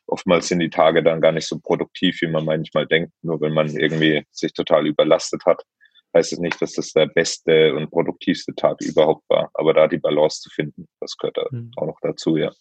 oftmals 0.06 0.48
sind 0.48 0.60
die 0.60 0.70
Tage 0.70 1.02
dann 1.02 1.20
gar 1.20 1.32
nicht 1.32 1.46
so 1.46 1.58
produktiv, 1.58 2.20
wie 2.22 2.28
man 2.28 2.44
manchmal 2.44 2.86
denkt, 2.86 3.12
nur 3.22 3.40
wenn 3.40 3.52
man 3.52 3.68
irgendwie 3.68 4.24
sich 4.30 4.52
total 4.52 4.86
überlastet 4.86 5.44
hat 5.44 5.64
heißt 6.14 6.32
es 6.32 6.38
nicht, 6.38 6.62
dass 6.62 6.72
das 6.74 6.92
der 6.92 7.06
beste 7.06 7.74
und 7.74 7.90
produktivste 7.90 8.54
Tag 8.54 8.80
überhaupt 8.80 9.28
war. 9.28 9.50
Aber 9.54 9.74
da 9.74 9.88
die 9.88 9.98
Balance 9.98 10.40
zu 10.40 10.50
finden, 10.50 10.88
das 11.00 11.16
gehört 11.16 11.36
da 11.36 11.46
mhm. 11.50 11.72
auch 11.76 11.86
noch 11.86 11.98
dazu, 12.00 12.36
ja. 12.36 12.52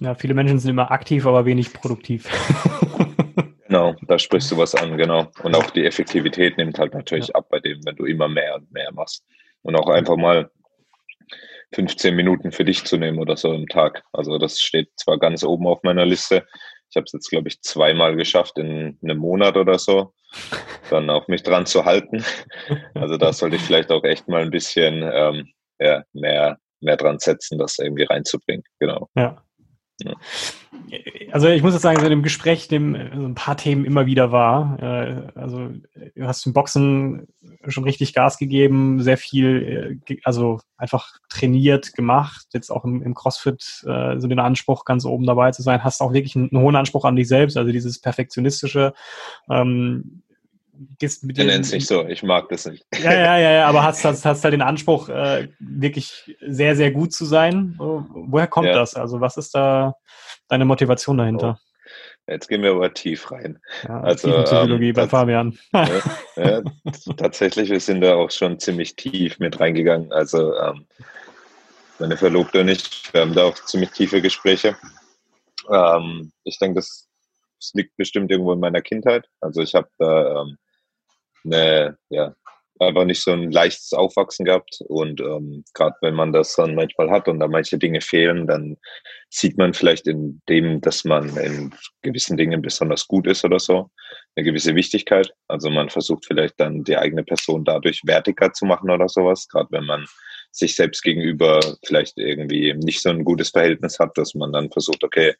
Ja, 0.00 0.14
viele 0.14 0.32
Menschen 0.32 0.58
sind 0.58 0.70
immer 0.70 0.90
aktiv, 0.90 1.26
aber 1.26 1.44
wenig 1.44 1.74
produktiv. 1.74 2.26
genau, 3.66 3.94
da 4.06 4.18
sprichst 4.18 4.50
du 4.50 4.56
was 4.56 4.74
an, 4.74 4.96
genau. 4.96 5.30
Und 5.42 5.54
auch 5.54 5.70
die 5.70 5.84
Effektivität 5.84 6.56
nimmt 6.56 6.78
halt 6.78 6.94
natürlich 6.94 7.28
ja. 7.28 7.34
ab 7.34 7.48
bei 7.50 7.60
dem, 7.60 7.84
wenn 7.84 7.96
du 7.96 8.06
immer 8.06 8.28
mehr 8.28 8.56
und 8.56 8.72
mehr 8.72 8.90
machst. 8.92 9.26
Und 9.62 9.76
auch 9.76 9.88
einfach 9.88 10.16
mal 10.16 10.50
15 11.74 12.14
Minuten 12.14 12.52
für 12.52 12.64
dich 12.64 12.84
zu 12.84 12.96
nehmen 12.96 13.18
oder 13.18 13.36
so 13.36 13.52
im 13.52 13.68
Tag. 13.68 14.02
Also 14.12 14.38
das 14.38 14.60
steht 14.60 14.88
zwar 14.96 15.18
ganz 15.18 15.44
oben 15.44 15.66
auf 15.66 15.82
meiner 15.82 16.06
Liste. 16.06 16.46
Ich 16.90 16.96
habe 16.96 17.04
es 17.04 17.12
jetzt, 17.12 17.30
glaube 17.30 17.48
ich, 17.48 17.60
zweimal 17.62 18.16
geschafft 18.16 18.58
in 18.58 18.98
einem 19.02 19.18
Monat 19.18 19.56
oder 19.56 19.78
so, 19.78 20.12
dann 20.90 21.10
auf 21.10 21.28
mich 21.28 21.42
dran 21.42 21.66
zu 21.66 21.84
halten. 21.84 22.24
Also 22.94 23.16
da 23.16 23.32
sollte 23.32 23.56
ich 23.56 23.62
vielleicht 23.62 23.92
auch 23.92 24.04
echt 24.04 24.28
mal 24.28 24.42
ein 24.42 24.50
bisschen 24.50 25.08
ähm, 25.12 25.48
ja, 25.78 26.02
mehr, 26.12 26.58
mehr 26.80 26.96
dran 26.96 27.18
setzen, 27.18 27.58
das 27.58 27.78
irgendwie 27.78 28.04
reinzubringen. 28.04 28.64
Genau. 28.78 29.08
Ja. 29.14 29.42
Also 31.32 31.48
ich 31.48 31.62
muss 31.62 31.74
jetzt 31.74 31.82
sagen, 31.82 31.98
so 31.98 32.06
in 32.06 32.10
dem 32.10 32.22
Gespräch 32.22 32.68
dem 32.68 32.94
so 33.14 33.24
ein 33.24 33.34
paar 33.34 33.56
Themen 33.56 33.84
immer 33.84 34.06
wieder 34.06 34.32
war. 34.32 34.78
Äh, 34.82 35.30
also 35.34 35.70
du 36.14 36.26
hast 36.26 36.46
im 36.46 36.52
Boxen 36.52 37.28
schon 37.68 37.84
richtig 37.84 38.14
Gas 38.14 38.38
gegeben, 38.38 39.02
sehr 39.02 39.16
viel, 39.16 40.00
äh, 40.08 40.16
also 40.24 40.60
einfach 40.76 41.18
trainiert, 41.28 41.94
gemacht, 41.94 42.46
jetzt 42.52 42.70
auch 42.70 42.84
im, 42.84 43.02
im 43.02 43.14
CrossFit 43.14 43.84
äh, 43.86 44.18
so 44.18 44.26
den 44.26 44.40
Anspruch, 44.40 44.84
ganz 44.84 45.04
oben 45.04 45.26
dabei 45.26 45.52
zu 45.52 45.62
sein, 45.62 45.84
hast 45.84 46.00
auch 46.00 46.12
wirklich 46.12 46.36
einen, 46.36 46.50
einen 46.50 46.62
hohen 46.62 46.76
Anspruch 46.76 47.04
an 47.04 47.16
dich 47.16 47.28
selbst, 47.28 47.56
also 47.56 47.70
dieses 47.70 48.00
perfektionistische. 48.00 48.92
Ähm, 49.48 50.22
gehst 50.98 51.24
mit 51.24 51.36
nennt 51.36 51.66
sich 51.66 51.86
so, 51.86 52.06
ich 52.06 52.22
mag 52.22 52.48
das 52.48 52.66
nicht. 52.66 52.84
Ja, 53.02 53.12
ja, 53.12 53.38
ja, 53.38 53.50
ja 53.52 53.66
aber 53.66 53.82
hast, 53.82 54.04
hast, 54.04 54.24
hast 54.24 54.44
halt 54.44 54.54
den 54.54 54.62
Anspruch, 54.62 55.08
äh, 55.08 55.48
wirklich 55.58 56.36
sehr, 56.40 56.76
sehr 56.76 56.90
gut 56.90 57.12
zu 57.12 57.24
sein. 57.24 57.74
Woher 57.78 58.46
kommt 58.46 58.68
ja. 58.68 58.74
das? 58.74 58.94
Also 58.94 59.20
was 59.20 59.36
ist 59.36 59.54
da 59.54 59.94
deine 60.48 60.64
Motivation 60.64 61.18
dahinter? 61.18 61.58
Oh. 61.60 61.66
Jetzt 62.30 62.48
gehen 62.48 62.62
wir 62.62 62.70
aber 62.70 62.94
tief 62.94 63.30
rein. 63.32 63.58
Ja, 63.88 64.00
also 64.02 64.44
Psychologie 64.44 64.90
ähm, 64.90 64.94
bei 64.94 65.08
Fabian. 65.08 65.58
Ja, 65.72 65.88
ja, 66.36 66.62
tatsächlich, 67.16 67.70
wir 67.70 67.80
sind 67.80 68.02
da 68.02 68.14
auch 68.14 68.30
schon 68.30 68.60
ziemlich 68.60 68.94
tief 68.94 69.40
mit 69.40 69.58
reingegangen. 69.58 70.12
Also 70.12 70.54
ähm, 70.54 70.86
meine 71.98 72.16
Verlobte 72.16 72.60
und 72.60 72.68
ich, 72.68 73.12
wir 73.12 73.22
haben 73.22 73.34
da 73.34 73.44
auch 73.44 73.54
ziemlich 73.64 73.90
tiefe 73.90 74.22
Gespräche. 74.22 74.76
Ähm, 75.68 76.32
ich 76.44 76.58
denke, 76.58 76.76
das, 76.76 77.08
das, 77.58 77.72
liegt 77.74 77.96
bestimmt 77.96 78.30
irgendwo 78.30 78.52
in 78.52 78.60
meiner 78.60 78.80
Kindheit. 78.80 79.26
Also 79.40 79.60
ich 79.60 79.74
habe 79.74 79.88
da 79.98 80.42
ähm, 80.42 80.56
eine, 81.44 81.98
ja, 82.08 82.34
einfach 82.80 83.04
nicht 83.04 83.22
so 83.22 83.32
ein 83.32 83.50
leichtes 83.50 83.92
Aufwachsen 83.92 84.44
gehabt. 84.44 84.82
Und 84.88 85.20
ähm, 85.20 85.64
gerade 85.74 85.94
wenn 86.00 86.14
man 86.14 86.32
das 86.32 86.54
dann 86.56 86.74
manchmal 86.74 87.10
hat 87.10 87.28
und 87.28 87.40
da 87.40 87.46
manche 87.46 87.78
Dinge 87.78 88.00
fehlen, 88.00 88.46
dann 88.46 88.76
sieht 89.28 89.58
man 89.58 89.74
vielleicht 89.74 90.06
in 90.06 90.40
dem, 90.48 90.80
dass 90.80 91.04
man 91.04 91.36
in 91.36 91.74
gewissen 92.02 92.36
Dingen 92.36 92.62
besonders 92.62 93.06
gut 93.06 93.26
ist 93.26 93.44
oder 93.44 93.60
so, 93.60 93.90
eine 94.34 94.44
gewisse 94.44 94.74
Wichtigkeit. 94.74 95.30
Also 95.48 95.70
man 95.70 95.90
versucht 95.90 96.24
vielleicht 96.26 96.58
dann 96.58 96.82
die 96.84 96.96
eigene 96.96 97.22
Person 97.22 97.64
dadurch 97.64 98.00
wertiger 98.04 98.52
zu 98.52 98.64
machen 98.64 98.90
oder 98.90 99.08
sowas, 99.08 99.46
gerade 99.48 99.68
wenn 99.70 99.84
man 99.84 100.06
sich 100.50 100.74
selbst 100.74 101.02
gegenüber 101.02 101.60
vielleicht 101.84 102.18
irgendwie 102.18 102.74
nicht 102.74 103.02
so 103.02 103.10
ein 103.10 103.24
gutes 103.24 103.50
Verhältnis 103.50 103.98
hat, 103.98 104.16
dass 104.16 104.34
man 104.34 104.52
dann 104.52 104.70
versucht, 104.70 105.04
okay, 105.04 105.34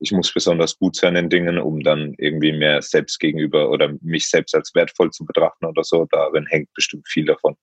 ich 0.00 0.12
muss 0.12 0.32
besonders 0.32 0.78
gut 0.78 0.96
sein 0.96 1.14
in 1.14 1.28
Dingen, 1.28 1.58
um 1.58 1.80
dann 1.80 2.14
irgendwie 2.16 2.52
mehr 2.52 2.80
selbst 2.80 3.20
gegenüber 3.20 3.70
oder 3.70 3.92
mich 4.00 4.28
selbst 4.28 4.54
als 4.54 4.74
wertvoll 4.74 5.10
zu 5.10 5.26
betrachten 5.26 5.66
oder 5.66 5.84
so. 5.84 6.06
Darin 6.10 6.46
hängt 6.46 6.72
bestimmt 6.72 7.06
viel 7.06 7.26
davon. 7.26 7.54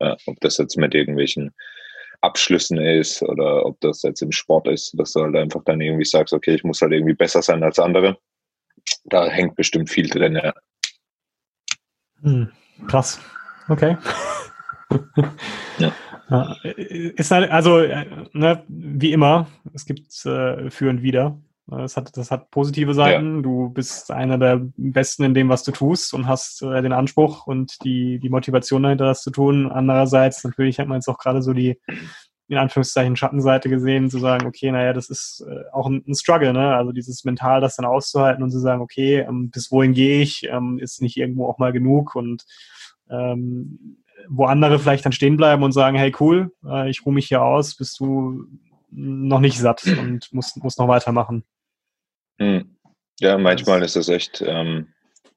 Ja, 0.00 0.16
ob 0.26 0.40
das 0.40 0.56
jetzt 0.56 0.76
mit 0.76 0.94
irgendwelchen 0.94 1.54
Abschlüssen 2.22 2.78
ist 2.78 3.22
oder 3.22 3.66
ob 3.66 3.78
das 3.80 4.02
jetzt 4.02 4.22
im 4.22 4.32
Sport 4.32 4.68
ist, 4.68 4.98
dass 4.98 5.12
du 5.12 5.20
halt 5.20 5.36
einfach 5.36 5.62
dann 5.64 5.80
irgendwie 5.80 6.04
sagst, 6.04 6.32
okay, 6.32 6.54
ich 6.54 6.64
muss 6.64 6.80
halt 6.80 6.92
irgendwie 6.92 7.14
besser 7.14 7.42
sein 7.42 7.62
als 7.62 7.78
andere. 7.78 8.16
Da 9.04 9.28
hängt 9.28 9.54
bestimmt 9.54 9.90
viel 9.90 10.08
drin, 10.08 10.36
ja. 10.36 10.54
Hm, 12.22 12.50
krass. 12.88 13.20
Okay. 13.68 13.96
ja. 15.78 15.92
Ist 16.62 17.30
halt, 17.30 17.50
also, 17.50 17.80
äh, 17.80 18.06
ne, 18.32 18.64
wie 18.68 19.12
immer, 19.12 19.48
es 19.74 19.84
gibt 19.84 20.06
äh, 20.24 20.70
für 20.70 20.88
und 20.88 21.02
wieder. 21.02 21.38
Das 21.66 21.96
hat, 21.96 22.16
das 22.16 22.30
hat 22.30 22.50
positive 22.50 22.92
Seiten. 22.92 23.36
Ja. 23.36 23.42
Du 23.42 23.70
bist 23.70 24.10
einer 24.10 24.36
der 24.36 24.60
Besten 24.76 25.22
in 25.22 25.34
dem, 25.34 25.48
was 25.48 25.62
du 25.62 25.72
tust 25.72 26.12
und 26.12 26.26
hast 26.26 26.62
äh, 26.62 26.82
den 26.82 26.92
Anspruch 26.92 27.46
und 27.46 27.82
die, 27.84 28.18
die 28.18 28.30
Motivation 28.30 28.82
dahinter, 28.82 29.06
das 29.06 29.22
zu 29.22 29.30
tun. 29.30 29.70
Andererseits, 29.70 30.42
natürlich 30.44 30.78
hat 30.78 30.88
man 30.88 30.96
jetzt 30.96 31.08
auch 31.08 31.18
gerade 31.18 31.40
so 31.40 31.52
die, 31.52 31.80
in 32.48 32.58
Anführungszeichen, 32.58 33.16
Schattenseite 33.16 33.68
gesehen, 33.68 34.10
zu 34.10 34.18
sagen, 34.18 34.46
okay, 34.46 34.72
naja, 34.72 34.92
das 34.92 35.08
ist 35.08 35.44
äh, 35.48 35.70
auch 35.72 35.88
ein, 35.88 36.04
ein, 36.06 36.14
Struggle, 36.14 36.52
ne? 36.52 36.74
Also 36.74 36.92
dieses 36.92 37.24
mental, 37.24 37.60
das 37.60 37.76
dann 37.76 37.86
auszuhalten 37.86 38.42
und 38.42 38.50
zu 38.50 38.58
sagen, 38.58 38.82
okay, 38.82 39.20
ähm, 39.20 39.50
bis 39.50 39.70
wohin 39.70 39.94
gehe 39.94 40.20
ich, 40.20 40.42
ähm, 40.50 40.78
ist 40.78 41.00
nicht 41.00 41.16
irgendwo 41.16 41.46
auch 41.46 41.58
mal 41.58 41.72
genug 41.72 42.14
und 42.16 42.44
ähm, 43.08 43.98
wo 44.28 44.44
andere 44.46 44.78
vielleicht 44.78 45.04
dann 45.04 45.12
stehen 45.12 45.36
bleiben 45.36 45.62
und 45.62 45.72
sagen, 45.72 45.96
hey 45.96 46.14
cool, 46.20 46.52
äh, 46.66 46.90
ich 46.90 47.06
ruhe 47.06 47.14
mich 47.14 47.26
hier 47.28 47.42
aus, 47.42 47.76
bist 47.76 47.98
du 48.00 48.44
noch 48.92 49.40
nicht 49.40 49.58
satt 49.58 49.84
und 49.84 50.32
musst, 50.32 50.62
musst 50.62 50.78
noch 50.78 50.88
weitermachen. 50.88 51.44
Hm. 52.38 52.76
Ja, 53.20 53.38
manchmal 53.38 53.82
ist 53.82 53.96
das 53.96 54.08
echt 54.08 54.42
ähm, 54.46 54.88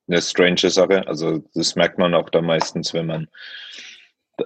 eine 0.08 0.22
strange 0.22 0.70
Sache. 0.70 1.08
Also 1.08 1.44
das 1.54 1.76
merkt 1.76 1.98
man 1.98 2.14
auch 2.14 2.30
da 2.30 2.42
meistens, 2.42 2.94
wenn 2.94 3.06
man 3.06 3.28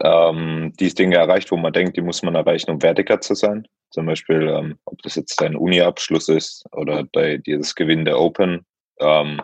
ähm, 0.02 0.74
die 0.80 0.94
Dinge 0.94 1.16
erreicht, 1.16 1.52
wo 1.52 1.58
man 1.58 1.74
denkt, 1.74 1.98
die 1.98 2.02
muss 2.02 2.22
man 2.22 2.36
erreichen, 2.36 2.72
um 2.72 2.82
wertiger 2.82 3.22
zu 3.22 3.34
sein. 3.36 3.68
Zum 3.92 4.06
Beispiel, 4.06 4.48
ähm, 4.48 4.78
ob 4.86 5.02
das 5.02 5.16
jetzt 5.16 5.42
dein 5.42 5.56
Uni-Abschluss 5.56 6.30
ist 6.30 6.66
oder 6.74 7.04
das 7.12 7.76
Gewinn 7.76 8.06
der 8.06 8.20
Open, 8.20 8.66
ähm, 9.00 9.42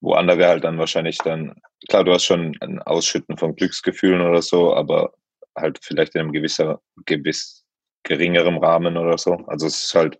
wo 0.00 0.12
andere 0.12 0.46
halt 0.46 0.64
dann 0.64 0.78
wahrscheinlich 0.78 1.16
dann, 1.18 1.54
klar, 1.88 2.04
du 2.04 2.12
hast 2.12 2.24
schon 2.24 2.56
ein 2.60 2.80
Ausschütten 2.82 3.38
von 3.38 3.54
Glücksgefühlen 3.56 4.20
oder 4.20 4.42
so, 4.42 4.74
aber 4.74 5.14
halt 5.56 5.78
vielleicht 5.82 6.14
in 6.14 6.20
einem 6.20 6.32
gewisser, 6.32 6.80
gewiss 7.06 7.63
geringerem 8.04 8.58
Rahmen 8.58 8.96
oder 8.96 9.18
so. 9.18 9.34
Also 9.46 9.66
es 9.66 9.84
ist 9.86 9.94
halt 9.94 10.18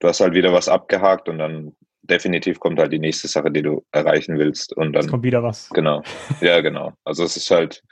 du 0.00 0.08
hast 0.08 0.20
halt 0.20 0.34
wieder 0.34 0.52
was 0.52 0.68
abgehakt 0.68 1.28
und 1.28 1.38
dann 1.38 1.76
definitiv 2.02 2.60
kommt 2.60 2.78
halt 2.78 2.92
die 2.92 2.98
nächste 2.98 3.28
Sache, 3.28 3.50
die 3.50 3.62
du 3.62 3.84
erreichen 3.92 4.38
willst. 4.38 4.72
Und 4.72 4.92
dann 4.92 5.04
es 5.04 5.10
kommt 5.10 5.24
wieder 5.24 5.42
was. 5.42 5.68
Genau. 5.70 6.02
Ja, 6.40 6.60
genau. 6.60 6.92
Also 7.04 7.24
es 7.24 7.36
ist 7.36 7.50
halt 7.50 7.82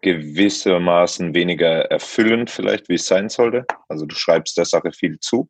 gewissermaßen 0.00 1.34
weniger 1.34 1.82
erfüllend 1.90 2.50
vielleicht, 2.50 2.88
wie 2.88 2.94
es 2.94 3.06
sein 3.06 3.28
sollte. 3.28 3.64
Also 3.88 4.04
du 4.04 4.14
schreibst 4.14 4.56
der 4.56 4.64
Sache 4.64 4.90
viel 4.92 5.18
zu 5.20 5.48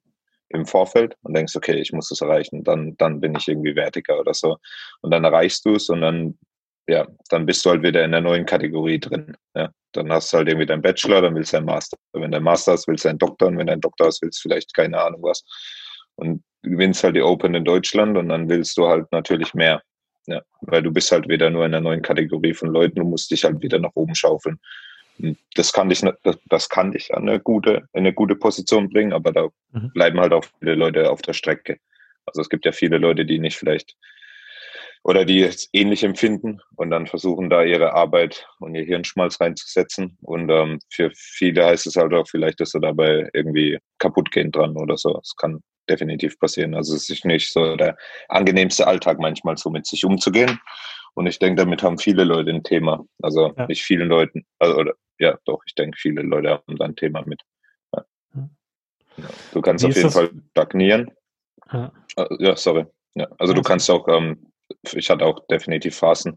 im 0.50 0.66
Vorfeld 0.66 1.16
und 1.22 1.34
denkst, 1.34 1.56
okay, 1.56 1.76
ich 1.76 1.92
muss 1.92 2.10
das 2.10 2.20
erreichen, 2.20 2.62
dann, 2.62 2.94
dann 2.98 3.20
bin 3.20 3.34
ich 3.34 3.48
irgendwie 3.48 3.74
wertiger 3.74 4.20
oder 4.20 4.34
so. 4.34 4.58
Und 5.00 5.10
dann 5.10 5.24
erreichst 5.24 5.64
du 5.64 5.76
es 5.76 5.88
und 5.88 6.02
dann, 6.02 6.38
ja, 6.88 7.06
dann 7.28 7.46
bist 7.46 7.64
du 7.64 7.70
halt 7.70 7.82
wieder 7.82 8.04
in 8.04 8.12
der 8.12 8.20
neuen 8.20 8.46
Kategorie 8.46 8.98
drin. 8.98 9.36
Ja. 9.54 9.70
Dann 9.92 10.10
hast 10.10 10.32
du 10.32 10.38
halt 10.38 10.48
irgendwie 10.48 10.66
deinen 10.66 10.82
Bachelor, 10.82 11.22
dann 11.22 11.34
willst 11.34 11.52
du 11.52 11.58
einen 11.58 11.66
Master. 11.66 11.96
Wenn 12.12 12.30
du 12.30 12.36
einen 12.36 12.44
Master 12.44 12.72
hast, 12.72 12.88
willst 12.88 13.04
du 13.04 13.10
einen 13.10 13.18
Doktor 13.18 13.48
und 13.48 13.58
wenn 13.58 13.66
du 13.66 13.72
einen 13.72 13.80
Doktor 13.80 14.06
hast, 14.06 14.22
willst 14.22 14.38
du 14.38 14.48
vielleicht 14.48 14.74
keine 14.74 15.00
Ahnung 15.00 15.22
was 15.22 15.44
und 16.16 16.42
gewinnst 16.62 17.04
halt 17.04 17.16
die 17.16 17.22
Open 17.22 17.54
in 17.54 17.64
Deutschland 17.64 18.16
und 18.16 18.28
dann 18.28 18.48
willst 18.48 18.76
du 18.78 18.86
halt 18.86 19.10
natürlich 19.12 19.54
mehr. 19.54 19.82
Ja, 20.26 20.40
weil 20.60 20.82
du 20.82 20.92
bist 20.92 21.10
halt 21.10 21.28
wieder 21.28 21.50
nur 21.50 21.66
in 21.66 21.74
einer 21.74 21.82
neuen 21.82 22.00
Kategorie 22.00 22.54
von 22.54 22.68
Leuten, 22.68 23.00
du 23.00 23.04
musst 23.04 23.30
dich 23.30 23.44
halt 23.44 23.60
wieder 23.60 23.80
nach 23.80 23.90
oben 23.94 24.14
schaufeln. 24.14 24.60
Und 25.18 25.36
das 25.56 25.72
kann 25.72 25.88
dich, 25.88 26.00
das, 26.22 26.38
das 26.46 26.68
kann 26.68 26.92
dich 26.92 27.12
an 27.12 27.28
eine 27.28 27.40
gute, 27.40 27.88
in 27.92 28.00
eine 28.00 28.12
gute 28.12 28.36
Position 28.36 28.88
bringen, 28.88 29.12
aber 29.12 29.32
da 29.32 29.48
mhm. 29.72 29.90
bleiben 29.92 30.20
halt 30.20 30.32
auch 30.32 30.44
viele 30.58 30.76
Leute 30.76 31.10
auf 31.10 31.22
der 31.22 31.32
Strecke. 31.32 31.78
Also 32.24 32.40
es 32.40 32.48
gibt 32.48 32.64
ja 32.64 32.72
viele 32.72 32.98
Leute, 32.98 33.24
die 33.24 33.40
nicht 33.40 33.56
vielleicht 33.56 33.96
oder 35.04 35.24
die 35.24 35.42
es 35.42 35.68
ähnlich 35.72 36.04
empfinden 36.04 36.60
und 36.76 36.90
dann 36.90 37.06
versuchen 37.06 37.50
da 37.50 37.64
ihre 37.64 37.92
Arbeit 37.92 38.46
und 38.60 38.74
ihr 38.74 38.84
Hirnschmalz 38.84 39.40
reinzusetzen. 39.40 40.16
Und 40.22 40.48
ähm, 40.50 40.78
für 40.90 41.10
viele 41.14 41.64
heißt 41.64 41.86
es 41.86 41.96
halt 41.96 42.12
auch 42.14 42.28
vielleicht, 42.28 42.60
dass 42.60 42.70
sie 42.70 42.80
dabei 42.80 43.28
irgendwie 43.32 43.78
kaputt 43.98 44.30
gehen 44.30 44.52
dran 44.52 44.76
oder 44.76 44.96
so. 44.96 45.18
Es 45.20 45.34
kann 45.36 45.60
definitiv 45.90 46.38
passieren. 46.38 46.74
Also 46.74 46.94
es 46.94 47.10
ist 47.10 47.24
nicht 47.24 47.52
so 47.52 47.74
der 47.76 47.96
angenehmste 48.28 48.86
Alltag 48.86 49.18
manchmal 49.18 49.56
so 49.56 49.70
mit 49.70 49.86
sich 49.86 50.04
umzugehen. 50.04 50.60
Und 51.14 51.26
ich 51.26 51.38
denke, 51.38 51.62
damit 51.62 51.82
haben 51.82 51.98
viele 51.98 52.24
Leute 52.24 52.50
ein 52.50 52.62
Thema. 52.62 53.04
Also 53.22 53.52
ja. 53.56 53.66
nicht 53.66 53.82
vielen 53.82 54.08
Leuten, 54.08 54.46
also, 54.58 54.76
oder 54.76 54.94
ja, 55.18 55.36
doch, 55.44 55.60
ich 55.66 55.74
denke, 55.74 55.98
viele 56.00 56.22
Leute 56.22 56.50
haben 56.50 56.76
da 56.76 56.84
ein 56.84 56.96
Thema 56.96 57.22
mit. 57.26 57.42
Ja. 57.94 58.04
Ja. 59.16 59.28
Du 59.52 59.60
kannst 59.60 59.84
Wie 59.84 59.90
auf 59.90 59.96
jeden 59.96 60.10
Fall 60.10 60.30
stagnieren. 60.52 61.10
Ja. 61.72 61.92
Äh, 62.16 62.56
sorry. 62.56 62.86
Ja, 63.14 63.28
also 63.38 63.52
du 63.52 63.62
kannst 63.62 63.90
auch, 63.90 64.08
ähm, 64.08 64.51
ich 64.92 65.10
hatte 65.10 65.24
auch 65.24 65.46
definitiv 65.48 65.96
Phasen, 65.96 66.36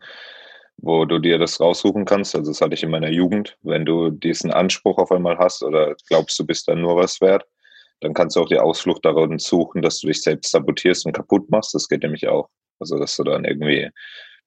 wo 0.77 1.05
du 1.05 1.19
dir 1.19 1.37
das 1.39 1.59
raussuchen 1.59 2.05
kannst. 2.05 2.35
Also 2.35 2.51
das 2.51 2.61
hatte 2.61 2.73
ich 2.73 2.83
in 2.83 2.91
meiner 2.91 3.09
Jugend. 3.09 3.57
Wenn 3.61 3.85
du 3.85 4.09
diesen 4.09 4.51
Anspruch 4.51 4.97
auf 4.97 5.11
einmal 5.11 5.37
hast 5.37 5.63
oder 5.63 5.95
glaubst, 6.07 6.37
du 6.39 6.45
bist 6.45 6.67
dann 6.67 6.81
nur 6.81 6.95
was 6.97 7.21
wert, 7.21 7.45
dann 8.01 8.13
kannst 8.13 8.35
du 8.35 8.41
auch 8.41 8.49
die 8.49 8.59
Ausflucht 8.59 9.05
darin 9.05 9.39
suchen, 9.39 9.81
dass 9.81 9.99
du 9.99 10.07
dich 10.07 10.21
selbst 10.21 10.51
sabotierst 10.51 11.05
und 11.05 11.13
kaputt 11.13 11.49
machst. 11.49 11.73
Das 11.73 11.87
geht 11.87 12.03
nämlich 12.03 12.27
auch. 12.27 12.49
Also, 12.79 12.99
dass 12.99 13.15
du 13.15 13.23
dann 13.23 13.45
irgendwie 13.45 13.89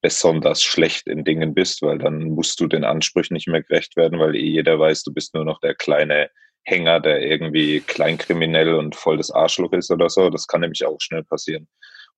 besonders 0.01 0.63
schlecht 0.63 1.09
in 1.09 1.25
Dingen 1.25 1.55
bist, 1.55 1.83
weil 1.83 1.99
dann 1.99 2.31
musst 2.31 2.61
du 2.61 2.67
den 2.67 2.85
Ansprüchen 2.85 3.35
nicht 3.35 3.49
mehr 3.49 3.63
gerecht 3.63 3.97
werden, 3.97 4.19
weil 4.19 4.37
eh 4.37 4.45
jeder 4.45 4.79
weiß, 4.79 5.03
du 5.03 5.13
bist 5.13 5.35
nur 5.35 5.45
noch 5.45 5.61
der 5.61 5.75
kleine 5.75 6.31
Hänger, 6.63 7.01
der 7.01 7.23
irgendwie 7.23 7.81
kleinkriminell 7.81 8.75
und 8.75 8.95
voll 8.95 9.17
das 9.17 9.31
Arschloch 9.31 9.73
ist 9.73 9.91
oder 9.91 10.09
so. 10.09 10.31
Das 10.31 10.47
kann 10.47 10.61
nämlich 10.61 10.85
auch 10.85 10.99
schnell 11.01 11.25
passieren. 11.25 11.67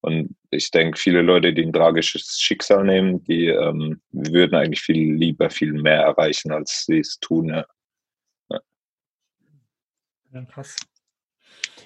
Und 0.03 0.35
ich 0.51 0.71
denke, 0.71 0.99
viele 0.99 1.21
Leute, 1.21 1.53
die 1.53 1.63
ein 1.63 1.73
tragisches 1.73 2.39
Schicksal 2.39 2.85
nehmen, 2.85 3.23
die 3.25 3.49
ähm, 3.49 4.01
würden 4.13 4.55
eigentlich 4.55 4.81
viel 4.81 5.15
lieber, 5.15 5.51
viel 5.51 5.73
mehr 5.75 6.01
erreichen, 6.03 6.53
als 6.53 6.87
sie 6.87 7.01
es 7.01 7.19
tun. 7.21 7.49
Ja. 7.49 7.67
ja. 8.51 8.61
ja 10.33 10.45
krass. 10.47 10.77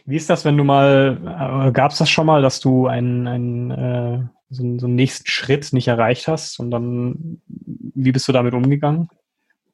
Wie 0.06 0.16
ist 0.16 0.30
das, 0.30 0.44
wenn 0.44 0.56
du 0.56 0.64
mal, 0.64 1.66
äh, 1.66 1.72
gab 1.72 1.90
es 1.90 1.98
das 1.98 2.10
schon 2.10 2.26
mal, 2.26 2.42
dass 2.42 2.60
du 2.60 2.86
einen, 2.86 3.26
einen, 3.26 3.70
äh, 3.70 4.26
so, 4.50 4.62
einen, 4.62 4.78
so 4.78 4.86
einen 4.86 4.94
nächsten 4.94 5.26
Schritt 5.26 5.72
nicht 5.72 5.88
erreicht 5.88 6.28
hast 6.28 6.60
und 6.60 6.70
dann, 6.70 7.42
wie 7.46 8.12
bist 8.12 8.28
du 8.28 8.32
damit 8.32 8.54
umgegangen? 8.54 9.08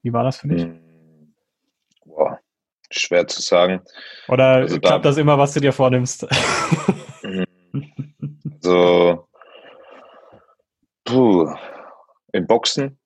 Wie 0.03 0.12
war 0.12 0.24
das 0.24 0.38
für 0.38 0.49
dich? 0.49 0.62
Hm. 0.62 1.34
Boah, 2.07 2.38
schwer 2.91 3.26
zu 3.26 3.43
sagen. 3.43 3.82
Oder 4.28 4.47
also 4.47 4.78
klappt 4.78 5.05
da, 5.05 5.11
das 5.11 5.18
immer, 5.18 5.36
was 5.36 5.53
du 5.53 5.61
dir 5.61 5.72
vornimmst? 5.72 6.26
so, 8.61 9.26
puh, 11.04 11.54
im 12.32 12.46
Boxen 12.46 12.98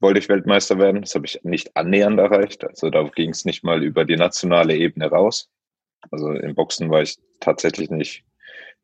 wollte 0.00 0.18
ich 0.18 0.28
Weltmeister 0.28 0.78
werden. 0.78 1.02
Das 1.02 1.14
habe 1.14 1.26
ich 1.26 1.40
nicht 1.44 1.76
annähernd 1.76 2.18
erreicht. 2.18 2.64
Also 2.64 2.90
da 2.90 3.02
ging 3.04 3.30
es 3.30 3.44
nicht 3.44 3.64
mal 3.64 3.82
über 3.82 4.04
die 4.04 4.16
nationale 4.16 4.76
Ebene 4.76 5.08
raus. 5.08 5.50
Also 6.10 6.32
im 6.32 6.54
Boxen 6.54 6.90
war 6.90 7.02
ich 7.02 7.18
tatsächlich 7.40 7.90
nicht, 7.90 8.24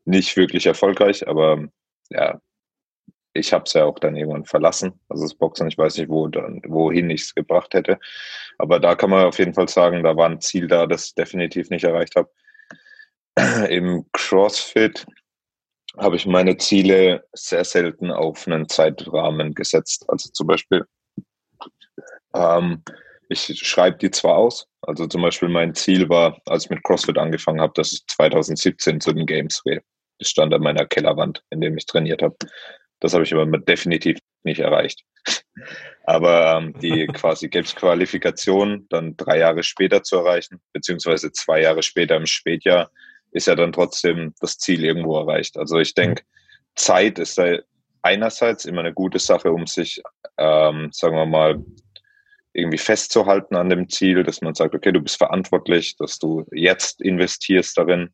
nicht 0.05 0.37
wirklich 0.37 0.67
erfolgreich, 0.67 1.29
aber 1.29 1.69
ja, 2.09 2.41
ich 3.33 3.53
habe 3.53 3.65
es 3.67 3.75
ja 3.75 3.85
auch 3.85 3.99
dann 3.99 4.17
irgendwann 4.17 4.45
verlassen. 4.45 4.99
Also 5.09 5.25
das 5.25 5.35
Boxen, 5.35 5.69
ich 5.69 5.79
weiß 5.79 5.99
nicht, 5.99 6.09
wo 6.09 6.27
dann, 6.29 6.63
wohin 6.67 7.11
ich 7.11 7.23
es 7.23 7.35
gebracht 7.35 7.75
hätte. 7.75 7.99
Aber 8.59 8.81
da 8.81 8.95
kann 8.95 9.11
man 9.11 9.25
auf 9.25 9.39
jeden 9.39 9.55
Fall 9.55 9.69
sagen, 9.69 10.03
da 10.03 10.17
war 10.17 10.29
ein 10.29 10.41
Ziel 10.41 10.67
da, 10.67 10.87
das 10.87 11.07
ich 11.07 11.15
definitiv 11.15 11.71
nicht 11.71 11.85
erreicht 11.85 12.17
habe. 12.17 12.31
Im 13.69 14.07
CrossFit 14.13 15.07
habe 15.99 16.17
ich 16.17 16.27
meine 16.27 16.57
Ziele 16.57 17.25
sehr 17.33 17.65
selten 17.65 18.11
auf 18.11 18.47
einen 18.47 18.69
Zeitrahmen 18.69 19.55
gesetzt. 19.55 20.05
Also 20.09 20.31
zum 20.31 20.47
Beispiel, 20.47 20.85
ähm, 22.35 22.83
ich 23.29 23.59
schreibe 23.67 23.99
die 23.99 24.11
zwar 24.11 24.37
aus, 24.37 24.67
also 24.83 25.07
zum 25.07 25.23
Beispiel 25.23 25.49
mein 25.49 25.75
Ziel 25.75 26.09
war, 26.09 26.41
als 26.47 26.65
ich 26.65 26.71
mit 26.71 26.83
CrossFit 26.83 27.19
angefangen 27.19 27.61
habe, 27.61 27.73
dass 27.75 27.93
ich 27.93 28.07
2017 28.07 29.01
zu 29.01 29.13
den 29.13 29.27
Games 29.27 29.63
gehe. 29.63 29.83
Das 30.19 30.29
stand 30.29 30.53
an 30.53 30.63
meiner 30.63 30.87
Kellerwand, 30.87 31.43
in 31.51 31.61
dem 31.61 31.77
ich 31.77 31.87
trainiert 31.87 32.23
habe. 32.23 32.37
Das 33.01 33.15
habe 33.15 33.25
ich 33.25 33.33
aber 33.33 33.47
definitiv 33.59 34.19
nicht 34.43 34.61
erreicht. 34.61 35.05
Aber 36.05 36.57
ähm, 36.57 36.75
die 36.81 37.07
quasi 37.13 37.49
Games-Qualifikation 37.49 38.87
dann 38.89 39.17
drei 39.17 39.39
Jahre 39.39 39.63
später 39.63 40.03
zu 40.03 40.17
erreichen, 40.17 40.61
beziehungsweise 40.73 41.31
zwei 41.31 41.61
Jahre 41.61 41.83
später 41.83 42.17
im 42.17 42.27
Spätjahr, 42.27 42.91
ist 43.33 43.47
ja 43.47 43.55
dann 43.55 43.73
trotzdem 43.73 44.35
das 44.41 44.59
Ziel 44.59 44.85
irgendwo 44.85 45.19
erreicht. 45.19 45.57
Also 45.57 45.79
ich 45.79 45.95
denke, 45.95 46.23
Zeit 46.75 47.19
ist 47.19 47.39
da 47.39 47.59
einerseits 48.03 48.65
immer 48.65 48.81
eine 48.81 48.93
gute 48.93 49.19
Sache, 49.19 49.53
um 49.53 49.67
sich, 49.67 50.03
ähm, 50.39 50.91
sagen 50.93 51.17
wir 51.17 51.27
mal, 51.27 51.65
irgendwie 52.53 52.79
festzuhalten 52.79 53.55
an 53.55 53.71
dem 53.71 53.89
Ziel, 53.89 54.25
dass 54.25 54.41
man 54.41 54.55
sagt, 54.55 54.75
okay, 54.75 54.93
du 54.93 55.01
bist 55.01 55.19
verantwortlich, 55.19 55.97
dass 55.97 56.19
du 56.19 56.45
jetzt 56.51 57.01
investierst 57.01 57.79
darin. 57.79 58.11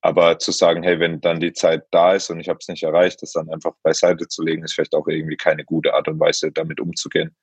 Aber 0.00 0.38
zu 0.38 0.52
sagen, 0.52 0.82
hey, 0.82 1.00
wenn 1.00 1.20
dann 1.20 1.40
die 1.40 1.52
Zeit 1.52 1.84
da 1.90 2.14
ist 2.14 2.30
und 2.30 2.40
ich 2.40 2.48
habe 2.48 2.58
es 2.60 2.68
nicht 2.68 2.84
erreicht, 2.84 3.20
das 3.22 3.32
dann 3.32 3.50
einfach 3.50 3.72
beiseite 3.82 4.28
zu 4.28 4.42
legen, 4.42 4.62
ist 4.62 4.74
vielleicht 4.74 4.94
auch 4.94 5.06
irgendwie 5.08 5.36
keine 5.36 5.64
gute 5.64 5.94
Art 5.94 6.08
und 6.08 6.20
Weise, 6.20 6.52
damit 6.52 6.80
umzugehen. 6.80 7.36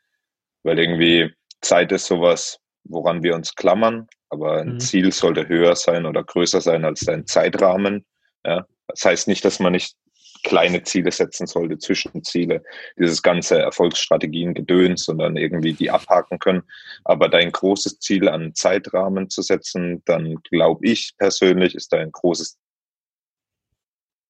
Weil 0.63 0.79
irgendwie 0.79 1.33
Zeit 1.61 1.91
ist 1.91 2.05
sowas, 2.05 2.59
woran 2.85 3.23
wir 3.23 3.35
uns 3.35 3.55
klammern, 3.55 4.07
aber 4.29 4.61
ein 4.61 4.73
mhm. 4.73 4.79
Ziel 4.79 5.11
sollte 5.11 5.47
höher 5.47 5.75
sein 5.75 6.05
oder 6.05 6.23
größer 6.23 6.61
sein 6.61 6.85
als 6.85 7.01
dein 7.01 7.25
Zeitrahmen. 7.25 8.05
Ja? 8.45 8.65
Das 8.87 9.05
heißt 9.05 9.27
nicht, 9.27 9.43
dass 9.45 9.59
man 9.59 9.73
nicht 9.73 9.95
kleine 10.43 10.83
Ziele 10.83 11.11
setzen 11.11 11.47
sollte, 11.47 11.79
Zwischenziele, 11.79 12.63
dieses 12.99 13.23
ganze 13.23 13.57
Erfolgsstrategien 13.57 14.53
gedöns 14.53 15.07
und 15.07 15.17
dann 15.17 15.37
irgendwie 15.37 15.73
die 15.73 15.89
abhaken 15.89 16.37
können. 16.37 16.63
Aber 17.03 17.29
dein 17.29 17.51
großes 17.51 17.99
Ziel 17.99 18.29
an 18.29 18.53
Zeitrahmen 18.53 19.29
zu 19.29 19.41
setzen, 19.41 20.03
dann 20.05 20.35
glaube 20.51 20.85
ich 20.85 21.13
persönlich, 21.17 21.73
ist 21.73 21.91
da 21.91 21.97
ein 21.97 22.11
großes 22.11 22.59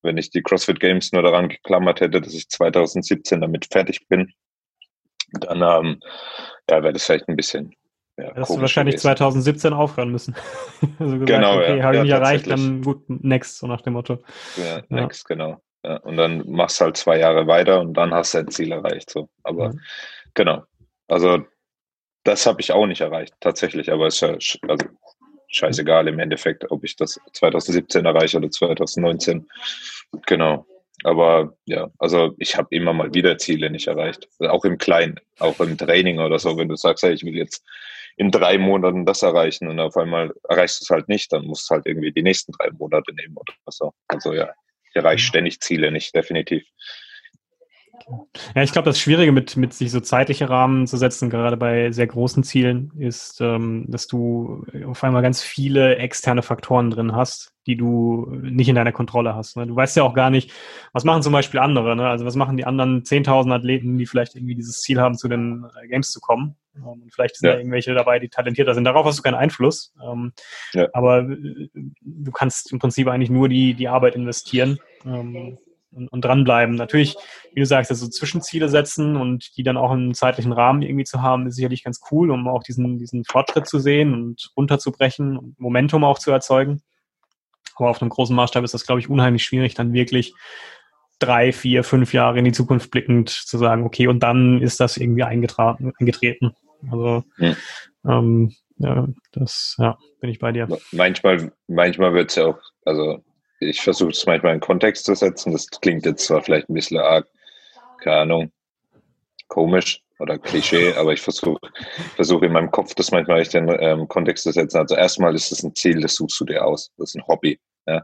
wenn 0.05 0.17
ich 0.17 0.29
die 0.29 0.43
CrossFit 0.43 0.79
Games 0.79 1.11
nur 1.11 1.23
daran 1.23 1.49
geklammert 1.49 1.99
hätte, 1.99 2.21
dass 2.21 2.33
ich 2.33 2.47
2017 2.47 3.41
damit 3.41 3.67
fertig 3.71 4.07
bin, 4.07 4.31
dann 5.31 5.61
ähm, 5.61 5.99
ja, 6.69 6.83
wäre 6.83 6.93
das 6.93 7.05
vielleicht 7.05 7.27
ein 7.27 7.35
bisschen. 7.35 7.75
Ja, 8.17 8.33
Hättest 8.33 8.51
du 8.51 8.61
wahrscheinlich 8.61 8.95
gewesen. 8.95 9.17
2017 9.17 9.73
aufhören 9.73 10.11
müssen. 10.11 10.35
also 10.99 11.19
gesagt, 11.19 11.25
genau, 11.25 11.57
okay, 11.57 11.77
ja. 11.77 11.83
habe 11.83 11.95
ich 11.95 11.97
ja, 11.97 12.03
nicht 12.03 12.11
erreicht, 12.13 12.49
dann 12.49 12.81
gut, 12.81 13.03
next, 13.09 13.57
so 13.57 13.67
nach 13.67 13.81
dem 13.81 13.93
Motto. 13.93 14.23
Ja, 14.55 14.81
next, 14.89 15.27
genau. 15.27 15.61
Und 16.03 16.17
dann 16.17 16.49
machst 16.49 16.79
du 16.79 16.85
halt 16.85 16.97
zwei 16.97 17.19
Jahre 17.19 17.45
weiter 17.45 17.79
und 17.79 17.93
dann 17.93 18.13
hast 18.13 18.33
du 18.33 18.39
ein 18.39 18.47
Ziel 18.49 18.71
erreicht. 18.71 19.09
So. 19.09 19.29
Aber 19.43 19.73
mhm. 19.73 19.81
genau. 20.33 20.63
Also 21.07 21.45
das 22.23 22.45
habe 22.45 22.61
ich 22.61 22.71
auch 22.71 22.87
nicht 22.87 23.01
erreicht, 23.01 23.35
tatsächlich. 23.39 23.91
Aber 23.91 24.07
es 24.07 24.15
ist 24.15 24.21
ja 24.21 24.69
also, 24.69 24.85
scheißegal 25.47 26.07
im 26.07 26.19
Endeffekt, 26.19 26.69
ob 26.71 26.83
ich 26.83 26.95
das 26.95 27.19
2017 27.33 28.05
erreiche 28.05 28.37
oder 28.37 28.49
2019. 28.49 29.47
Genau. 30.25 30.65
Aber 31.03 31.53
ja, 31.65 31.89
also 31.99 32.33
ich 32.39 32.57
habe 32.57 32.73
immer 32.75 32.93
mal 32.93 33.13
wieder 33.13 33.37
Ziele 33.37 33.69
nicht 33.69 33.87
erreicht. 33.87 34.27
Also 34.39 34.51
auch 34.51 34.65
im 34.65 34.77
Kleinen, 34.77 35.19
auch 35.39 35.59
im 35.59 35.77
Training 35.77 36.19
oder 36.19 36.39
so. 36.39 36.57
Wenn 36.57 36.69
du 36.69 36.75
sagst, 36.75 37.03
hey, 37.03 37.13
ich 37.13 37.23
will 37.23 37.35
jetzt 37.35 37.63
in 38.17 38.31
drei 38.31 38.57
Monaten 38.57 39.05
das 39.05 39.23
erreichen 39.23 39.67
und 39.67 39.79
auf 39.79 39.97
einmal 39.97 40.33
erreichst 40.47 40.81
du 40.81 40.83
es 40.83 40.89
halt 40.89 41.09
nicht, 41.09 41.33
dann 41.33 41.45
musst 41.45 41.69
du 41.69 41.75
halt 41.75 41.85
irgendwie 41.85 42.11
die 42.11 42.23
nächsten 42.23 42.53
drei 42.53 42.71
Monate 42.71 43.13
nehmen 43.13 43.35
oder 43.35 43.53
so. 43.67 43.93
Also 44.07 44.33
ja, 44.33 44.49
ich 44.89 44.95
erreiche 44.95 45.25
ständig 45.25 45.59
Ziele 45.59 45.91
nicht, 45.91 46.15
definitiv. 46.15 46.63
Ja, 48.55 48.61
ich 48.61 48.71
glaube, 48.71 48.85
das 48.85 48.99
Schwierige 48.99 49.31
mit, 49.31 49.57
mit 49.57 49.73
sich 49.73 49.91
so 49.91 49.99
zeitliche 49.99 50.49
Rahmen 50.49 50.85
zu 50.85 50.97
setzen, 50.97 51.29
gerade 51.29 51.57
bei 51.57 51.91
sehr 51.91 52.07
großen 52.07 52.43
Zielen, 52.43 52.91
ist, 52.99 53.41
ähm, 53.41 53.85
dass 53.87 54.07
du 54.07 54.65
auf 54.85 55.03
einmal 55.03 55.21
ganz 55.21 55.41
viele 55.41 55.95
externe 55.97 56.43
Faktoren 56.43 56.91
drin 56.91 57.15
hast, 57.15 57.53
die 57.67 57.75
du 57.75 58.27
nicht 58.41 58.69
in 58.69 58.75
deiner 58.75 58.91
Kontrolle 58.91 59.33
hast. 59.33 59.57
Ne? 59.57 59.65
Du 59.65 59.75
weißt 59.75 59.97
ja 59.97 60.03
auch 60.03 60.13
gar 60.13 60.29
nicht, 60.29 60.51
was 60.93 61.03
machen 61.03 61.23
zum 61.23 61.33
Beispiel 61.33 61.59
andere, 61.59 61.95
ne? 61.95 62.07
also 62.07 62.25
was 62.25 62.35
machen 62.35 62.57
die 62.57 62.65
anderen 62.65 63.03
10.000 63.03 63.53
Athleten, 63.53 63.97
die 63.97 64.05
vielleicht 64.05 64.35
irgendwie 64.35 64.55
dieses 64.55 64.81
Ziel 64.81 64.99
haben, 64.99 65.17
zu 65.17 65.27
den 65.27 65.65
Games 65.89 66.11
zu 66.11 66.19
kommen. 66.19 66.55
Ähm, 66.75 67.01
und 67.03 67.13
vielleicht 67.13 67.37
sind 67.37 67.47
ja. 67.47 67.53
da 67.53 67.59
irgendwelche 67.59 67.93
dabei, 67.93 68.19
die 68.19 68.29
talentierter 68.29 68.73
sind. 68.73 68.83
Darauf 68.83 69.05
hast 69.05 69.19
du 69.19 69.23
keinen 69.23 69.35
Einfluss. 69.35 69.93
Ähm, 70.03 70.33
ja. 70.73 70.87
Aber 70.93 71.19
äh, 71.19 71.69
du 72.01 72.31
kannst 72.31 72.71
im 72.71 72.79
Prinzip 72.79 73.07
eigentlich 73.07 73.29
nur 73.29 73.49
die, 73.49 73.73
die 73.73 73.87
Arbeit 73.87 74.15
investieren. 74.15 74.79
Ähm, 75.05 75.57
und, 75.95 76.09
und 76.09 76.25
dranbleiben. 76.25 76.75
Natürlich, 76.75 77.15
wie 77.53 77.61
du 77.61 77.65
sagst, 77.65 77.89
also 77.89 78.07
Zwischenziele 78.07 78.69
setzen 78.69 79.15
und 79.15 79.55
die 79.57 79.63
dann 79.63 79.77
auch 79.77 79.93
im 79.93 80.13
zeitlichen 80.13 80.51
Rahmen 80.51 80.81
irgendwie 80.81 81.05
zu 81.05 81.21
haben, 81.21 81.47
ist 81.47 81.55
sicherlich 81.55 81.83
ganz 81.83 82.01
cool, 82.11 82.31
um 82.31 82.47
auch 82.47 82.63
diesen, 82.63 82.97
diesen 82.97 83.23
Fortschritt 83.23 83.67
zu 83.67 83.79
sehen 83.79 84.13
und 84.13 84.51
runterzubrechen 84.57 85.37
und 85.37 85.59
Momentum 85.59 86.03
auch 86.03 86.19
zu 86.19 86.31
erzeugen. 86.31 86.81
Aber 87.75 87.89
auf 87.89 88.01
einem 88.01 88.09
großen 88.09 88.35
Maßstab 88.35 88.63
ist 88.63 88.73
das, 88.73 88.85
glaube 88.85 88.99
ich, 88.99 89.09
unheimlich 89.09 89.43
schwierig, 89.43 89.73
dann 89.73 89.93
wirklich 89.93 90.33
drei, 91.19 91.51
vier, 91.51 91.83
fünf 91.83 92.13
Jahre 92.13 92.39
in 92.39 92.45
die 92.45 92.51
Zukunft 92.51 92.91
blickend 92.91 93.29
zu 93.29 93.57
sagen, 93.57 93.85
okay, 93.85 94.07
und 94.07 94.19
dann 94.19 94.61
ist 94.61 94.79
das 94.79 94.97
irgendwie 94.97 95.23
eingetreten. 95.23 96.53
Also 96.89 97.23
hm. 97.37 97.55
ähm, 98.07 98.55
ja, 98.77 99.07
das, 99.31 99.75
ja, 99.79 99.97
bin 100.19 100.29
ich 100.29 100.39
bei 100.39 100.51
dir. 100.51 100.67
Manchmal, 100.91 101.51
manchmal 101.67 102.13
wird 102.13 102.29
es 102.29 102.35
ja 102.35 102.47
auch, 102.47 102.59
also 102.83 103.23
ich 103.59 103.81
versuche 103.81 104.11
es 104.11 104.25
manchmal 104.25 104.53
in 104.53 104.59
Kontext 104.59 105.05
zu 105.05 105.15
setzen. 105.15 105.53
Das 105.53 105.67
klingt 105.69 106.05
jetzt 106.05 106.25
zwar 106.25 106.41
vielleicht 106.41 106.69
ein 106.69 106.73
bisschen 106.73 106.97
arg, 106.97 107.27
keine 108.01 108.17
Ahnung, 108.17 108.51
komisch 109.47 110.01
oder 110.19 110.37
Klischee, 110.37 110.93
aber 110.93 111.13
ich 111.13 111.21
versuche 111.21 111.59
versuche 112.15 112.45
in 112.45 112.53
meinem 112.53 112.71
Kopf 112.71 112.93
das 112.95 113.11
manchmal 113.11 113.41
in 113.41 113.77
ähm, 113.79 114.07
Kontext 114.07 114.43
zu 114.43 114.51
setzen. 114.51 114.77
Also 114.77 114.95
erstmal 114.95 115.35
ist 115.35 115.51
es 115.51 115.63
ein 115.63 115.75
Ziel, 115.75 116.01
das 116.01 116.15
suchst 116.15 116.39
du 116.39 116.45
dir 116.45 116.65
aus. 116.65 116.91
Das 116.97 117.09
ist 117.09 117.15
ein 117.15 117.27
Hobby. 117.27 117.59
Ja? 117.87 118.03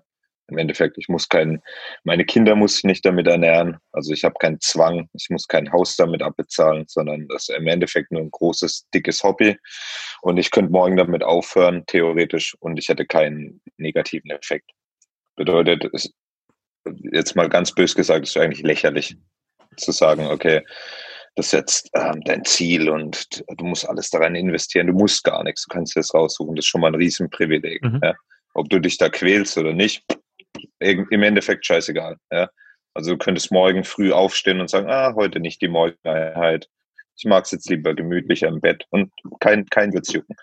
Im 0.51 0.57
Endeffekt, 0.57 0.97
ich 0.97 1.07
muss 1.07 1.29
kein, 1.29 1.61
meine 2.03 2.25
Kinder 2.25 2.55
muss 2.55 2.77
ich 2.77 2.83
nicht 2.83 3.05
damit 3.05 3.25
ernähren. 3.27 3.77
Also 3.93 4.11
ich 4.11 4.23
habe 4.25 4.35
keinen 4.39 4.59
Zwang, 4.59 5.09
ich 5.13 5.29
muss 5.29 5.47
kein 5.47 5.71
Haus 5.71 5.95
damit 5.95 6.21
abbezahlen, 6.21 6.85
sondern 6.87 7.27
das 7.29 7.47
ist 7.47 7.55
im 7.55 7.67
Endeffekt 7.67 8.11
nur 8.11 8.21
ein 8.21 8.31
großes, 8.31 8.87
dickes 8.93 9.23
Hobby. 9.23 9.57
Und 10.21 10.37
ich 10.37 10.51
könnte 10.51 10.71
morgen 10.71 10.97
damit 10.97 11.23
aufhören, 11.23 11.85
theoretisch, 11.87 12.55
und 12.59 12.77
ich 12.77 12.89
hätte 12.89 13.05
keinen 13.05 13.61
negativen 13.77 14.29
Effekt. 14.29 14.69
Bedeutet, 15.37 15.89
es, 15.93 16.13
jetzt 17.13 17.35
mal 17.35 17.47
ganz 17.47 17.73
bös 17.73 17.95
gesagt, 17.95 18.27
ist 18.27 18.37
eigentlich 18.37 18.63
lächerlich 18.63 19.15
zu 19.77 19.91
sagen, 19.91 20.27
okay, 20.27 20.61
das 21.35 21.47
ist 21.47 21.53
jetzt 21.53 21.89
ähm, 21.93 22.21
dein 22.25 22.43
Ziel 22.43 22.89
und 22.89 23.41
du 23.57 23.65
musst 23.65 23.87
alles 23.87 24.09
daran 24.09 24.35
investieren, 24.35 24.87
du 24.87 24.93
musst 24.93 25.23
gar 25.23 25.43
nichts, 25.43 25.65
du 25.65 25.73
kannst 25.73 25.95
das 25.95 26.13
raussuchen, 26.13 26.55
das 26.55 26.65
ist 26.65 26.69
schon 26.69 26.81
mal 26.81 26.89
ein 26.89 26.95
Riesenprivileg. 26.95 27.81
Mhm. 27.83 28.01
Ja? 28.03 28.15
Ob 28.53 28.69
du 28.69 28.79
dich 28.79 28.97
da 28.97 29.07
quälst 29.07 29.57
oder 29.57 29.71
nicht, 29.71 30.03
im 30.81 31.23
Endeffekt 31.23 31.65
scheißegal. 31.65 32.17
Ja? 32.31 32.49
Also 32.93 33.11
du 33.11 33.17
könntest 33.17 33.51
morgen 33.51 33.83
früh 33.83 34.11
aufstehen 34.11 34.59
und 34.59 34.69
sagen, 34.69 34.89
ah, 34.89 35.13
heute 35.15 35.39
nicht 35.39 35.61
die 35.61 35.67
Morgeneinheit, 35.67 36.67
ich 37.15 37.25
mag 37.25 37.45
es 37.45 37.51
jetzt 37.51 37.69
lieber 37.69 37.93
gemütlicher 37.93 38.47
im 38.47 38.61
Bett 38.61 38.85
und 38.89 39.11
kein, 39.39 39.65
kein 39.67 39.93
wird's 39.93 40.11
jucken. 40.11 40.35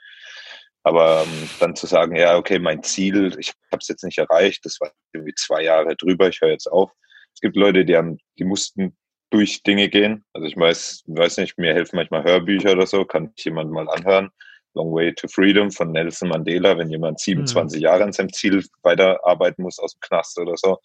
Aber 0.84 1.24
ähm, 1.26 1.50
dann 1.60 1.76
zu 1.76 1.86
sagen, 1.86 2.16
ja, 2.16 2.36
okay, 2.36 2.58
mein 2.58 2.82
Ziel, 2.82 3.36
ich 3.38 3.52
habe 3.72 3.80
es 3.80 3.88
jetzt 3.88 4.04
nicht 4.04 4.18
erreicht, 4.18 4.64
das 4.64 4.80
war 4.80 4.92
irgendwie 5.12 5.34
zwei 5.34 5.62
Jahre 5.62 5.96
drüber, 5.96 6.28
ich 6.28 6.40
höre 6.40 6.50
jetzt 6.50 6.70
auf. 6.70 6.90
Es 7.34 7.40
gibt 7.40 7.56
Leute, 7.56 7.84
die 7.84 7.96
haben, 7.96 8.18
die 8.38 8.44
mussten 8.44 8.96
durch 9.30 9.62
Dinge 9.62 9.88
gehen. 9.88 10.24
Also 10.32 10.46
ich 10.46 10.56
weiß, 10.56 11.02
weiß 11.06 11.38
nicht, 11.38 11.58
mir 11.58 11.74
helfen 11.74 11.96
manchmal 11.96 12.24
Hörbücher 12.24 12.72
oder 12.72 12.86
so, 12.86 13.04
kann 13.04 13.32
ich 13.36 13.44
jemand 13.44 13.70
mal 13.70 13.88
anhören. 13.88 14.30
Long 14.78 14.94
Way 14.94 15.14
to 15.14 15.28
Freedom 15.28 15.70
von 15.70 15.92
Nelson 15.92 16.28
Mandela, 16.28 16.78
wenn 16.78 16.90
jemand 16.90 17.20
27 17.20 17.78
mhm. 17.78 17.82
Jahre 17.82 18.04
an 18.04 18.12
seinem 18.12 18.32
Ziel 18.32 18.64
weiterarbeiten 18.82 19.62
muss 19.62 19.78
aus 19.78 19.94
dem 19.94 20.00
Knast 20.00 20.38
oder 20.38 20.56
so. 20.56 20.78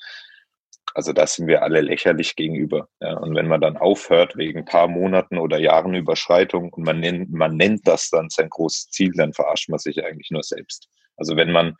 Also 0.95 1.13
da 1.13 1.25
sind 1.25 1.47
wir 1.47 1.63
alle 1.63 1.81
lächerlich 1.81 2.35
gegenüber. 2.35 2.87
Ja. 2.99 3.17
Und 3.17 3.35
wenn 3.35 3.47
man 3.47 3.61
dann 3.61 3.77
aufhört 3.77 4.35
wegen 4.35 4.59
ein 4.59 4.65
paar 4.65 4.87
Monaten 4.87 5.37
oder 5.37 5.57
Jahren 5.57 5.95
Überschreitung 5.95 6.71
und 6.71 6.83
man 6.83 6.99
nennt, 6.99 7.31
man 7.31 7.55
nennt 7.55 7.87
das 7.87 8.09
dann 8.09 8.29
sein 8.29 8.49
großes 8.49 8.89
Ziel, 8.89 9.11
dann 9.15 9.33
verarscht 9.33 9.69
man 9.69 9.79
sich 9.79 10.03
eigentlich 10.03 10.29
nur 10.29 10.43
selbst. 10.43 10.89
Also 11.17 11.35
wenn 11.35 11.51
man 11.51 11.75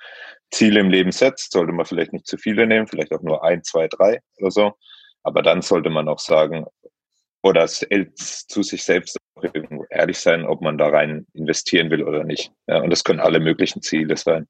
Ziele 0.52 0.80
im 0.80 0.90
Leben 0.90 1.12
setzt, 1.12 1.52
sollte 1.52 1.74
man 1.74 1.86
vielleicht 1.86 2.14
nicht 2.14 2.28
zu 2.28 2.38
viele 2.38 2.66
nehmen, 2.68 2.88
vielleicht 2.88 3.12
auch 3.12 3.22
nur 3.22 3.44
ein, 3.44 3.64
zwei, 3.64 3.88
drei 3.88 4.20
oder 4.38 4.52
so. 4.52 4.74
Aber 5.24 5.42
dann 5.42 5.62
sollte 5.62 5.90
man 5.90 6.08
auch 6.08 6.20
sagen, 6.20 6.66
oder 7.44 7.68
zu 7.68 8.64
sich 8.64 8.84
selbst 8.84 9.18
ehrlich 9.90 10.18
sein, 10.18 10.46
ob 10.46 10.62
man 10.62 10.78
da 10.78 10.88
rein 10.88 11.28
investieren 11.34 11.92
will 11.92 12.04
oder 12.04 12.24
nicht. 12.24 12.52
Ja, 12.68 12.82
und 12.82 12.90
das 12.90 13.04
können 13.04 13.20
alle 13.20 13.40
möglichen 13.40 13.82
Ziele 13.82 14.16
sein. 14.16 14.48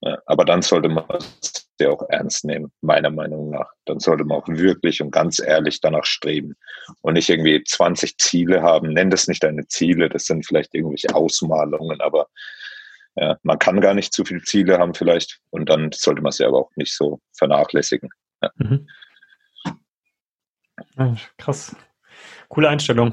Ja, 0.00 0.18
aber 0.26 0.44
dann 0.44 0.62
sollte 0.62 0.88
man 0.88 1.04
es 1.40 1.68
ja 1.78 1.90
auch 1.90 2.08
ernst 2.08 2.44
nehmen, 2.44 2.72
meiner 2.80 3.10
Meinung 3.10 3.50
nach. 3.50 3.70
Dann 3.84 4.00
sollte 4.00 4.24
man 4.24 4.38
auch 4.38 4.48
wirklich 4.48 5.02
und 5.02 5.10
ganz 5.10 5.38
ehrlich 5.38 5.80
danach 5.80 6.04
streben 6.04 6.56
und 7.02 7.14
nicht 7.14 7.28
irgendwie 7.28 7.62
20 7.62 8.16
Ziele 8.18 8.62
haben. 8.62 8.92
Nenn 8.92 9.10
das 9.10 9.28
nicht 9.28 9.42
deine 9.42 9.66
Ziele, 9.66 10.08
das 10.08 10.24
sind 10.24 10.46
vielleicht 10.46 10.74
irgendwelche 10.74 11.14
Ausmalungen, 11.14 12.00
aber 12.00 12.28
ja, 13.16 13.38
man 13.42 13.58
kann 13.58 13.80
gar 13.80 13.94
nicht 13.94 14.12
zu 14.12 14.24
viele 14.24 14.42
Ziele 14.42 14.78
haben 14.78 14.94
vielleicht 14.94 15.40
und 15.50 15.68
dann 15.68 15.90
sollte 15.92 16.22
man 16.22 16.32
sie 16.32 16.44
aber 16.44 16.58
auch 16.58 16.70
nicht 16.76 16.94
so 16.94 17.20
vernachlässigen. 17.36 18.10
Ja. 18.42 18.50
Mhm. 18.56 18.88
Krass. 21.38 21.76
Coole 22.48 22.68
Einstellung. 22.68 23.12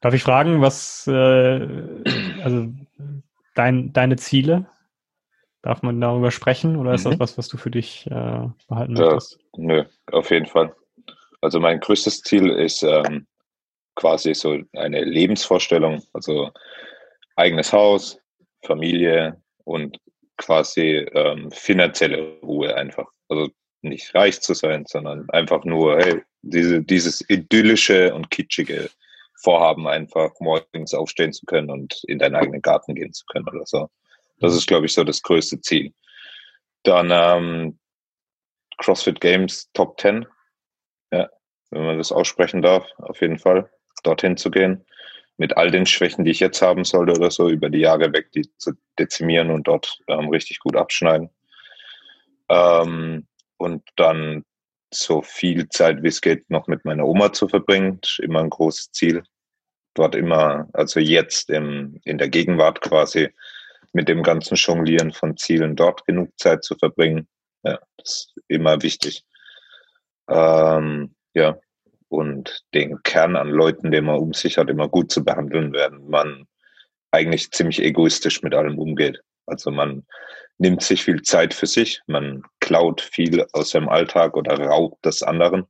Darf 0.00 0.12
ich 0.12 0.22
fragen, 0.22 0.60
was, 0.60 1.06
äh, 1.06 1.66
also 2.42 2.68
dein, 3.54 3.92
deine 3.92 4.16
Ziele? 4.16 4.66
Darf 5.62 5.82
man 5.82 5.98
darüber 5.98 6.30
sprechen 6.30 6.76
oder 6.76 6.92
ist 6.92 7.06
mhm. 7.06 7.12
das 7.12 7.20
was, 7.20 7.38
was 7.38 7.48
du 7.48 7.56
für 7.56 7.70
dich 7.70 8.06
äh, 8.08 8.48
behalten 8.68 8.96
ja, 8.96 9.12
möchtest? 9.12 9.38
Nö, 9.56 9.84
auf 10.12 10.30
jeden 10.30 10.44
Fall. 10.44 10.74
Also 11.40 11.58
mein 11.58 11.80
größtes 11.80 12.20
Ziel 12.20 12.50
ist 12.50 12.82
ähm, 12.82 13.26
quasi 13.94 14.34
so 14.34 14.58
eine 14.74 15.04
Lebensvorstellung, 15.04 16.02
also 16.12 16.50
eigenes 17.36 17.72
Haus, 17.72 18.18
Familie 18.62 19.40
und 19.64 19.98
quasi 20.36 21.06
ähm, 21.14 21.50
finanzielle 21.50 22.38
Ruhe 22.42 22.74
einfach. 22.74 23.06
Also 23.28 23.48
nicht 23.84 24.14
reich 24.14 24.40
zu 24.40 24.54
sein, 24.54 24.84
sondern 24.86 25.28
einfach 25.30 25.64
nur, 25.64 25.98
hey, 25.98 26.22
diese, 26.42 26.82
dieses 26.82 27.28
idyllische 27.28 28.14
und 28.14 28.30
kitschige 28.30 28.90
Vorhaben, 29.36 29.86
einfach 29.86 30.30
morgens 30.40 30.94
aufstehen 30.94 31.32
zu 31.32 31.46
können 31.46 31.70
und 31.70 32.02
in 32.04 32.18
deinen 32.18 32.34
eigenen 32.34 32.62
Garten 32.62 32.94
gehen 32.94 33.12
zu 33.12 33.24
können 33.26 33.48
oder 33.48 33.66
so. 33.66 33.88
Das 34.40 34.54
ist, 34.54 34.66
glaube 34.66 34.86
ich, 34.86 34.94
so 34.94 35.04
das 35.04 35.22
größte 35.22 35.60
Ziel. 35.60 35.92
Dann 36.82 37.10
ähm, 37.12 37.78
CrossFit 38.78 39.20
Games 39.20 39.70
Top 39.72 40.00
10. 40.00 40.26
Ja, 41.12 41.28
wenn 41.70 41.84
man 41.84 41.98
das 41.98 42.12
aussprechen 42.12 42.62
darf, 42.62 42.86
auf 42.98 43.20
jeden 43.20 43.38
Fall, 43.38 43.70
dorthin 44.02 44.36
zu 44.36 44.50
gehen. 44.50 44.84
Mit 45.36 45.56
all 45.56 45.70
den 45.70 45.86
Schwächen, 45.86 46.24
die 46.24 46.30
ich 46.30 46.40
jetzt 46.40 46.62
haben 46.62 46.84
sollte 46.84 47.12
oder 47.12 47.30
so, 47.30 47.48
über 47.48 47.68
die 47.68 47.80
Jahre 47.80 48.12
weg, 48.12 48.30
die 48.32 48.48
zu 48.56 48.72
dezimieren 48.98 49.50
und 49.50 49.66
dort 49.66 49.98
ähm, 50.06 50.28
richtig 50.28 50.60
gut 50.60 50.76
abschneiden. 50.76 51.30
Ähm, 52.48 53.26
und 53.64 53.82
dann 53.96 54.44
so 54.92 55.22
viel 55.22 55.68
Zeit 55.70 56.02
wie 56.02 56.08
es 56.08 56.20
geht 56.20 56.48
noch 56.50 56.66
mit 56.68 56.84
meiner 56.84 57.04
Oma 57.04 57.32
zu 57.32 57.48
verbringen. 57.48 57.98
Ist 58.02 58.20
immer 58.20 58.40
ein 58.40 58.50
großes 58.50 58.92
Ziel. 58.92 59.22
Dort 59.94 60.14
immer, 60.14 60.68
also 60.72 61.00
jetzt 61.00 61.50
im, 61.50 62.00
in 62.04 62.18
der 62.18 62.28
Gegenwart 62.28 62.80
quasi 62.80 63.30
mit 63.92 64.08
dem 64.08 64.22
ganzen 64.22 64.56
Jonglieren 64.56 65.12
von 65.12 65.36
Zielen 65.36 65.76
dort 65.76 66.04
genug 66.04 66.30
Zeit 66.38 66.64
zu 66.64 66.76
verbringen. 66.76 67.28
Ja, 67.62 67.78
das 67.96 68.32
ist 68.34 68.34
immer 68.48 68.82
wichtig. 68.82 69.24
Ähm, 70.28 71.14
ja, 71.34 71.58
und 72.08 72.64
den 72.74 73.02
Kern 73.02 73.36
an 73.36 73.48
Leuten, 73.48 73.90
den 73.90 74.04
man 74.04 74.18
um 74.18 74.32
sich 74.32 74.58
hat, 74.58 74.68
immer 74.68 74.88
gut 74.88 75.10
zu 75.10 75.24
behandeln, 75.24 75.72
während 75.72 76.08
man 76.08 76.46
eigentlich 77.10 77.50
ziemlich 77.52 77.80
egoistisch 77.80 78.42
mit 78.42 78.54
allem 78.54 78.78
umgeht. 78.78 79.20
Also 79.46 79.70
man 79.70 80.04
nimmt 80.58 80.82
sich 80.82 81.02
viel 81.02 81.22
Zeit 81.22 81.52
für 81.54 81.66
sich, 81.66 82.00
man 82.06 82.42
klaut 82.60 83.00
viel 83.00 83.44
aus 83.52 83.70
seinem 83.70 83.88
Alltag 83.88 84.36
oder 84.36 84.58
raubt 84.58 84.98
das 85.02 85.22
anderen, 85.22 85.64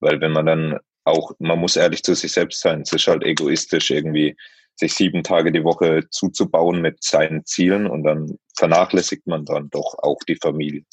weil 0.00 0.20
wenn 0.20 0.32
man 0.32 0.46
dann 0.46 0.78
auch, 1.04 1.32
man 1.38 1.58
muss 1.58 1.76
ehrlich 1.76 2.02
zu 2.02 2.14
sich 2.14 2.32
selbst 2.32 2.60
sein, 2.60 2.82
es 2.82 2.92
ist 2.92 3.08
halt 3.08 3.24
egoistisch 3.24 3.90
irgendwie 3.90 4.36
sich 4.76 4.94
sieben 4.94 5.22
Tage 5.22 5.52
die 5.52 5.64
Woche 5.64 6.04
zuzubauen 6.10 6.80
mit 6.80 7.02
seinen 7.02 7.44
Zielen 7.44 7.86
und 7.86 8.04
dann 8.04 8.38
vernachlässigt 8.56 9.26
man 9.26 9.44
dann 9.44 9.68
doch 9.70 9.94
auch 9.98 10.18
die 10.26 10.36
Familie. 10.36 10.84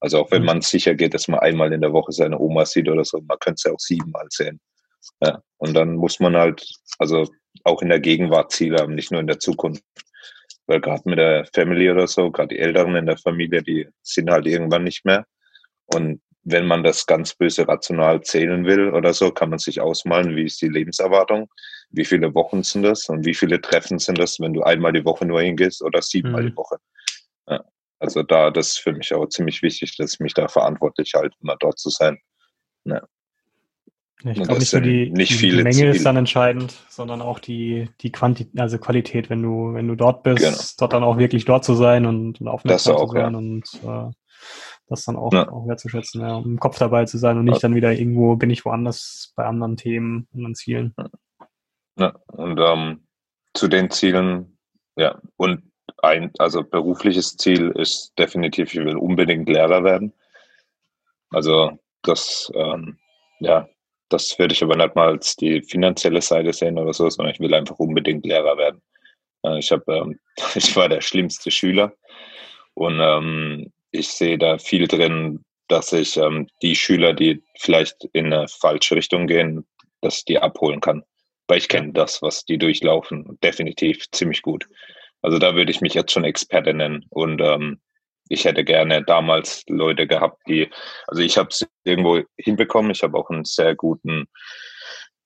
Also 0.00 0.20
auch 0.20 0.30
wenn 0.30 0.42
mhm. 0.42 0.46
man 0.46 0.60
sicher 0.60 0.94
geht, 0.94 1.14
dass 1.14 1.28
man 1.28 1.40
einmal 1.40 1.72
in 1.72 1.80
der 1.80 1.92
Woche 1.92 2.12
seine 2.12 2.38
Oma 2.38 2.64
sieht 2.64 2.88
oder 2.88 3.04
so, 3.04 3.20
man 3.26 3.38
könnte 3.38 3.56
es 3.56 3.64
ja 3.64 3.72
auch 3.72 3.80
siebenmal 3.80 4.26
sehen. 4.30 4.60
Ja, 5.20 5.42
und 5.58 5.74
dann 5.74 5.96
muss 5.96 6.20
man 6.20 6.36
halt, 6.36 6.66
also 6.98 7.26
auch 7.64 7.82
in 7.82 7.88
der 7.88 8.00
Gegenwart 8.00 8.52
Ziele 8.52 8.78
haben, 8.78 8.94
nicht 8.94 9.10
nur 9.10 9.20
in 9.20 9.26
der 9.26 9.38
Zukunft. 9.38 9.82
Weil 10.66 10.80
gerade 10.80 11.02
mit 11.04 11.18
der 11.18 11.46
Family 11.54 11.90
oder 11.90 12.06
so, 12.06 12.30
gerade 12.30 12.54
die 12.54 12.58
Älteren 12.58 12.96
in 12.96 13.06
der 13.06 13.18
Familie, 13.18 13.62
die 13.62 13.86
sind 14.02 14.30
halt 14.30 14.46
irgendwann 14.46 14.84
nicht 14.84 15.04
mehr. 15.04 15.26
Und 15.86 16.22
wenn 16.42 16.66
man 16.66 16.82
das 16.82 17.06
ganz 17.06 17.34
böse 17.34 17.66
rational 17.66 18.22
zählen 18.22 18.64
will 18.66 18.90
oder 18.90 19.12
so, 19.14 19.30
kann 19.30 19.50
man 19.50 19.58
sich 19.58 19.80
ausmalen, 19.80 20.36
wie 20.36 20.44
ist 20.44 20.60
die 20.60 20.68
Lebenserwartung, 20.68 21.50
wie 21.90 22.04
viele 22.04 22.34
Wochen 22.34 22.62
sind 22.62 22.82
das 22.82 23.08
und 23.08 23.24
wie 23.24 23.34
viele 23.34 23.60
Treffen 23.60 23.98
sind 23.98 24.18
das, 24.18 24.38
wenn 24.40 24.52
du 24.52 24.62
einmal 24.62 24.92
die 24.92 25.04
Woche 25.04 25.24
nur 25.24 25.40
hingehst 25.40 25.82
oder 25.82 26.02
siebenmal 26.02 26.42
mhm. 26.42 26.48
die 26.50 26.56
Woche. 26.56 26.76
Ja. 27.48 27.64
Also 27.98 28.22
da, 28.22 28.50
das 28.50 28.68
ist 28.68 28.80
für 28.80 28.92
mich 28.92 29.12
auch 29.14 29.26
ziemlich 29.26 29.62
wichtig, 29.62 29.96
dass 29.96 30.14
ich 30.14 30.20
mich 30.20 30.34
da 30.34 30.48
verantwortlich 30.48 31.12
halte, 31.14 31.36
immer 31.42 31.56
dort 31.58 31.78
zu 31.78 31.88
sein. 31.88 32.18
Ja. 32.84 33.02
Ich 34.22 34.34
glaube 34.42 34.58
nicht 34.58 34.72
nur 34.72 34.82
die, 34.82 35.10
nicht 35.10 35.40
die, 35.40 35.50
die 35.50 35.56
Menge 35.56 35.72
Ziele. 35.72 35.90
ist 35.90 36.06
dann 36.06 36.16
entscheidend, 36.16 36.74
sondern 36.88 37.20
auch 37.20 37.38
die, 37.38 37.90
die 38.00 38.10
Quantität, 38.10 38.58
also 38.58 38.78
Qualität, 38.78 39.28
wenn 39.28 39.42
du, 39.42 39.74
wenn 39.74 39.88
du 39.88 39.96
dort 39.96 40.22
bist, 40.22 40.38
genau. 40.38 40.56
dort 40.78 40.92
dann 40.94 41.04
auch 41.04 41.18
wirklich 41.18 41.44
dort 41.44 41.64
zu 41.64 41.74
sein 41.74 42.06
und, 42.06 42.40
und 42.40 42.48
aufmerksam 42.48 42.96
zu 42.96 43.08
sein 43.08 43.32
ja. 43.32 43.38
und 43.38 43.64
äh, 43.84 44.12
das 44.88 45.04
dann 45.04 45.16
auch, 45.16 45.32
ja. 45.32 45.50
auch 45.50 45.66
wertzuschätzen, 45.66 46.22
ja, 46.22 46.36
um 46.36 46.44
im 46.44 46.60
Kopf 46.60 46.78
dabei 46.78 47.04
zu 47.04 47.18
sein 47.18 47.38
und 47.38 47.44
nicht 47.44 47.62
dann 47.62 47.74
wieder 47.74 47.92
irgendwo 47.92 48.36
bin 48.36 48.50
ich 48.50 48.64
woanders 48.64 49.32
bei 49.36 49.44
anderen 49.44 49.76
Themen, 49.76 50.28
anderen 50.32 50.54
Zielen. 50.54 50.94
Ja, 51.98 52.14
und 52.28 52.58
ähm, 52.58 53.06
zu 53.52 53.68
den 53.68 53.90
Zielen, 53.90 54.58
ja, 54.96 55.20
und 55.36 55.62
ein, 56.02 56.30
also 56.38 56.62
berufliches 56.62 57.36
Ziel 57.36 57.70
ist 57.70 58.12
definitiv, 58.18 58.74
ich 58.74 58.80
will 58.80 58.96
unbedingt 58.96 59.48
Lehrer 59.48 59.84
werden. 59.84 60.12
Also 61.30 61.78
das, 62.02 62.50
ähm, 62.54 62.98
ja, 63.40 63.68
das 64.14 64.38
würde 64.38 64.54
ich 64.54 64.62
aber 64.62 64.76
nicht 64.76 64.94
mal 64.94 65.08
als 65.08 65.36
die 65.36 65.62
finanzielle 65.62 66.22
Seite 66.22 66.52
sehen 66.52 66.78
oder 66.78 66.92
so, 66.92 67.08
sondern 67.10 67.34
ich 67.34 67.40
will 67.40 67.54
einfach 67.54 67.78
unbedingt 67.78 68.24
Lehrer 68.24 68.56
werden. 68.56 68.80
Äh, 69.44 69.58
ich 69.58 69.70
habe, 69.70 69.84
ähm, 69.92 70.18
ich 70.54 70.74
war 70.76 70.88
der 70.88 71.00
schlimmste 71.00 71.50
Schüler 71.50 71.92
und 72.74 73.00
ähm, 73.00 73.72
ich 73.90 74.08
sehe 74.08 74.38
da 74.38 74.58
viel 74.58 74.88
drin, 74.88 75.44
dass 75.68 75.92
ich 75.92 76.16
ähm, 76.16 76.48
die 76.62 76.76
Schüler, 76.76 77.12
die 77.12 77.42
vielleicht 77.58 78.04
in 78.12 78.32
eine 78.32 78.48
falsche 78.48 78.96
Richtung 78.96 79.26
gehen, 79.26 79.66
dass 80.00 80.18
ich 80.18 80.24
die 80.24 80.38
abholen 80.38 80.80
kann. 80.80 81.04
Weil 81.46 81.58
ich 81.58 81.68
kenne 81.68 81.92
das, 81.92 82.22
was 82.22 82.44
die 82.44 82.58
durchlaufen, 82.58 83.38
definitiv 83.42 84.10
ziemlich 84.12 84.42
gut. 84.42 84.66
Also 85.22 85.38
da 85.38 85.54
würde 85.54 85.70
ich 85.70 85.80
mich 85.80 85.94
jetzt 85.94 86.12
schon 86.12 86.24
Experte 86.24 86.74
nennen. 86.74 87.04
Und 87.10 87.40
ähm, 87.40 87.80
ich 88.28 88.44
hätte 88.44 88.64
gerne 88.64 89.02
damals 89.04 89.64
Leute 89.68 90.06
gehabt, 90.06 90.40
die, 90.48 90.70
also 91.06 91.22
ich 91.22 91.36
habe 91.36 91.48
es 91.50 91.66
irgendwo 91.84 92.22
hinbekommen. 92.36 92.90
Ich 92.90 93.02
habe 93.02 93.18
auch 93.18 93.30
einen 93.30 93.44
sehr 93.44 93.74
guten 93.74 94.26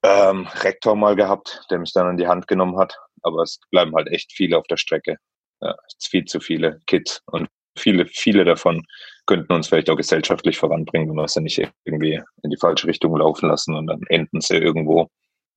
ähm, 0.03 0.47
Rektor 0.63 0.97
mal 0.97 1.17
gehabt, 1.17 1.63
der 1.71 1.79
mich 1.79 1.93
dann 1.93 2.07
an 2.07 2.17
die 2.17 2.27
Hand 2.27 2.49
genommen 2.49 2.79
hat. 2.79 2.97
Aber 3.23 3.43
es 3.43 3.61
bleiben 3.71 3.95
halt 3.95 4.09
echt 4.09 4.33
viele 4.33 4.59
auf 4.59 4.67
der 4.67 4.77
Strecke. 4.77 5.17
Ja, 5.61 5.77
viel 6.01 6.25
zu 6.25 6.41
viele 6.41 6.81
Kids 6.87 7.21
und 7.27 7.49
viele, 7.77 8.07
viele 8.07 8.45
davon 8.45 8.85
könnten 9.27 9.53
uns 9.53 9.69
vielleicht 9.69 9.91
auch 9.91 9.97
gesellschaftlich 9.97 10.57
voranbringen, 10.57 11.09
wenn 11.09 11.17
wir 11.17 11.29
sie 11.29 11.41
nicht 11.41 11.61
irgendwie 11.85 12.21
in 12.43 12.51
die 12.51 12.57
falsche 12.57 12.87
Richtung 12.87 13.17
laufen 13.17 13.49
lassen 13.49 13.75
und 13.75 13.87
dann 13.87 14.01
enden 14.09 14.41
sie 14.41 14.57
irgendwo. 14.57 15.09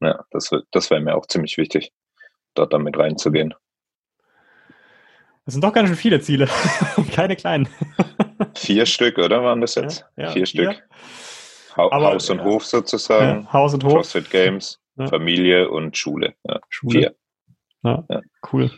Ja, 0.02 0.24
das, 0.32 0.50
das 0.72 0.89
wäre 0.89 1.02
mir 1.02 1.16
auch 1.16 1.28
ziemlich 1.28 1.58
wichtig, 1.58 1.92
dort 2.56 2.74
damit 2.74 2.98
reinzugehen. 2.98 3.54
Das 5.46 5.54
sind 5.54 5.64
doch 5.64 5.74
ganz 5.74 5.89
schön 5.89 5.98
viele 5.98 6.22
Ziele. 6.22 6.48
Keine 7.14 7.36
kleinen. 7.36 7.68
Vier 8.56 8.86
Stück, 8.86 9.18
oder 9.18 9.44
waren 9.44 9.62
das 9.62 9.76
jetzt? 9.76 10.06
Ja, 10.16 10.26
ja, 10.26 10.32
vier, 10.32 10.46
Stück. 10.46 10.84
Ha 11.78 11.88
Aber, 11.92 12.14
Haus 12.14 12.30
und. 12.30 12.44
Hof 12.44 12.66
sozusagen. 12.66 13.52
Haus 13.52 13.74
und 13.74 13.84
Hof. 13.84 13.94
CrossFit 13.94 14.30
Games, 14.30 14.80
Familie 15.10 15.70
und 15.70 15.98
Schule. 15.98 16.36
Schule. 16.70 17.00
Vier. 17.00 17.16
Ja, 17.84 18.04
cool. 18.52 18.72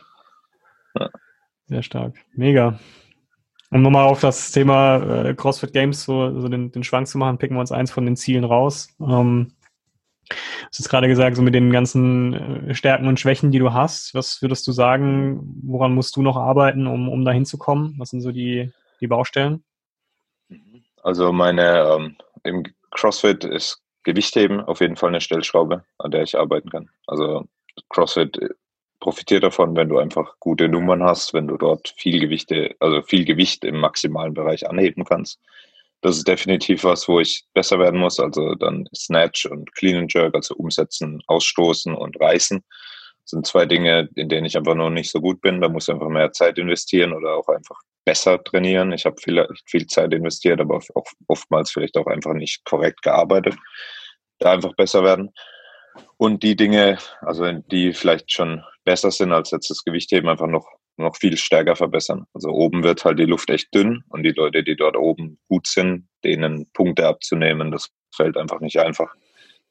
Sehr 1.65 1.83
stark. 1.83 2.15
Mega. 2.33 2.79
Um 3.71 3.81
nochmal 3.81 4.05
auf 4.05 4.21
das 4.21 4.51
Thema 4.51 5.25
äh, 5.25 5.33
CrossFit 5.33 5.73
Games 5.73 6.03
so, 6.03 6.39
so 6.39 6.47
den, 6.47 6.71
den 6.71 6.83
Schwank 6.83 7.07
zu 7.07 7.17
machen, 7.17 7.39
picken 7.39 7.57
wir 7.57 7.61
uns 7.61 7.71
eins 7.71 7.91
von 7.91 8.05
den 8.05 8.15
Zielen 8.15 8.43
raus. 8.43 8.87
Ähm, 9.01 9.53
du 10.29 10.35
hast 10.79 10.89
gerade 10.89 11.07
gesagt, 11.07 11.35
so 11.35 11.41
mit 11.41 11.53
den 11.53 11.71
ganzen 11.71 12.69
äh, 12.69 12.75
Stärken 12.75 13.07
und 13.07 13.19
Schwächen, 13.19 13.51
die 13.51 13.59
du 13.59 13.73
hast, 13.73 14.13
was 14.13 14.41
würdest 14.41 14.65
du 14.67 14.71
sagen, 14.71 15.61
woran 15.63 15.93
musst 15.93 16.15
du 16.15 16.21
noch 16.21 16.37
arbeiten, 16.37 16.87
um, 16.87 17.09
um 17.09 17.25
da 17.25 17.31
hinzukommen? 17.31 17.95
Was 17.97 18.09
sind 18.09 18.21
so 18.21 18.31
die, 18.31 18.71
die 19.01 19.07
Baustellen? 19.07 19.63
Also 21.01 21.31
meine 21.31 21.79
ähm, 21.79 22.15
im 22.43 22.63
CrossFit 22.91 23.43
ist 23.43 23.81
Gewichtheben 24.03 24.61
auf 24.61 24.81
jeden 24.81 24.95
Fall 24.95 25.09
eine 25.09 25.21
Stellschraube, 25.21 25.83
an 25.97 26.11
der 26.11 26.23
ich 26.23 26.37
arbeiten 26.37 26.69
kann. 26.69 26.89
Also 27.07 27.45
CrossFit 27.89 28.37
profitiert 28.99 29.43
davon, 29.43 29.75
wenn 29.75 29.89
du 29.89 29.97
einfach 29.97 30.35
gute 30.39 30.69
Nummern 30.69 31.03
hast, 31.03 31.33
wenn 31.33 31.47
du 31.47 31.57
dort 31.57 31.93
viel 31.97 32.19
Gewichte, 32.19 32.75
also 32.79 33.01
viel 33.01 33.25
Gewicht 33.25 33.65
im 33.65 33.79
maximalen 33.79 34.33
Bereich 34.33 34.69
anheben 34.69 35.03
kannst. 35.03 35.41
Das 36.03 36.17
ist 36.17 36.27
definitiv 36.27 36.83
was, 36.83 37.07
wo 37.07 37.21
ich 37.21 37.45
besser 37.53 37.79
werden 37.79 37.99
muss. 37.99 38.19
Also 38.19 38.55
dann 38.55 38.87
Snatch 38.93 39.45
und 39.45 39.73
Clean 39.73 39.95
and 39.95 40.13
Jerk, 40.13 40.35
also 40.35 40.53
umsetzen, 40.55 41.21
ausstoßen 41.27 41.95
und 41.95 42.19
reißen, 42.19 42.61
sind 43.23 43.47
zwei 43.47 43.65
Dinge, 43.65 44.09
in 44.15 44.27
denen 44.27 44.45
ich 44.45 44.57
einfach 44.57 44.75
noch 44.75 44.89
nicht 44.89 45.09
so 45.09 45.21
gut 45.21 45.39
bin. 45.39 45.61
Da 45.61 45.69
muss 45.69 45.87
ich 45.87 45.93
einfach 45.93 46.09
mehr 46.09 46.33
Zeit 46.33 46.57
investieren 46.57 47.13
oder 47.13 47.37
auch 47.37 47.47
einfach 47.47 47.79
besser 48.03 48.43
trainieren. 48.43 48.91
Ich 48.91 49.05
habe 49.05 49.15
viel, 49.17 49.47
viel 49.65 49.87
Zeit 49.87 50.13
investiert, 50.13 50.59
aber 50.59 50.75
auch 50.75 51.05
oftmals 51.27 51.71
vielleicht 51.71 51.95
auch 51.97 52.07
einfach 52.07 52.33
nicht 52.33 52.65
korrekt 52.65 53.01
gearbeitet. 53.01 53.55
Da 54.39 54.51
einfach 54.51 54.75
besser 54.75 55.05
werden. 55.05 55.31
Und 56.17 56.43
die 56.43 56.57
Dinge, 56.57 56.97
also 57.21 57.49
die 57.51 57.93
vielleicht 57.93 58.29
schon 58.29 58.61
besser 58.83 59.09
sind 59.09 59.31
als 59.31 59.51
jetzt 59.51 59.69
das 59.69 59.85
Gewichtheben, 59.85 60.29
einfach 60.29 60.47
noch, 60.47 60.67
noch 60.97 61.17
viel 61.17 61.37
stärker 61.37 61.75
verbessern. 61.75 62.25
Also 62.33 62.49
oben 62.49 62.83
wird 62.83 63.03
halt 63.03 63.19
die 63.19 63.25
Luft 63.25 63.49
echt 63.49 63.73
dünn 63.73 64.03
und 64.09 64.23
die 64.23 64.31
Leute, 64.31 64.63
die 64.63 64.75
dort 64.75 64.95
oben 64.95 65.39
gut 65.47 65.67
sind, 65.67 66.07
denen 66.23 66.69
Punkte 66.73 67.07
abzunehmen, 67.07 67.71
das 67.71 67.89
fällt 68.15 68.37
einfach 68.37 68.59
nicht 68.59 68.79
einfach. 68.79 69.13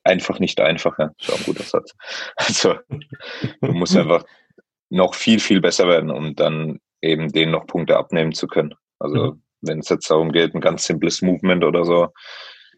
Einfach 0.04 0.40
nicht 0.40 0.60
einfach, 0.60 0.98
ja. 0.98 1.12
Ist 1.18 1.32
auch 1.32 1.38
ein 1.38 1.44
guter 1.44 1.62
Satz. 1.62 1.94
Also 2.36 2.74
du 3.60 3.72
musst 3.72 3.96
einfach 3.96 4.24
noch 4.90 5.14
viel, 5.14 5.38
viel 5.38 5.60
besser 5.60 5.88
werden, 5.88 6.10
um 6.10 6.34
dann 6.34 6.80
eben 7.00 7.32
denen 7.32 7.52
noch 7.52 7.66
Punkte 7.66 7.96
abnehmen 7.96 8.32
zu 8.32 8.46
können. 8.46 8.74
Also 8.98 9.32
mhm. 9.32 9.42
wenn 9.60 9.78
es 9.78 9.88
jetzt 9.88 10.10
darum 10.10 10.32
geht, 10.32 10.54
ein 10.54 10.60
ganz 10.60 10.84
simples 10.84 11.22
Movement 11.22 11.64
oder 11.64 11.84
so, 11.84 12.08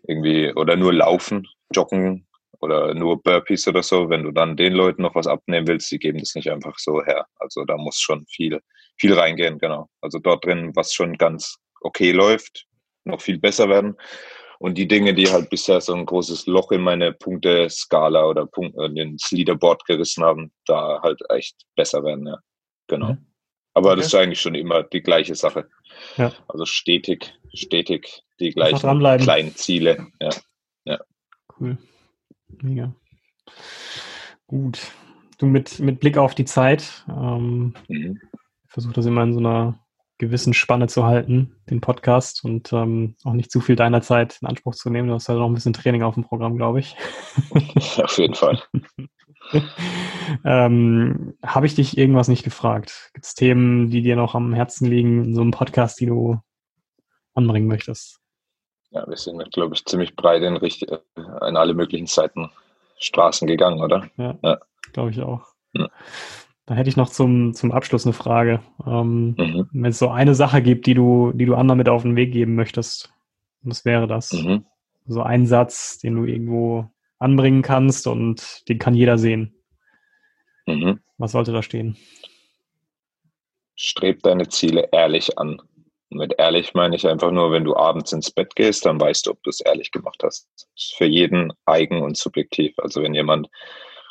irgendwie, 0.07 0.53
oder 0.53 0.76
nur 0.76 0.92
laufen, 0.92 1.49
joggen, 1.72 2.26
oder 2.61 2.95
nur 2.95 3.23
Burpees 3.23 3.67
oder 3.69 3.83
so, 3.83 4.09
wenn 4.09 4.25
du 4.25 4.33
dann 4.33 4.57
den 4.57 4.73
Leuten 4.73 5.03
noch 5.03 5.15
was 5.15 5.27
abnehmen 5.27 5.67
willst, 5.69 5.91
die 5.91 5.99
geben 5.99 6.19
das 6.19 6.35
nicht 6.35 6.51
einfach 6.51 6.79
so 6.79 7.03
her. 7.03 7.27
Also 7.39 7.65
da 7.65 7.77
muss 7.77 7.99
schon 7.99 8.25
viel, 8.27 8.61
viel 8.99 9.15
reingehen, 9.15 9.59
genau. 9.59 9.89
Also 10.01 10.19
dort 10.19 10.45
drin, 10.45 10.73
was 10.75 10.93
schon 10.93 11.15
ganz 11.15 11.57
okay 11.81 12.13
läuft, 12.13 12.67
noch 13.05 13.21
viel 13.21 13.39
besser 13.39 13.69
werden. 13.69 13.97
Und 14.59 14.79
die 14.79 14.89
Dinge, 14.89 15.15
die 15.15 15.31
halt 15.31 15.51
bisher 15.51 15.81
so 15.81 15.95
ein 15.95 16.07
großes 16.07 16.47
Loch 16.47 16.71
in 16.71 16.81
meine 16.81 17.13
Punkte-Skala 17.13 18.25
oder 18.25 18.47
Punkt, 18.47 18.77
äh, 18.79 18.87
ins 19.01 19.31
Leaderboard 19.31 19.85
gerissen 19.85 20.25
haben, 20.25 20.53
da 20.67 21.01
halt 21.03 21.21
echt 21.29 21.67
besser 21.77 22.03
werden, 22.05 22.27
ja. 22.27 22.39
Genau. 22.87 23.13
Mhm. 23.13 23.27
Aber 23.75 23.91
okay. 23.91 23.97
das 23.97 24.07
ist 24.07 24.15
eigentlich 24.15 24.41
schon 24.41 24.55
immer 24.55 24.85
die 24.85 25.03
gleiche 25.03 25.35
Sache. 25.35 25.69
Ja. 26.17 26.33
Also 26.49 26.65
stetig, 26.65 27.35
stetig 27.53 28.23
die 28.39 28.51
gleichen 28.51 28.79
kleinen 29.19 29.55
Ziele. 29.57 30.07
Ja. 30.21 30.31
ja. 30.85 31.01
Cool. 31.59 31.79
Mega. 32.65 32.95
Gut. 34.47 34.91
Du 35.37 35.47
mit, 35.47 35.81
mit 35.81 36.01
Blick 36.01 36.17
auf 36.17 36.35
die 36.35 36.47
Zeit, 36.47 37.05
ähm, 37.09 37.75
mhm. 37.89 38.19
versuch 38.67 38.95
das 38.95 39.05
immer 39.05 39.23
in 39.23 39.35
so 39.35 39.41
einer 39.41 39.79
gewissen 40.17 40.55
Spanne 40.55 40.87
zu 40.87 41.05
halten, 41.05 41.57
den 41.69 41.83
Podcast 41.83 42.43
und 42.43 42.73
ähm, 42.73 43.17
auch 43.25 43.35
nicht 43.35 43.51
zu 43.51 43.61
viel 43.61 43.77
deiner 43.77 44.01
Zeit 44.01 44.39
in 44.41 44.49
Anspruch 44.49 44.75
zu 44.75 44.89
nehmen. 44.89 45.09
Du 45.09 45.15
hast 45.15 45.27
ja 45.27 45.35
noch 45.35 45.47
ein 45.47 45.55
bisschen 45.55 45.75
Training 45.75 46.03
auf 46.05 46.15
dem 46.15 46.25
Programm, 46.25 46.57
glaube 46.57 46.81
ich. 46.81 46.97
auf 48.03 48.17
jeden 48.17 48.35
Fall. 48.35 48.62
ähm, 50.45 51.35
Habe 51.45 51.67
ich 51.67 51.75
dich 51.75 51.99
irgendwas 51.99 52.29
nicht 52.29 52.45
gefragt? 52.45 53.11
Gibt 53.12 53.27
es 53.27 53.35
Themen, 53.35 53.91
die 53.91 54.01
dir 54.01 54.17
noch 54.17 54.35
am 54.35 54.55
Herzen 54.55 54.89
liegen 54.89 55.23
in 55.23 55.35
so 55.35 55.43
einem 55.43 55.51
Podcast, 55.51 56.01
die 56.01 56.07
du 56.07 56.39
anbringen 57.35 57.67
möchtest? 57.67 58.24
Ja, 58.95 59.05
wir 59.09 59.16
sind, 59.16 59.53
glaube 59.53 59.74
ich, 59.74 59.84
ziemlich 59.84 60.14
breit 60.14 60.42
in, 60.42 60.57
in 60.57 61.57
alle 61.57 61.74
möglichen 61.74 62.07
Seiten 62.07 62.51
Straßen 62.99 63.49
gegangen, 63.49 63.82
oder? 63.82 64.09
Ja, 64.16 64.38
ja. 64.42 64.59
glaube 64.92 65.11
ich 65.11 65.20
auch. 65.20 65.42
Ja. 65.72 65.88
Da 66.66 66.74
hätte 66.74 66.88
ich 66.88 66.97
noch 66.97 67.11
zum, 67.11 67.55
zum 67.55 67.72
Abschluss 67.72 68.07
eine 68.07 68.12
Frage. 68.12 68.61
Ähm, 68.86 69.34
mhm. 69.36 69.68
Wenn 69.72 69.90
es 69.90 69.99
so 69.99 70.09
eine 70.09 70.34
Sache 70.34 70.62
gibt, 70.62 70.86
die 70.86 70.95
du, 70.95 71.32
die 71.34 71.45
du 71.45 71.57
anderen 71.57 71.78
mit 71.78 71.88
auf 71.88 72.03
den 72.03 72.14
Weg 72.14 72.32
geben 72.32 72.55
möchtest, 72.55 73.12
was 73.62 73.84
wäre 73.84 74.07
das? 74.07 74.32
Mhm. 74.32 74.64
So 75.07 75.22
ein 75.22 75.47
Satz, 75.47 75.99
den 75.99 76.14
du 76.14 76.24
irgendwo 76.24 76.88
anbringen 77.18 77.62
kannst 77.62 78.07
und 78.07 78.66
den 78.68 78.78
kann 78.78 78.95
jeder 78.95 79.18
sehen. 79.18 79.55
Mhm. 80.66 81.01
Was 81.18 81.32
sollte 81.32 81.53
da 81.53 81.62
stehen? 81.62 81.97
Streb 83.74 84.22
deine 84.22 84.49
Ziele 84.49 84.88
ehrlich 84.92 85.36
an. 85.36 85.61
Mit 86.15 86.35
ehrlich 86.39 86.75
meine 86.75 86.97
ich 86.97 87.07
einfach 87.07 87.31
nur, 87.31 87.51
wenn 87.51 87.65
du 87.65 87.77
abends 87.77 88.12
ins 88.12 88.31
Bett 88.31 88.55
gehst, 88.55 88.87
dann 88.87 89.01
weißt 89.01 89.27
du, 89.27 89.33
ob 89.33 89.43
du 89.43 89.51
es 89.51 89.61
ehrlich 89.61 89.91
gemacht 89.91 90.23
hast. 90.23 90.49
Das 90.55 90.69
ist 90.77 90.95
für 90.95 91.07
jeden 91.07 91.53
eigen 91.67 92.03
und 92.03 92.17
subjektiv. 92.17 92.79
Also 92.79 93.03
wenn 93.03 93.15
jemand 93.15 93.49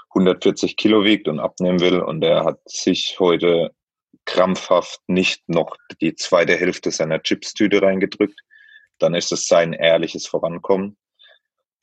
140 0.09 0.77
Kilo 0.77 1.03
wiegt 1.03 1.27
und 1.27 1.39
abnehmen 1.39 1.79
will 1.79 1.99
und 1.99 2.23
er 2.23 2.45
hat 2.45 2.59
sich 2.65 3.19
heute 3.19 3.71
krampfhaft 4.25 5.01
nicht 5.07 5.47
noch 5.47 5.75
die 6.01 6.15
zweite 6.15 6.55
Hälfte 6.55 6.91
seiner 6.91 7.21
Chipstüte 7.21 7.81
reingedrückt, 7.81 8.39
dann 8.99 9.15
ist 9.15 9.31
es 9.31 9.47
sein 9.47 9.73
ehrliches 9.73 10.27
Vorankommen. 10.27 10.97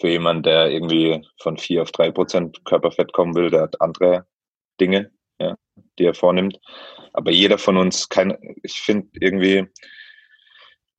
Für 0.01 0.09
jemanden, 0.09 0.45
der 0.45 0.71
irgendwie 0.71 1.27
von 1.39 1.59
vier 1.59 1.83
auf 1.83 1.93
drei 1.93 2.11
Prozent 2.11 2.65
Körperfett 2.65 3.13
kommen 3.13 3.35
will, 3.35 3.51
der 3.51 3.63
hat 3.63 3.81
andere 3.81 4.27
Dinge, 4.81 5.11
ja, 5.39 5.57
die 5.99 6.05
er 6.05 6.15
vornimmt. 6.15 6.59
Aber 7.13 7.31
jeder 7.31 7.59
von 7.59 7.77
uns 7.77 8.09
kann, 8.09 8.39
ich 8.63 8.81
finde 8.81 9.09
irgendwie, 9.15 9.67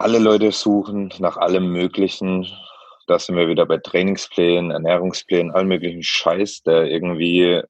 alle 0.02 0.20
Leute 0.20 0.52
suchen 0.52 1.14
nach 1.20 1.38
allem 1.38 1.72
Möglichen. 1.72 2.48
Da 3.08 3.20
sind 3.20 3.36
wir 3.36 3.48
wieder 3.48 3.66
bei 3.66 3.78
Trainingsplänen, 3.78 4.72
Ernährungsplänen, 4.72 5.52
allem 5.52 5.68
möglichen 5.68 6.04
Scheiß, 6.04 6.64
der 6.64 6.86
irgendwie 6.86 7.62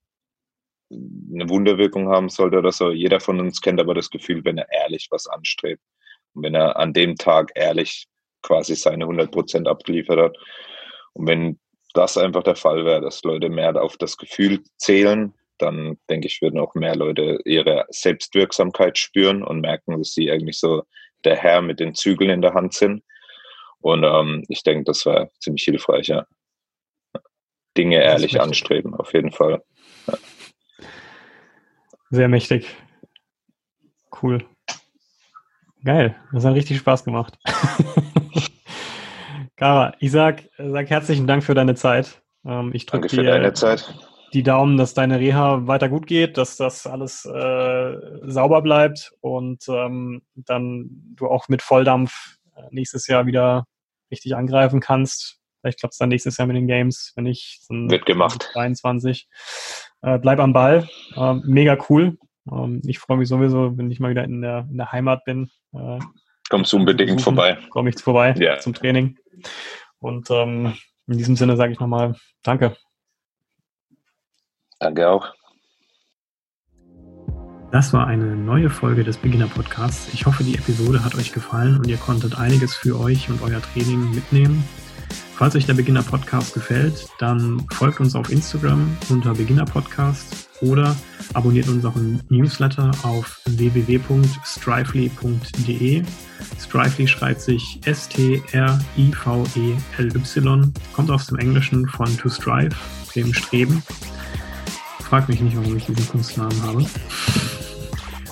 eine 0.90 1.50
Wunderwirkung 1.50 2.10
haben 2.10 2.30
sollte 2.30 2.58
oder 2.58 2.72
so. 2.72 2.92
Jeder 2.92 3.20
von 3.20 3.40
uns 3.40 3.62
kennt 3.62 3.80
aber 3.80 3.94
das 3.94 4.10
Gefühl, 4.10 4.44
wenn 4.44 4.58
er 4.58 4.72
ehrlich 4.72 5.08
was 5.10 5.28
anstrebt 5.28 5.82
und 6.34 6.44
wenn 6.44 6.56
er 6.56 6.76
an 6.78 6.94
dem 6.94 7.16
Tag 7.16 7.52
ehrlich 7.56 8.08
quasi 8.42 8.76
seine 8.76 9.06
100 9.06 9.32
Prozent 9.32 9.68
abgeliefert 9.68 10.20
hat. 10.20 10.38
Und 11.14 11.28
wenn 11.28 11.60
das 11.94 12.18
einfach 12.18 12.44
der 12.44 12.56
Fall 12.56 12.86
wäre, 12.86 13.02
dass 13.02 13.24
Leute 13.24 13.50
mehr 13.50 13.82
auf 13.82 13.98
das 13.98 14.18
Gefühl 14.18 14.64
zählen, 14.78 15.34
dann 15.58 15.98
denke 16.10 16.28
ich, 16.28 16.42
würden 16.42 16.60
auch 16.60 16.74
mehr 16.76 16.96
Leute 16.96 17.40
ihre 17.46 17.86
Selbstwirksamkeit 17.90 18.98
spüren 18.98 19.44
und 19.44 19.62
merken, 19.62 19.98
dass 19.98 20.14
sie 20.14 20.32
eigentlich 20.32 20.60
so 20.60 20.84
der 21.26 21.38
Herr 21.38 21.62
mit 21.62 21.80
den 21.80 21.96
Zügeln 21.96 22.30
in 22.30 22.42
der 22.42 22.54
Hand 22.54 22.74
sind. 22.74 23.04
Und 23.80 24.04
ähm, 24.04 24.44
ich 24.48 24.64
denke, 24.64 24.86
das 24.86 25.06
war 25.06 25.30
ziemlich 25.40 25.64
hilfreich, 25.64 26.08
ja. 26.08 26.26
Dinge 27.78 28.02
ehrlich 28.02 28.40
anstreben, 28.40 28.94
auf 28.96 29.14
jeden 29.14 29.32
Fall. 29.32 29.64
Ja. 30.08 30.14
Sehr 32.10 32.28
mächtig. 32.28 32.68
Cool. 34.22 34.46
Geil. 35.84 36.16
Das 36.34 36.46
hat 36.46 36.54
richtig 36.54 36.78
Spaß 36.78 37.06
gemacht. 37.06 37.40
Kara, 39.56 39.96
ich 40.00 40.12
sag, 40.12 40.44
sag 40.58 40.90
herzlichen 40.90 41.28
Dank 41.28 41.44
für 41.44 41.56
deine 41.56 41.76
Zeit. 41.76 42.22
Ähm, 42.46 42.72
ich 42.74 42.86
Danke 42.86 43.10
für 43.10 43.24
deine 43.24 43.54
Zeit 43.54 43.94
die 44.34 44.44
Daumen, 44.44 44.78
dass 44.78 44.94
deine 44.94 45.20
Reha 45.20 45.68
weiter 45.68 45.90
gut 45.90 46.08
geht, 46.08 46.38
dass 46.38 46.58
das 46.58 46.88
alles 46.88 47.26
äh, 47.26 47.98
sauber 48.24 48.62
bleibt 48.62 49.12
und 49.22 49.66
ähm, 49.68 50.22
dann 50.36 50.90
du 51.16 51.28
auch 51.28 51.50
mit 51.50 51.62
Volldampf 51.62 52.38
äh, 52.56 52.62
nächstes 52.72 53.08
Jahr 53.08 53.26
wieder 53.26 53.66
richtig 54.10 54.36
angreifen 54.36 54.80
kannst. 54.80 55.40
Vielleicht 55.60 55.80
klappt 55.80 55.94
es 55.94 55.98
dann 55.98 56.10
nächstes 56.10 56.38
Jahr 56.38 56.48
mit 56.48 56.56
den 56.56 56.68
Games, 56.68 57.14
wenn 57.16 57.26
nicht. 57.26 57.62
Wird 57.70 58.06
gemacht. 58.06 58.50
23. 58.54 59.28
Äh, 60.02 60.18
bleib 60.20 60.40
am 60.40 60.54
Ball. 60.54 60.88
Ähm, 61.16 61.44
mega 61.46 61.78
cool. 61.90 62.18
Ähm, 62.52 62.82
ich 62.86 63.00
freue 63.00 63.18
mich 63.18 63.28
sowieso, 63.28 63.78
wenn 63.78 63.92
ich 63.92 64.00
mal 64.00 64.12
wieder 64.12 64.24
in 64.24 64.42
der, 64.42 64.68
in 64.70 64.78
der 64.78 64.92
Heimat 64.92 65.24
bin. 65.26 65.50
Äh, 65.74 66.00
Kommst 66.50 66.74
du 66.74 66.78
unbedingt 66.78 67.22
vorbei. 67.22 67.58
Komme 67.70 67.90
ich 67.90 68.00
vorbei 68.02 68.34
ja. 68.38 68.60
zum 68.60 68.74
Training. 68.74 69.18
Und 70.00 70.30
ähm, 70.32 70.74
in 71.08 71.18
diesem 71.18 71.36
Sinne 71.36 71.56
sage 71.58 71.74
ich 71.74 71.80
nochmal 71.80 72.16
Danke. 72.44 72.76
Danke 74.82 75.08
auch. 75.08 75.34
Das 77.72 77.94
war 77.94 78.06
eine 78.08 78.36
neue 78.36 78.70
Folge 78.70 79.06
des 79.06 79.18
Beginner 79.18 79.48
Podcasts. 79.48 80.14
Ich 80.14 80.26
hoffe, 80.26 80.44
die 80.44 80.56
Episode 80.56 81.06
hat 81.06 81.16
euch 81.16 81.32
gefallen 81.32 81.78
und 81.78 81.88
ihr 81.88 81.96
konntet 81.98 82.38
einiges 82.38 82.76
für 82.76 83.00
euch 83.00 83.30
und 83.30 83.42
euer 83.44 83.62
Training 83.62 84.14
mitnehmen. 84.14 84.68
Falls 85.36 85.56
euch 85.56 85.68
der 85.68 85.76
Beginner 85.76 86.04
Podcast 86.04 86.54
gefällt, 86.54 87.08
dann 87.20 87.66
folgt 87.72 88.00
uns 88.00 88.16
auf 88.16 88.32
Instagram 88.32 88.96
unter 89.10 89.34
Beginner 89.34 89.66
Podcast 89.66 90.48
oder 90.62 90.96
abonniert 91.34 91.68
unseren 91.70 92.22
Newsletter 92.30 92.92
auf 93.04 93.42
www.strively.de. 93.46 96.04
Strively 96.60 97.08
schreibt 97.08 97.42
sich 97.42 97.80
S-T-R-I-V-E-L-Y, 97.86 98.34
kommt 100.94 101.12
aus 101.12 101.28
dem 101.28 101.38
Englischen 101.38 101.88
von 101.88 102.18
to 102.18 102.30
strive, 102.30 102.76
dem 103.16 103.34
Streben. 103.34 103.84
Frag 105.12 105.28
mich 105.28 105.42
nicht, 105.42 105.58
warum 105.58 105.76
ich 105.76 105.86
diesen 105.88 106.08
Kunstnamen 106.08 106.64
habe. 106.64 106.86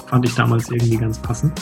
Fand 0.08 0.26
ich 0.26 0.34
damals 0.34 0.72
irgendwie 0.72 0.96
ganz 0.96 1.22
passend. 1.22 1.62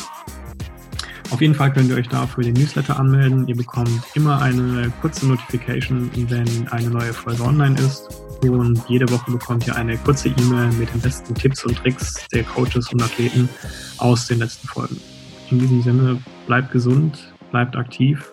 Auf 1.32 1.42
jeden 1.42 1.56
Fall 1.56 1.74
könnt 1.74 1.90
ihr 1.90 1.96
euch 1.96 2.08
da 2.08 2.28
für 2.28 2.44
den 2.44 2.54
Newsletter 2.54 3.00
anmelden. 3.00 3.48
Ihr 3.48 3.56
bekommt 3.56 3.90
immer 4.14 4.40
eine 4.40 4.94
kurze 5.02 5.26
Notification, 5.26 6.12
wenn 6.30 6.68
eine 6.68 6.90
neue 6.92 7.14
Folge 7.14 7.42
online 7.42 7.80
ist. 7.80 8.08
Und 8.44 8.80
jede 8.90 9.10
Woche 9.10 9.32
bekommt 9.32 9.66
ihr 9.66 9.76
eine 9.76 9.98
kurze 9.98 10.30
E-Mail 10.30 10.72
mit 10.74 10.94
den 10.94 11.02
besten 11.02 11.34
Tipps 11.34 11.66
und 11.66 11.76
Tricks 11.78 12.28
der 12.32 12.44
Coaches 12.44 12.94
und 12.94 13.02
Athleten 13.02 13.50
aus 13.98 14.28
den 14.28 14.38
letzten 14.38 14.68
Folgen. 14.68 15.02
In 15.50 15.58
diesem 15.58 15.82
Sinne, 15.82 16.22
bleibt 16.46 16.72
gesund, 16.72 17.34
bleibt 17.50 17.76
aktiv 17.76 18.32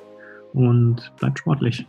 und 0.52 1.10
bleibt 1.16 1.38
sportlich. 1.38 1.86